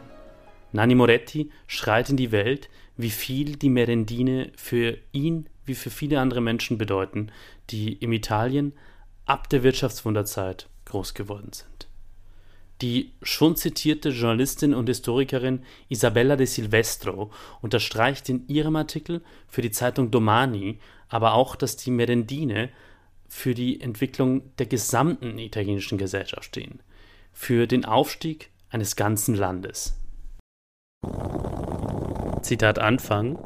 Nanni 0.72 0.94
Moretti 0.94 1.50
schreit 1.66 2.10
in 2.10 2.16
die 2.16 2.32
Welt, 2.32 2.68
wie 2.96 3.10
viel 3.10 3.56
die 3.56 3.70
Merendine 3.70 4.52
für 4.56 4.98
ihn 5.12 5.48
wie 5.66 5.74
für 5.74 5.90
viele 5.90 6.20
andere 6.20 6.40
Menschen 6.40 6.78
bedeuten, 6.78 7.30
die 7.70 7.94
im 7.94 8.12
Italien 8.12 8.72
ab 9.26 9.50
der 9.50 9.62
Wirtschaftswunderzeit 9.62 10.68
groß 10.86 11.14
geworden 11.14 11.50
sind. 11.52 11.88
Die 12.82 13.12
schon 13.22 13.56
zitierte 13.56 14.10
Journalistin 14.10 14.74
und 14.74 14.86
Historikerin 14.86 15.64
Isabella 15.88 16.36
de 16.36 16.46
Silvestro 16.46 17.30
unterstreicht 17.62 18.28
in 18.28 18.46
ihrem 18.48 18.76
Artikel 18.76 19.22
für 19.48 19.62
die 19.62 19.70
Zeitung 19.70 20.10
Domani 20.10 20.78
aber 21.08 21.34
auch, 21.34 21.56
dass 21.56 21.76
die 21.76 21.90
Merendine 21.90 22.70
für 23.28 23.54
die 23.54 23.80
Entwicklung 23.80 24.54
der 24.56 24.66
gesamten 24.66 25.38
italienischen 25.38 25.98
Gesellschaft 25.98 26.44
stehen, 26.44 26.80
für 27.32 27.66
den 27.66 27.84
Aufstieg 27.84 28.50
eines 28.70 28.96
ganzen 28.96 29.34
Landes. 29.34 29.98
Zitat 32.42 32.78
Anfang 32.78 33.38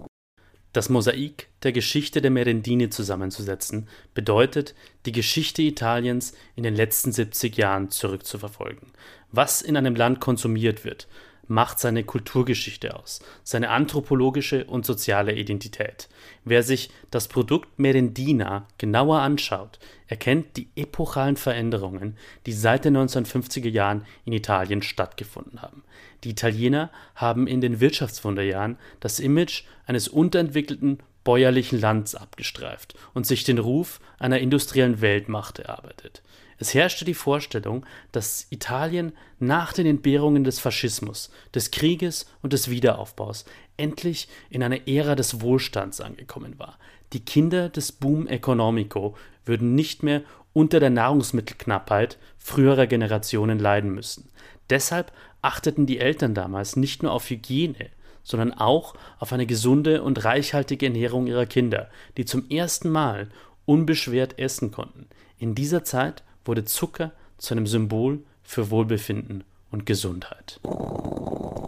das 0.72 0.88
Mosaik 0.88 1.48
der 1.62 1.72
Geschichte 1.72 2.22
der 2.22 2.30
Merendine 2.30 2.90
zusammenzusetzen, 2.90 3.88
bedeutet, 4.14 4.74
die 5.04 5.12
Geschichte 5.12 5.62
Italiens 5.62 6.32
in 6.54 6.62
den 6.62 6.74
letzten 6.74 7.12
70 7.12 7.56
Jahren 7.56 7.90
zurückzuverfolgen. 7.90 8.92
Was 9.32 9.62
in 9.62 9.76
einem 9.76 9.96
Land 9.96 10.20
konsumiert 10.20 10.84
wird, 10.84 11.08
macht 11.51 11.80
seine 11.80 12.05
Kulturgeschichte 12.05 12.96
aus, 12.96 13.20
seine 13.42 13.70
anthropologische 13.70 14.64
und 14.66 14.86
soziale 14.86 15.34
Identität. 15.34 16.09
Wer 16.44 16.62
sich 16.62 16.90
das 17.11 17.26
Produkt 17.26 17.76
Merendina 17.76 18.68
genauer 18.78 19.18
anschaut, 19.18 19.80
erkennt 20.07 20.57
die 20.57 20.68
epochalen 20.76 21.36
Veränderungen, 21.36 22.16
die 22.46 22.53
seit 22.53 22.84
den 22.84 22.96
1950er 22.96 23.68
Jahren 23.68 24.07
in 24.24 24.32
Italien 24.32 24.80
stattgefunden 24.80 25.61
haben. 25.61 25.82
Die 26.22 26.30
Italiener 26.30 26.90
haben 27.16 27.48
in 27.48 27.61
den 27.61 27.80
Wirtschaftswunderjahren 27.80 28.78
das 29.01 29.18
Image 29.18 29.64
eines 29.86 30.07
unterentwickelten 30.07 30.98
bäuerlichen 31.24 31.80
Lands 31.80 32.14
abgestreift 32.14 32.94
und 33.14 33.26
sich 33.26 33.44
den 33.44 33.58
Ruf 33.58 34.00
einer 34.18 34.38
industriellen 34.38 35.00
Weltmacht 35.00 35.58
erarbeitet. 35.58 36.22
Es 36.58 36.74
herrschte 36.74 37.06
die 37.06 37.14
Vorstellung, 37.14 37.86
dass 38.12 38.46
Italien 38.50 39.12
nach 39.38 39.72
den 39.72 39.86
Entbehrungen 39.86 40.44
des 40.44 40.60
Faschismus, 40.60 41.30
des 41.54 41.70
Krieges 41.70 42.26
und 42.42 42.52
des 42.52 42.68
Wiederaufbaus 42.68 43.46
endlich 43.78 44.28
in 44.50 44.62
einer 44.62 44.86
Ära 44.86 45.14
des 45.14 45.40
Wohlstands 45.40 46.02
angekommen 46.02 46.58
war. 46.58 46.78
Die 47.14 47.24
Kinder 47.24 47.70
des 47.70 47.92
Boom 47.92 48.26
Economico 48.26 49.16
würden 49.46 49.74
nicht 49.74 50.02
mehr 50.02 50.22
unter 50.52 50.80
der 50.80 50.90
Nahrungsmittelknappheit 50.90 52.18
früherer 52.36 52.86
Generationen 52.86 53.58
leiden 53.58 53.94
müssen. 53.94 54.28
Deshalb 54.68 55.12
achteten 55.42 55.86
die 55.86 55.98
Eltern 55.98 56.34
damals 56.34 56.76
nicht 56.76 57.02
nur 57.02 57.12
auf 57.12 57.30
Hygiene, 57.30 57.90
sondern 58.22 58.52
auch 58.52 58.94
auf 59.18 59.32
eine 59.32 59.46
gesunde 59.46 60.02
und 60.02 60.24
reichhaltige 60.24 60.86
Ernährung 60.86 61.26
ihrer 61.26 61.46
Kinder, 61.46 61.88
die 62.16 62.24
zum 62.24 62.48
ersten 62.48 62.90
Mal 62.90 63.28
unbeschwert 63.64 64.38
essen 64.38 64.70
konnten. 64.70 65.06
In 65.38 65.54
dieser 65.54 65.84
Zeit 65.84 66.22
wurde 66.44 66.64
Zucker 66.64 67.12
zu 67.38 67.54
einem 67.54 67.66
Symbol 67.66 68.22
für 68.42 68.70
Wohlbefinden 68.70 69.44
und 69.70 69.86
Gesundheit. 69.86 70.60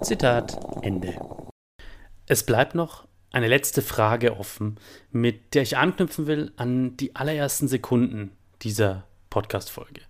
Zitat 0.02 0.58
Ende. 0.82 1.14
Es 2.26 2.44
bleibt 2.44 2.74
noch 2.74 3.06
eine 3.30 3.48
letzte 3.48 3.82
Frage 3.82 4.36
offen, 4.36 4.78
mit 5.10 5.54
der 5.54 5.62
ich 5.62 5.76
anknüpfen 5.76 6.26
will 6.26 6.52
an 6.56 6.96
die 6.96 7.16
allerersten 7.16 7.68
Sekunden 7.68 8.32
dieser 8.62 9.04
Podcast-Folge. 9.30 10.02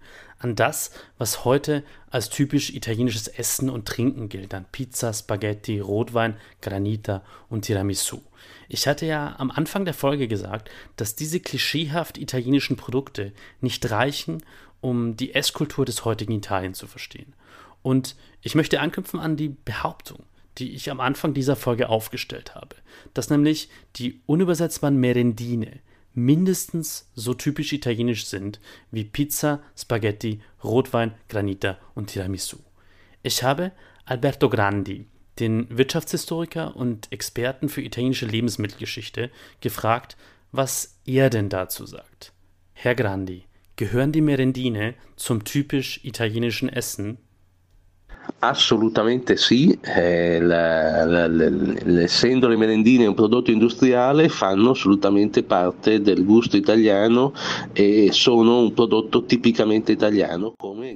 An 0.42 0.56
das, 0.56 0.90
was 1.18 1.44
heute 1.44 1.84
als 2.10 2.28
typisch 2.28 2.70
italienisches 2.70 3.28
Essen 3.28 3.70
und 3.70 3.86
Trinken 3.86 4.28
gilt, 4.28 4.52
an 4.54 4.66
Pizza, 4.72 5.14
Spaghetti, 5.14 5.78
Rotwein, 5.78 6.36
Granita 6.60 7.22
und 7.48 7.62
Tiramisu. 7.62 8.20
Ich 8.68 8.88
hatte 8.88 9.06
ja 9.06 9.36
am 9.38 9.52
Anfang 9.52 9.84
der 9.84 9.94
Folge 9.94 10.26
gesagt, 10.26 10.68
dass 10.96 11.14
diese 11.14 11.38
klischeehaft 11.38 12.18
italienischen 12.18 12.76
Produkte 12.76 13.32
nicht 13.60 13.88
reichen, 13.88 14.42
um 14.80 15.16
die 15.16 15.32
Esskultur 15.32 15.84
des 15.84 16.04
heutigen 16.04 16.32
Italien 16.32 16.74
zu 16.74 16.88
verstehen. 16.88 17.34
Und 17.82 18.16
ich 18.40 18.56
möchte 18.56 18.80
anknüpfen 18.80 19.20
an 19.20 19.36
die 19.36 19.54
Behauptung, 19.64 20.24
die 20.58 20.72
ich 20.72 20.90
am 20.90 20.98
Anfang 20.98 21.34
dieser 21.34 21.54
Folge 21.54 21.88
aufgestellt 21.88 22.56
habe, 22.56 22.74
dass 23.14 23.30
nämlich 23.30 23.68
die 23.94 24.20
unübersetzbaren 24.26 24.96
Merendine 24.96 25.78
mindestens 26.14 27.10
so 27.14 27.34
typisch 27.34 27.72
italienisch 27.72 28.26
sind 28.26 28.60
wie 28.90 29.04
Pizza, 29.04 29.62
Spaghetti, 29.76 30.40
Rotwein, 30.62 31.14
Granita 31.28 31.78
und 31.94 32.08
Tiramisu. 32.08 32.58
Ich 33.22 33.42
habe 33.42 33.72
Alberto 34.04 34.48
Grandi, 34.48 35.06
den 35.38 35.66
Wirtschaftshistoriker 35.76 36.76
und 36.76 37.10
Experten 37.12 37.68
für 37.68 37.82
italienische 37.82 38.26
Lebensmittelgeschichte, 38.26 39.30
gefragt, 39.60 40.16
was 40.50 40.98
er 41.06 41.30
denn 41.30 41.48
dazu 41.48 41.86
sagt. 41.86 42.32
Herr 42.74 42.94
Grandi, 42.94 43.44
gehören 43.76 44.12
die 44.12 44.20
Merendine 44.20 44.94
zum 45.16 45.44
typisch 45.44 46.04
italienischen 46.04 46.68
Essen? 46.68 47.18
Assolutamente 48.44 49.36
sì, 49.36 49.78
eh, 49.82 50.40
la, 50.40 51.04
la, 51.04 51.28
la, 51.28 52.02
essendo 52.02 52.48
le 52.48 52.56
merendine 52.56 53.06
un 53.06 53.14
prodotto 53.14 53.52
industriale 53.52 54.28
fanno 54.28 54.70
assolutamente 54.70 55.44
parte 55.44 56.00
del 56.00 56.24
gusto 56.24 56.56
italiano 56.56 57.32
e 57.72 58.08
sono 58.10 58.62
un 58.62 58.74
prodotto 58.74 59.24
tipicamente 59.26 59.92
italiano. 59.92 60.54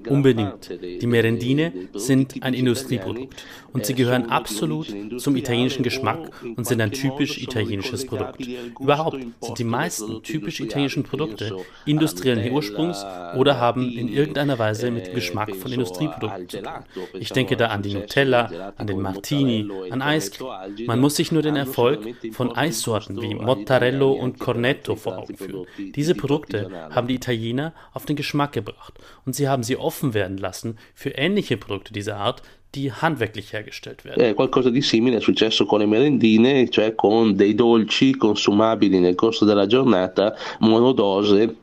Unbedingt. 0.09 0.77
Die 0.77 1.07
Merendine 1.07 1.89
sind 1.95 2.35
ein 2.41 2.55
Industrieprodukt 2.55 3.45
und 3.72 3.87
sie 3.87 3.95
gehören 3.95 4.29
absolut 4.29 4.93
zum 5.18 5.37
italienischen 5.37 5.85
Geschmack 5.85 6.31
und 6.57 6.66
sind 6.66 6.81
ein 6.81 6.91
typisch 6.91 7.41
italienisches 7.41 8.07
Produkt. 8.07 8.41
Überhaupt 8.81 9.18
sind 9.41 9.59
die 9.59 9.64
meisten 9.64 10.20
typisch 10.22 10.59
italienischen 10.59 11.05
Produkte 11.05 11.57
industriellen 11.85 12.53
Ursprungs 12.53 13.05
oder 13.37 13.61
haben 13.61 13.89
in 13.89 14.09
irgendeiner 14.09 14.59
Weise 14.59 14.91
mit 14.91 15.07
dem 15.07 15.14
Geschmack 15.14 15.55
von 15.55 15.70
Industrieprodukten 15.70 16.49
zu 16.49 16.62
tun. 16.62 16.72
Ich 17.19 17.31
denke 17.31 17.57
da 17.57 17.67
an 17.67 17.83
die 17.83 17.95
Nutella, 17.95 18.73
an 18.77 18.87
den 18.87 19.01
Martini, 19.01 19.69
an 19.91 20.03
Eiscreme. 20.03 20.87
Man 20.87 21.01
muss 21.01 21.17
sich 21.17 21.33
nur 21.33 21.43
den 21.43 21.57
Erfolg 21.57 22.01
von 22.33 22.57
Eissorten 22.57 23.21
wie 23.21 23.35
Mottarello 23.35 24.12
und 24.12 24.39
Cornetto 24.39 24.97
vor 24.97 25.19
Augen 25.19 25.37
führen. 25.37 25.67
Diese 25.95 26.14
Produkte 26.14 26.71
haben 26.91 27.09
die 27.09 27.14
Italiener 27.14 27.73
auf 27.93 28.07
den 28.07 28.17
Geschmack 28.17 28.53
gebracht 28.53 28.95
und 29.25 29.35
sie 29.35 29.49
haben 29.49 29.62
sie 29.62 29.77
offen 29.77 30.14
werden 30.14 30.39
lassen 30.39 30.79
für 30.95 31.11
ähnliche 31.11 31.57
Produkte 31.57 31.93
dieser 31.93 32.17
Art, 32.17 32.43
die 32.75 32.93
handwerklich 32.93 33.53
hergestellt 33.53 34.05
werden. 34.05 34.21
Eh, 34.21 34.35
qualcosa 34.35 34.71
di 34.71 34.83
simile 34.83 35.17
è 35.17 35.21
successo 35.21 35.64
con 35.64 35.81
le 35.81 35.87
merendine, 35.87 36.69
cioè 36.69 36.95
con 36.95 37.35
dei 37.35 37.55
dolci 37.55 38.17
consumabili 38.17 38.99
nel 39.01 39.14
corso 39.14 39.45
della 39.45 39.67
giornata, 39.67 40.35
monodose 40.61 41.57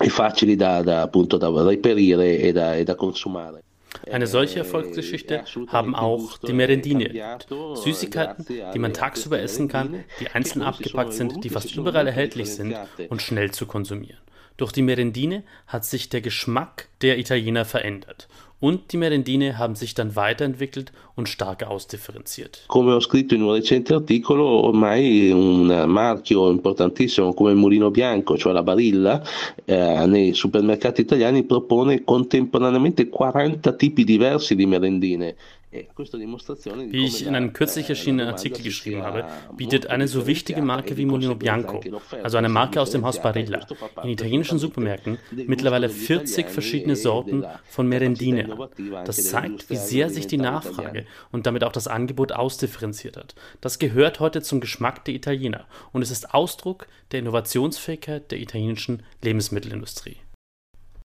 e 0.00 0.08
facili 0.08 0.56
da, 0.56 0.82
da, 0.82 1.02
appunto, 1.02 1.36
da 1.36 1.50
reperire 1.62 2.38
e 2.38 2.52
da, 2.52 2.76
e 2.76 2.84
da 2.84 2.94
consumare. 2.94 3.63
Eine 4.10 4.26
solche 4.26 4.60
Erfolgsgeschichte 4.60 5.44
haben 5.68 5.94
auch 5.94 6.38
die 6.38 6.52
Merendine. 6.52 7.38
Süßigkeiten, 7.74 8.46
die 8.46 8.78
man 8.78 8.92
tagsüber 8.92 9.40
essen 9.40 9.68
kann, 9.68 10.04
die 10.20 10.28
einzeln 10.28 10.62
abgepackt 10.62 11.12
sind, 11.12 11.44
die 11.44 11.50
fast 11.50 11.74
überall 11.76 12.06
erhältlich 12.06 12.50
sind 12.50 12.76
und 13.08 13.22
schnell 13.22 13.50
zu 13.50 13.66
konsumieren. 13.66 14.18
Durch 14.56 14.70
die 14.70 14.82
Merendine 14.82 15.42
hat 15.66 15.84
sich 15.84 16.08
der 16.10 16.20
Geschmack 16.20 16.88
der 17.02 17.18
Italiener 17.18 17.64
verändert 17.64 18.28
und 18.60 18.92
die 18.92 18.96
Merendine 18.96 19.58
haben 19.58 19.74
sich 19.74 19.94
dann 19.94 20.16
weiterentwickelt 20.16 20.92
und 21.14 21.28
stark 21.28 21.62
ausdifferenziert. 21.64 22.64
Come 22.68 22.94
ho 22.94 23.00
scritto 23.00 23.34
in 23.34 23.42
un 23.42 23.52
recente 23.52 23.94
articolo, 23.94 24.44
ormai 24.44 25.30
un 25.30 25.84
marchio 25.86 26.50
importantissimo 26.50 27.34
come 27.34 27.50
il 27.50 27.56
Mulino 27.56 27.90
Bianco, 27.90 28.38
cioè 28.38 28.52
la 28.52 28.62
Barilla, 28.62 29.22
eh, 29.64 30.06
nei 30.06 30.34
supermercati 30.34 31.02
italiani 31.02 31.44
propone 31.44 32.04
contemporaneamente 32.04 33.08
40 33.08 33.72
tipi 33.72 34.04
diversi 34.04 34.54
di 34.54 34.66
merendine 34.66 35.36
Wie 35.74 37.04
ich 37.04 37.26
in 37.26 37.34
einem 37.34 37.52
kürzlich 37.52 37.88
erschienenen 37.88 38.28
Artikel 38.28 38.62
geschrieben 38.62 39.02
habe, 39.02 39.24
bietet 39.56 39.88
eine 39.88 40.06
so 40.06 40.26
wichtige 40.26 40.62
Marke 40.62 40.96
wie 40.96 41.04
Molino 41.04 41.34
Bianco, 41.34 41.80
also 42.22 42.38
eine 42.38 42.48
Marke 42.48 42.80
aus 42.80 42.90
dem 42.90 43.04
Haus 43.04 43.20
Barilla, 43.20 43.66
in 44.02 44.10
italienischen 44.10 44.58
Supermärkten 44.58 45.18
mittlerweile 45.32 45.88
40 45.88 46.48
verschiedene 46.48 46.94
Sorten 46.94 47.44
von 47.64 47.88
Merendine 47.88 48.52
an. 48.52 49.04
Das 49.04 49.24
zeigt, 49.24 49.68
wie 49.68 49.76
sehr 49.76 50.10
sich 50.10 50.26
die 50.26 50.38
Nachfrage 50.38 51.06
und 51.32 51.46
damit 51.46 51.64
auch 51.64 51.72
das 51.72 51.88
Angebot 51.88 52.32
ausdifferenziert 52.32 53.16
hat. 53.16 53.34
Das 53.60 53.78
gehört 53.78 54.20
heute 54.20 54.42
zum 54.42 54.60
Geschmack 54.60 55.04
der 55.04 55.14
Italiener 55.14 55.66
und 55.92 56.02
es 56.02 56.10
ist 56.10 56.34
Ausdruck 56.34 56.86
der 57.10 57.20
Innovationsfähigkeit 57.20 58.30
der 58.30 58.38
italienischen 58.38 59.02
Lebensmittelindustrie. 59.22 60.16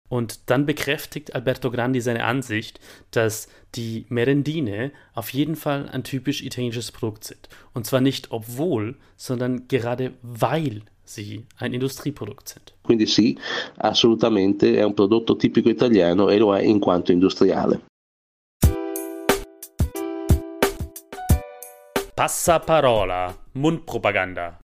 Und 0.09 0.49
dann 0.49 0.65
bekräftigt 0.65 1.35
Alberto 1.35 1.69
Grandi 1.69 2.01
seine 2.01 2.25
Ansicht, 2.25 2.79
dass 3.11 3.47
die 3.75 4.05
Merendine 4.09 4.91
auf 5.13 5.29
jeden 5.29 5.55
Fall 5.55 5.87
ein 5.89 6.03
typisch 6.03 6.41
italienisches 6.41 6.91
Produkt 6.91 7.23
sind. 7.23 7.47
Und 7.73 7.85
zwar 7.85 8.01
nicht 8.01 8.31
obwohl, 8.31 8.97
sondern 9.15 9.67
gerade 9.67 10.13
weil 10.23 10.81
sie 11.03 11.45
ein 11.57 11.73
Industrieprodukt 11.73 12.49
sind. 12.49 12.73
Quindi 12.83 13.05
sì, 13.05 13.37
assolutamente 13.77 14.77
è 14.77 14.83
un 14.83 14.95
prodotto 14.95 15.35
tipico 15.35 15.69
italiano 15.69 16.29
e 16.29 16.37
lo 16.37 16.55
è 16.55 16.61
in 16.61 16.79
quanto 16.79 17.11
industriale. 17.11 17.81
Passaparola, 22.15 23.33
Mundpropaganda. 23.53 24.59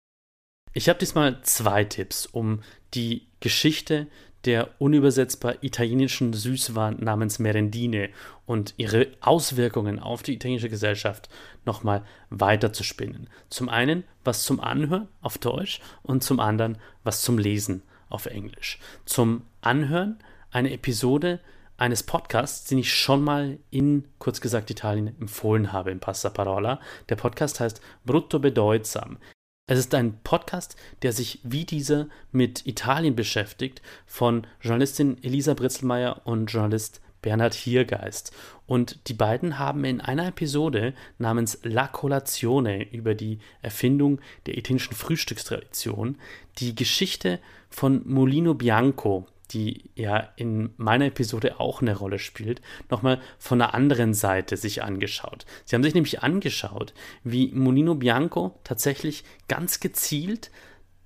Ich 0.73 0.89
habe 0.89 0.99
diesmal 0.99 1.41
zwei 1.43 1.85
Tipps, 1.85 2.27
um 2.27 2.63
die 2.95 3.29
Geschichte 3.39 4.09
der 4.45 4.69
unübersetzbar 4.79 5.63
italienischen 5.63 6.33
Süßwaren 6.33 7.03
namens 7.03 7.39
Merendine 7.39 8.11
und 8.47 8.75
ihre 8.77 9.09
Auswirkungen 9.21 9.99
auf 9.99 10.23
die 10.23 10.35
italienische 10.35 10.69
Gesellschaft 10.69 11.29
nochmal 11.65 12.03
weiter 12.31 12.73
zu 12.73 12.85
spinnen. 12.85 13.29
Zum 13.49 13.69
einen 13.69 14.05
was 14.25 14.45
zum 14.45 14.61
Anhören 14.61 15.09
auf 15.23 15.39
Deutsch 15.39 15.81
und 16.03 16.23
zum 16.23 16.41
anderen 16.41 16.79
was 17.03 17.23
zum 17.23 17.39
Lesen 17.39 17.83
auf 18.09 18.27
Englisch. 18.27 18.79
Zum 19.05 19.43
Anhören 19.61 20.19
eine 20.51 20.73
Episode 20.73 21.41
eines 21.77 22.05
Podcasts, 22.05 22.69
den 22.69 22.79
ich 22.79 22.93
schon 22.93 23.25
mal 23.25 23.59
in, 23.71 24.05
kurz 24.19 24.41
gesagt, 24.41 24.71
Italien 24.71 25.09
empfohlen 25.21 25.73
habe 25.73 25.91
in 25.91 26.01
Passaparola. 26.01 26.81
Der 27.09 27.17
Podcast 27.17 27.61
heißt 27.61 27.81
Brutto 28.05 28.39
Bedeutsam. 28.39 29.19
Es 29.67 29.79
ist 29.79 29.95
ein 29.95 30.19
Podcast, 30.23 30.77
der 31.01 31.15
sich 31.15 31.41
wie 31.43 31.65
dieser 31.65 32.09
mit 32.33 32.67
Italien 32.67 33.17
beschäftigt, 33.17 33.81
von 34.05 34.47
Journalistin 34.61 35.17
Elisa 35.23 35.55
Britzelmeier 35.55 36.21
und 36.27 36.53
Journalist 36.53 37.01
Bernhard 37.23 37.55
Hiergeist. 37.55 38.33
Und 38.67 39.09
die 39.09 39.15
beiden 39.15 39.59
haben 39.59 39.87
in 39.87 40.03
einer 40.03 40.27
Episode 40.29 40.93
namens 41.17 41.61
La 41.63 41.89
Colazione 41.89 42.93
über 42.93 43.15
die 43.15 43.39
Erfindung 43.63 44.21
der 44.45 44.59
italienischen 44.59 44.95
Frühstückstradition 44.95 46.19
die 46.59 46.75
Geschichte 46.75 47.41
von 47.71 48.03
Molino 48.07 48.53
Bianco 48.53 49.27
die 49.55 49.91
ja 49.95 50.29
in 50.37 50.75
meiner 50.77 51.07
Episode 51.07 51.61
auch 51.61 51.81
eine 51.81 51.97
Rolle 51.97 52.19
spielt, 52.19 52.61
nochmal 52.91 53.21
von 53.39 53.61
der 53.61 53.75
anderen 53.75 54.13
Seite 54.13 54.57
sich 54.57 54.83
angeschaut. 54.83 55.47
Sie 55.65 55.75
haben 55.75 55.83
sich 55.83 55.95
nämlich 55.95 56.23
angeschaut, 56.23 56.93
wie 57.23 57.53
Molino 57.53 57.95
Bianco 57.95 58.59
tatsächlich 58.65 59.25
ganz 59.49 59.81
gezielt 59.81 60.51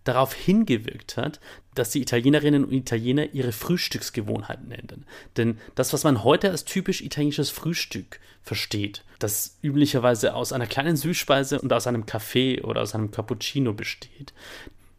darauf 0.04 0.32
hingewirkt 0.32 1.18
hat, 1.18 1.38
dass 1.74 1.90
die 1.90 2.00
Italienerinnen 2.00 2.64
und 2.64 2.72
Italiener 2.72 3.34
ihre 3.34 3.52
Frühstücksgewohnheiten 3.52 4.72
ändern. 4.72 5.04
Denn 5.36 5.58
das, 5.74 5.92
was 5.92 6.02
man 6.02 6.24
heute 6.24 6.50
als 6.50 6.64
typisch 6.64 7.02
italienisches 7.02 7.50
Frühstück 7.50 8.18
versteht, 8.42 9.04
das 9.18 9.58
üblicherweise 9.62 10.34
aus 10.34 10.54
einer 10.54 10.66
kleinen 10.66 10.96
Süßspeise 10.96 11.60
und 11.60 11.72
aus 11.72 11.86
einem 11.86 12.06
Kaffee 12.06 12.62
oder 12.62 12.80
aus 12.80 12.94
einem 12.94 13.10
Cappuccino 13.10 13.74
besteht, 13.74 14.32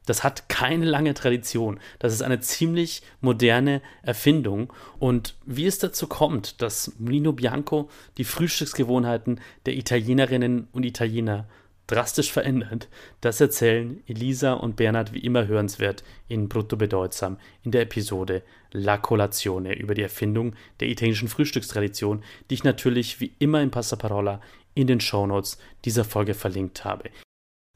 das 0.10 0.24
hat 0.24 0.50
keine 0.50 0.86
lange 0.86 1.14
Tradition. 1.14 1.80
Das 2.00 2.14
ist 2.14 2.24
eine 2.24 2.40
ziemlich 2.40 3.04
moderne 3.22 3.80
Erfindung. 4.02 4.74
Und 4.98 5.36
wie 5.46 5.68
es 5.68 5.78
dazu 5.78 6.08
kommt, 6.08 6.64
dass 6.64 6.94
Molino 6.98 7.32
Bianco 7.32 7.90
die 8.18 8.24
Frühstücksgewohnheiten 8.24 9.40
der 9.68 9.76
Italienerinnen 9.76 10.68
und 10.72 10.84
Italiener 10.84 11.48
drastisch 11.86 12.32
verändert, 12.32 12.88
das 13.22 13.40
erzählen 13.40 14.02
Elisa 14.08 14.54
und 14.54 14.78
Bernhard 14.78 15.14
wie 15.14 15.20
immer 15.20 15.46
hörenswert 15.46 16.04
in 16.28 16.50
Brutto 16.50 16.76
Bedeutsam 16.76 17.38
in 17.64 17.70
der 17.70 17.82
Episode 17.82 18.42
La 18.72 18.98
Colazione 18.98 19.78
über 19.78 19.94
die 19.94 20.04
Erfindung 20.04 20.56
der 20.80 20.88
italienischen 20.88 21.28
Frühstückstradition, 21.28 22.24
die 22.50 22.56
ich 22.56 22.64
natürlich 22.64 23.20
wie 23.20 23.34
immer 23.38 23.62
in 23.62 23.70
Passaparola 23.70 24.42
in 24.74 24.88
den 24.88 25.02
Shownotes 25.02 25.60
dieser 25.86 26.04
Folge 26.04 26.34
verlinkt 26.34 26.84
habe. 26.84 27.12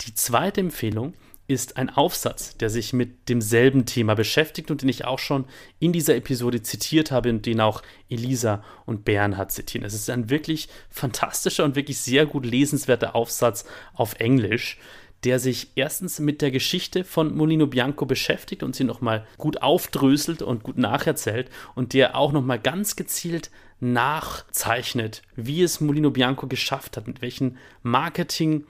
Die 0.01 0.15
zweite 0.15 0.61
Empfehlung 0.61 1.13
ist 1.53 1.77
ein 1.77 1.89
Aufsatz, 1.89 2.57
der 2.57 2.69
sich 2.69 2.91
mit 2.93 3.29
demselben 3.29 3.85
Thema 3.85 4.15
beschäftigt 4.15 4.71
und 4.71 4.81
den 4.81 4.89
ich 4.89 5.05
auch 5.05 5.19
schon 5.19 5.45
in 5.79 5.93
dieser 5.93 6.15
Episode 6.15 6.61
zitiert 6.61 7.11
habe 7.11 7.29
und 7.29 7.45
den 7.45 7.61
auch 7.61 7.81
Elisa 8.09 8.63
und 8.85 9.05
Bernhard 9.05 9.51
zitieren. 9.51 9.85
Es 9.85 9.93
ist 9.93 10.09
ein 10.09 10.29
wirklich 10.29 10.67
fantastischer 10.89 11.63
und 11.63 11.75
wirklich 11.75 11.99
sehr 11.99 12.25
gut 12.25 12.45
lesenswerter 12.45 13.15
Aufsatz 13.15 13.65
auf 13.93 14.19
Englisch, 14.19 14.77
der 15.23 15.39
sich 15.39 15.71
erstens 15.75 16.19
mit 16.19 16.41
der 16.41 16.51
Geschichte 16.51 17.05
von 17.05 17.33
Molino 17.33 17.67
Bianco 17.67 18.05
beschäftigt 18.05 18.61
und 18.61 18.75
sie 18.75 18.83
nochmal 18.83 19.25
gut 19.37 19.61
aufdröselt 19.61 20.41
und 20.41 20.63
gut 20.63 20.77
nacherzählt 20.77 21.49
und 21.75 21.93
der 21.93 22.17
auch 22.17 22.33
nochmal 22.33 22.59
ganz 22.59 22.97
gezielt 22.97 23.49
nachzeichnet, 23.79 25.21
wie 25.35 25.61
es 25.61 25.79
Molino 25.79 26.11
Bianco 26.11 26.47
geschafft 26.47 26.97
hat, 26.97 27.07
mit 27.07 27.21
welchen 27.21 27.57
Marketing- 27.83 28.65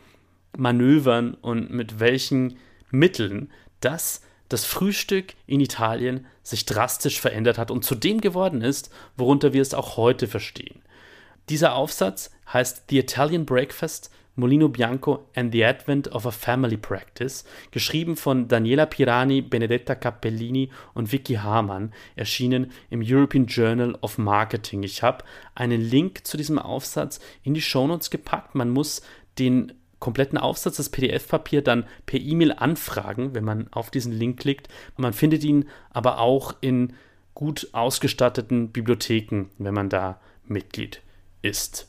Manövern 0.58 1.34
und 1.34 1.72
mit 1.72 2.00
welchen 2.00 2.58
Mitteln 2.94 3.52
das 3.82 4.22
das 4.50 4.66
Frühstück 4.66 5.34
in 5.48 5.62
Italien 5.62 6.28
sich 6.44 6.66
drastisch 6.66 7.20
verändert 7.20 7.58
hat 7.58 7.72
und 7.72 7.84
zu 7.84 7.96
dem 7.96 8.22
geworden 8.22 8.62
ist, 8.62 8.94
worunter 9.18 9.52
wir 9.52 9.64
es 9.64 9.74
auch 9.74 9.98
heute 9.98 10.28
verstehen. 10.28 10.84
Dieser 11.50 11.74
Aufsatz 11.74 12.30
heißt 12.52 12.84
The 12.90 13.00
Italian 13.00 13.46
Breakfast 13.46 14.12
Molino 14.36 14.68
Bianco 14.70 15.28
and 15.36 15.52
the 15.52 15.64
Advent 15.64 16.08
of 16.12 16.26
a 16.26 16.32
Family 16.32 16.78
Practice, 16.78 17.46
geschrieben 17.72 18.16
von 18.16 18.48
Daniela 18.48 18.86
Pirani, 18.86 19.42
Benedetta 19.42 19.94
Cappellini 19.96 20.70
und 20.94 21.12
Vicky 21.12 21.36
Hamann, 21.36 21.94
erschienen 22.16 22.72
im 22.90 23.02
European 23.04 23.46
Journal 23.46 23.96
of 24.02 24.18
Marketing. 24.18 24.84
Ich 24.84 25.04
habe 25.04 25.24
einen 25.54 25.82
Link 25.82 26.26
zu 26.26 26.38
diesem 26.38 26.58
Aufsatz 26.58 27.20
in 27.44 27.54
die 27.54 27.62
Shownotes 27.62 28.10
gepackt. 28.10 28.56
Man 28.56 28.72
muss 28.72 29.04
den 29.38 29.74
kompletten 30.04 30.38
Aufsatz, 30.38 30.76
das 30.76 30.90
PDF-Papier 30.90 31.62
dann 31.62 31.86
per 32.06 32.20
E-Mail 32.20 32.52
anfragen, 32.52 33.34
wenn 33.34 33.46
man 33.46 33.70
auf 33.72 33.90
diesen 33.90 34.12
Link 34.12 34.38
klickt. 34.38 34.68
Man 34.98 35.14
findet 35.14 35.46
ihn 35.46 35.70
aber 35.92 36.20
auch 36.20 36.56
in 36.60 36.92
gut 37.34 37.70
ausgestatteten 37.72 38.74
Bibliotheken, 38.74 39.46
wenn 39.60 39.74
man 39.74 39.88
da 39.88 40.20
Mitglied 40.46 41.00
ist. 41.42 41.88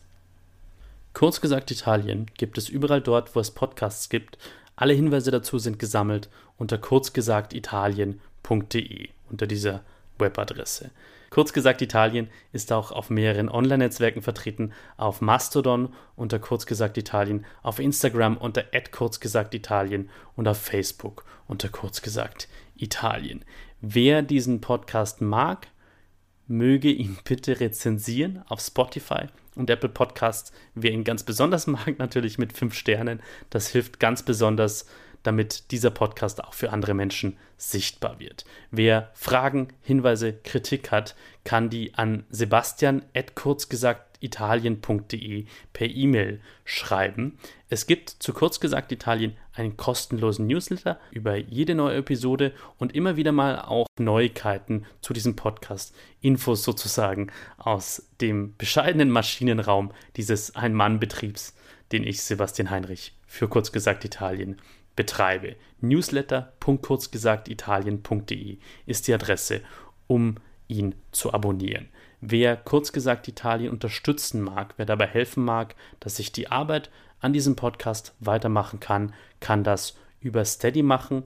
Kurz 1.13 1.41
gesagt, 1.41 1.73
Italien 1.73 2.27
gibt 2.39 2.57
es 2.57 2.69
überall 2.69 3.01
dort, 3.01 3.35
wo 3.35 3.41
es 3.41 3.51
Podcasts 3.51 4.09
gibt. 4.09 4.39
Alle 4.77 4.95
Hinweise 4.95 5.33
dazu 5.33 5.59
sind 5.59 5.81
gesammelt 5.81 6.29
unter 6.57 6.79
kurzgesagtitalien.de 6.79 9.09
unter 9.29 9.49
dieser 9.49 9.83
Webadresse. 10.19 10.93
Kurz 11.35 11.53
gesagt, 11.53 11.83
Italien 11.83 12.29
ist 12.53 12.71
auch 12.71 12.93
auf 12.93 13.11
mehreren 13.11 13.49
Online-Netzwerken 13.49 14.23
vertreten, 14.23 14.71
auf 14.97 15.21
Mastodon 15.21 15.93
unter 16.15 16.39
kurz 16.39 16.65
gesagt 16.65 16.97
Italien, 16.97 17.45
auf 17.65 17.81
Instagram 17.81 18.37
unter 18.37 18.63
kurzgesagtitalien 18.63 20.11
und 20.37 20.47
auf 20.47 20.59
Facebook 20.59 21.25
unter 21.49 21.71
kurz 21.71 22.03
gesagt 22.03 22.47
Italien. 22.77 23.45
Wer 23.81 24.23
diesen 24.23 24.61
Podcast 24.61 25.23
mag, 25.23 25.67
möge 26.47 26.93
ihn 26.93 27.19
bitte 27.25 27.59
rezensieren 27.59 28.45
auf 28.47 28.61
Spotify 28.61 29.27
und 29.57 29.69
Apple 29.71 29.89
Podcasts. 29.89 30.53
Wer 30.77 30.93
ihn 30.93 31.03
ganz 31.03 31.25
besonders 31.25 31.67
mag, 31.67 31.99
natürlich 31.99 32.39
mit 32.39 32.53
fünf 32.53 32.75
Sternen. 32.75 33.21
Das 33.51 33.67
hilft 33.67 33.99
ganz 33.99 34.23
besonders 34.23 34.87
damit 35.25 35.73
dieser 35.73 35.91
Podcast 35.91 36.45
auch 36.45 36.55
für 36.55 36.71
andere 36.71 36.95
Menschen 36.95 37.37
sichtbar 37.57 38.21
wird. 38.21 38.45
Wer 38.71 39.11
Fragen, 39.15 39.69
Hinweise, 39.83 40.33
Kritik 40.33 40.93
hat, 40.93 41.17
kann 41.43 41.71
die 41.71 41.95
an 41.95 42.25
sebastian 42.31 43.03
italien.de 44.21 45.45
per 45.73 45.87
E-Mail 45.87 46.41
schreiben. 46.65 47.39
Es 47.69 47.87
gibt 47.87 48.11
zu 48.11 48.33
kurz 48.33 48.61
gesagt 48.61 48.93
Italien 48.93 49.37
einen 49.53 49.77
kostenlosen 49.77 50.47
Newsletter 50.47 50.99
über 51.11 51.37
jede 51.37 51.75
neue 51.75 51.99
Episode 51.99 52.53
und 52.79 52.95
immer 52.95 53.17
wieder 53.17 53.33
mal 53.33 53.61
auch 53.61 53.87
Neuigkeiten 53.99 54.87
zu 55.01 55.13
diesem 55.13 55.37
Podcast, 55.37 55.95
Infos 56.21 56.65
sozusagen 56.65 57.31
aus 57.59 58.09
dem 58.21 58.57
bescheidenen 58.57 59.11
Maschinenraum 59.11 59.93
dieses 60.17 60.55
Ein-Mann-Betriebs, 60.55 61.55
den 61.93 62.05
ich 62.05 62.23
Sebastian 62.23 62.71
Heinrich 62.71 63.15
für 63.27 63.49
kurz 63.49 63.73
gesagt 63.73 64.05
Italien 64.05 64.61
betreibe. 64.97 65.57
Newsletter.kurzgesagtitalien.de 65.81 68.59
ist 68.87 69.09
die 69.09 69.15
Adresse, 69.15 69.61
um 70.07 70.37
ihn 70.69 70.95
zu 71.13 71.33
abonnieren. 71.33 71.89
Wer 72.21 72.57
kurz 72.57 72.93
gesagt 72.93 73.29
Italien 73.29 73.71
unterstützen 73.71 74.41
mag, 74.41 74.75
wer 74.77 74.87
dabei 74.87 75.07
helfen 75.07 75.45
mag, 75.45 75.77
dass 76.01 76.19
ich 76.19 76.33
die 76.33 76.51
Arbeit 76.51 76.91
an 77.21 77.33
diesem 77.33 77.55
Podcast 77.57 78.15
weitermachen 78.21 78.81
kann, 78.81 79.15
kann 79.41 79.65
das 79.65 79.97
über 80.21 80.45
Steady 80.45 80.83
machen. 80.83 81.23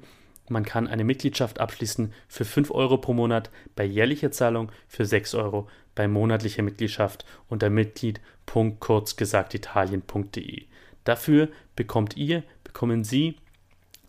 Man 0.48 0.64
kann 0.64 0.86
eine 0.88 1.04
Mitgliedschaft 1.04 1.60
abschließen 1.60 2.12
für 2.26 2.44
5 2.44 2.70
Euro 2.70 2.98
pro 2.98 3.14
Monat 3.14 3.50
bei 3.76 3.84
jährlicher 3.84 4.32
Zahlung, 4.32 4.72
für 4.88 5.04
6 5.04 5.34
Euro 5.34 5.68
bei 5.94 6.08
monatlicher 6.08 6.62
Mitgliedschaft 6.62 7.24
unter 7.48 7.70
mitglied.kurzgesagtitalien.de. 7.70 10.64
Dafür 11.04 11.48
bekommt 11.76 12.16
ihr, 12.16 12.42
bekommen 12.64 13.04
Sie 13.04 13.36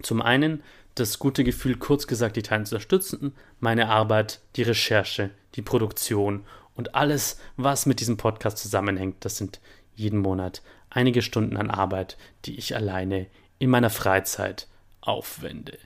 zum 0.02 0.22
einen 0.22 0.64
das 0.96 1.20
gute 1.20 1.44
Gefühl, 1.44 1.78
kurz 1.78 2.08
gesagt 2.08 2.38
Italien 2.38 2.66
zu 2.66 2.76
unterstützen, 2.76 3.34
meine 3.60 3.90
Arbeit, 3.90 4.42
die 4.56 4.64
Recherche, 4.64 5.32
die 5.56 5.62
Produktion 5.62 6.46
und 6.76 6.96
alles, 6.96 7.40
was 7.58 7.86
mit 7.86 8.00
diesem 8.00 8.18
Podcast 8.18 8.58
zusammenhängt. 8.58 9.24
Das 9.26 9.38
sind 9.38 9.60
jeden 9.96 10.20
Monat 10.20 10.62
einige 10.90 11.22
Stunden 11.22 11.58
an 11.58 11.70
Arbeit, 11.70 12.18
die 12.46 12.58
ich 12.58 12.76
alleine 12.76 13.28
in 13.60 13.70
meiner 13.70 13.90
Freizeit 13.90 14.68
aufwende. 15.02 15.78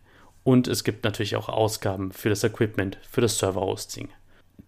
Und 0.43 0.67
es 0.67 0.83
gibt 0.83 1.03
natürlich 1.03 1.35
auch 1.35 1.49
Ausgaben 1.49 2.11
für 2.11 2.29
das 2.29 2.43
Equipment, 2.43 2.97
für 3.09 3.21
das 3.21 3.37
Server-Hosting, 3.39 4.09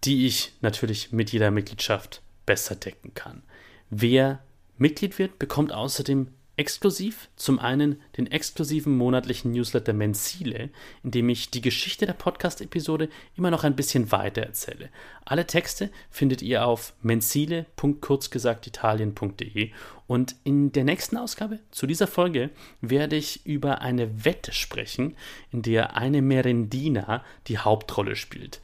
die 0.04 0.26
ich 0.26 0.52
natürlich 0.60 1.12
mit 1.12 1.32
jeder 1.32 1.50
Mitgliedschaft 1.50 2.22
besser 2.44 2.76
decken 2.76 3.14
kann. 3.14 3.42
Wer 3.90 4.40
Mitglied 4.78 5.18
wird, 5.18 5.38
bekommt 5.38 5.72
außerdem 5.72 6.28
exklusiv 6.56 7.28
zum 7.36 7.58
einen 7.58 8.00
den 8.16 8.26
exklusiven 8.26 8.96
monatlichen 8.96 9.52
Newsletter 9.52 9.92
Menzile, 9.92 10.70
in 11.02 11.10
dem 11.10 11.28
ich 11.28 11.50
die 11.50 11.60
Geschichte 11.60 12.06
der 12.06 12.14
Podcast-Episode 12.14 13.10
immer 13.36 13.50
noch 13.50 13.64
ein 13.64 13.76
bisschen 13.76 14.10
weiter 14.10 14.40
erzähle. 14.42 14.88
Alle 15.24 15.46
Texte 15.46 15.90
findet 16.10 16.40
ihr 16.40 16.66
auf 16.66 16.94
menzile.kurzgesagtitalien.de 17.02 19.70
und 20.06 20.36
in 20.44 20.72
der 20.72 20.84
nächsten 20.84 21.18
Ausgabe 21.18 21.58
zu 21.70 21.86
dieser 21.86 22.06
Folge 22.06 22.48
werde 22.80 23.16
ich 23.16 23.44
über 23.44 23.82
eine 23.82 24.24
Wette 24.24 24.52
sprechen, 24.52 25.14
in 25.52 25.60
der 25.62 25.96
eine 25.96 26.22
Merendina 26.22 27.22
die 27.48 27.58
Hauptrolle 27.58 28.16
spielt. 28.16 28.62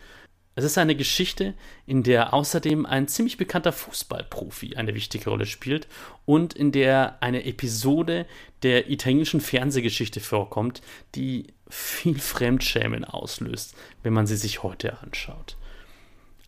Es 0.55 0.65
ist 0.65 0.77
eine 0.77 0.95
Geschichte, 0.95 1.55
in 1.87 2.03
der 2.03 2.35
außerdem 2.35 2.85
ein 2.85 3.09
ziemlich 3.09 3.39
bekannter 3.39 3.73
Fußballprofi 3.73 4.77
eine 4.77 4.95
wichtige 4.95 5.31
Rolle 5.31 5.47
spielt 5.47 5.89
und 6.27 6.53
in 6.53 6.73
der 6.73 7.23
eine 7.23 7.45
Episode 7.45 8.27
der 8.63 8.91
italienischen 8.91 9.41
Fernsehgeschichte 9.41 10.21
vorkommt, 10.21 10.83
die 11.15 11.47
viel 11.71 12.19
Fremdschämen 12.19 13.05
auslöst, 13.05 13.75
wenn 14.03 14.13
man 14.13 14.27
sie 14.27 14.37
sich 14.37 14.63
heute 14.63 15.01
anschaut. 15.01 15.57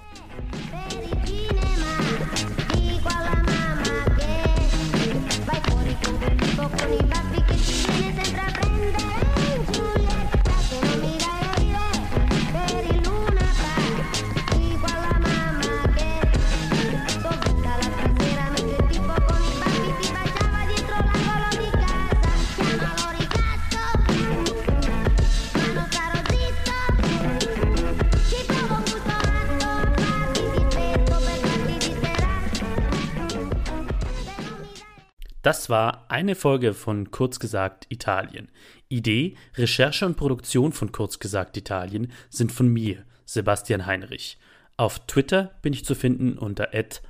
Das 35.48 35.70
war 35.70 36.04
eine 36.08 36.34
Folge 36.34 36.74
von 36.74 37.10
Kurz 37.10 37.40
gesagt 37.40 37.86
Italien. 37.88 38.50
Idee, 38.90 39.34
Recherche 39.56 40.04
und 40.04 40.18
Produktion 40.18 40.74
von 40.74 40.92
Kurz 40.92 41.20
gesagt 41.20 41.56
Italien 41.56 42.12
sind 42.28 42.52
von 42.52 42.68
mir, 42.68 43.02
Sebastian 43.24 43.86
Heinrich. 43.86 44.36
Auf 44.80 45.00
Twitter 45.08 45.58
bin 45.60 45.72
ich 45.72 45.84
zu 45.84 45.96
finden 45.96 46.38
unter 46.38 46.68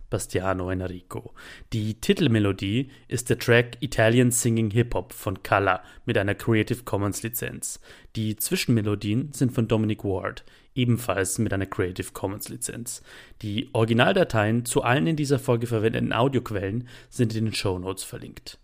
Bastiano 0.09 0.71
Enrico. 0.71 1.35
Die 1.75 2.01
Titelmelodie 2.01 2.91
ist 3.09 3.29
der 3.29 3.39
Track 3.39 3.77
Italian 3.81 4.31
Singing 4.31 4.71
Hip 4.71 4.95
Hop 4.95 5.13
von 5.13 5.43
Kalla 5.43 5.83
mit 6.07 6.17
einer 6.17 6.35
Creative 6.35 6.85
Commons 6.85 7.23
Lizenz. 7.23 7.79
Die 8.17 8.37
Zwischenmelodien 8.37 9.35
sind 9.35 9.53
von 9.53 9.69
Dominic 9.69 10.03
Ward 10.03 10.47
ebenfalls 10.75 11.37
mit 11.37 11.53
einer 11.53 11.67
Creative 11.67 12.11
Commons 12.13 12.49
Lizenz. 12.49 13.03
Die 13.43 13.69
Originaldateien 13.75 14.65
zu 14.65 14.83
allen 14.83 15.07
in 15.07 15.17
dieser 15.17 15.39
Folge 15.39 15.67
verwendeten 15.67 16.15
Audioquellen 16.15 16.89
sind 17.11 17.37
in 17.37 17.45
den 17.45 17.55
Show 17.55 17.79
Notes 17.79 18.03
verlinkt. 18.03 18.59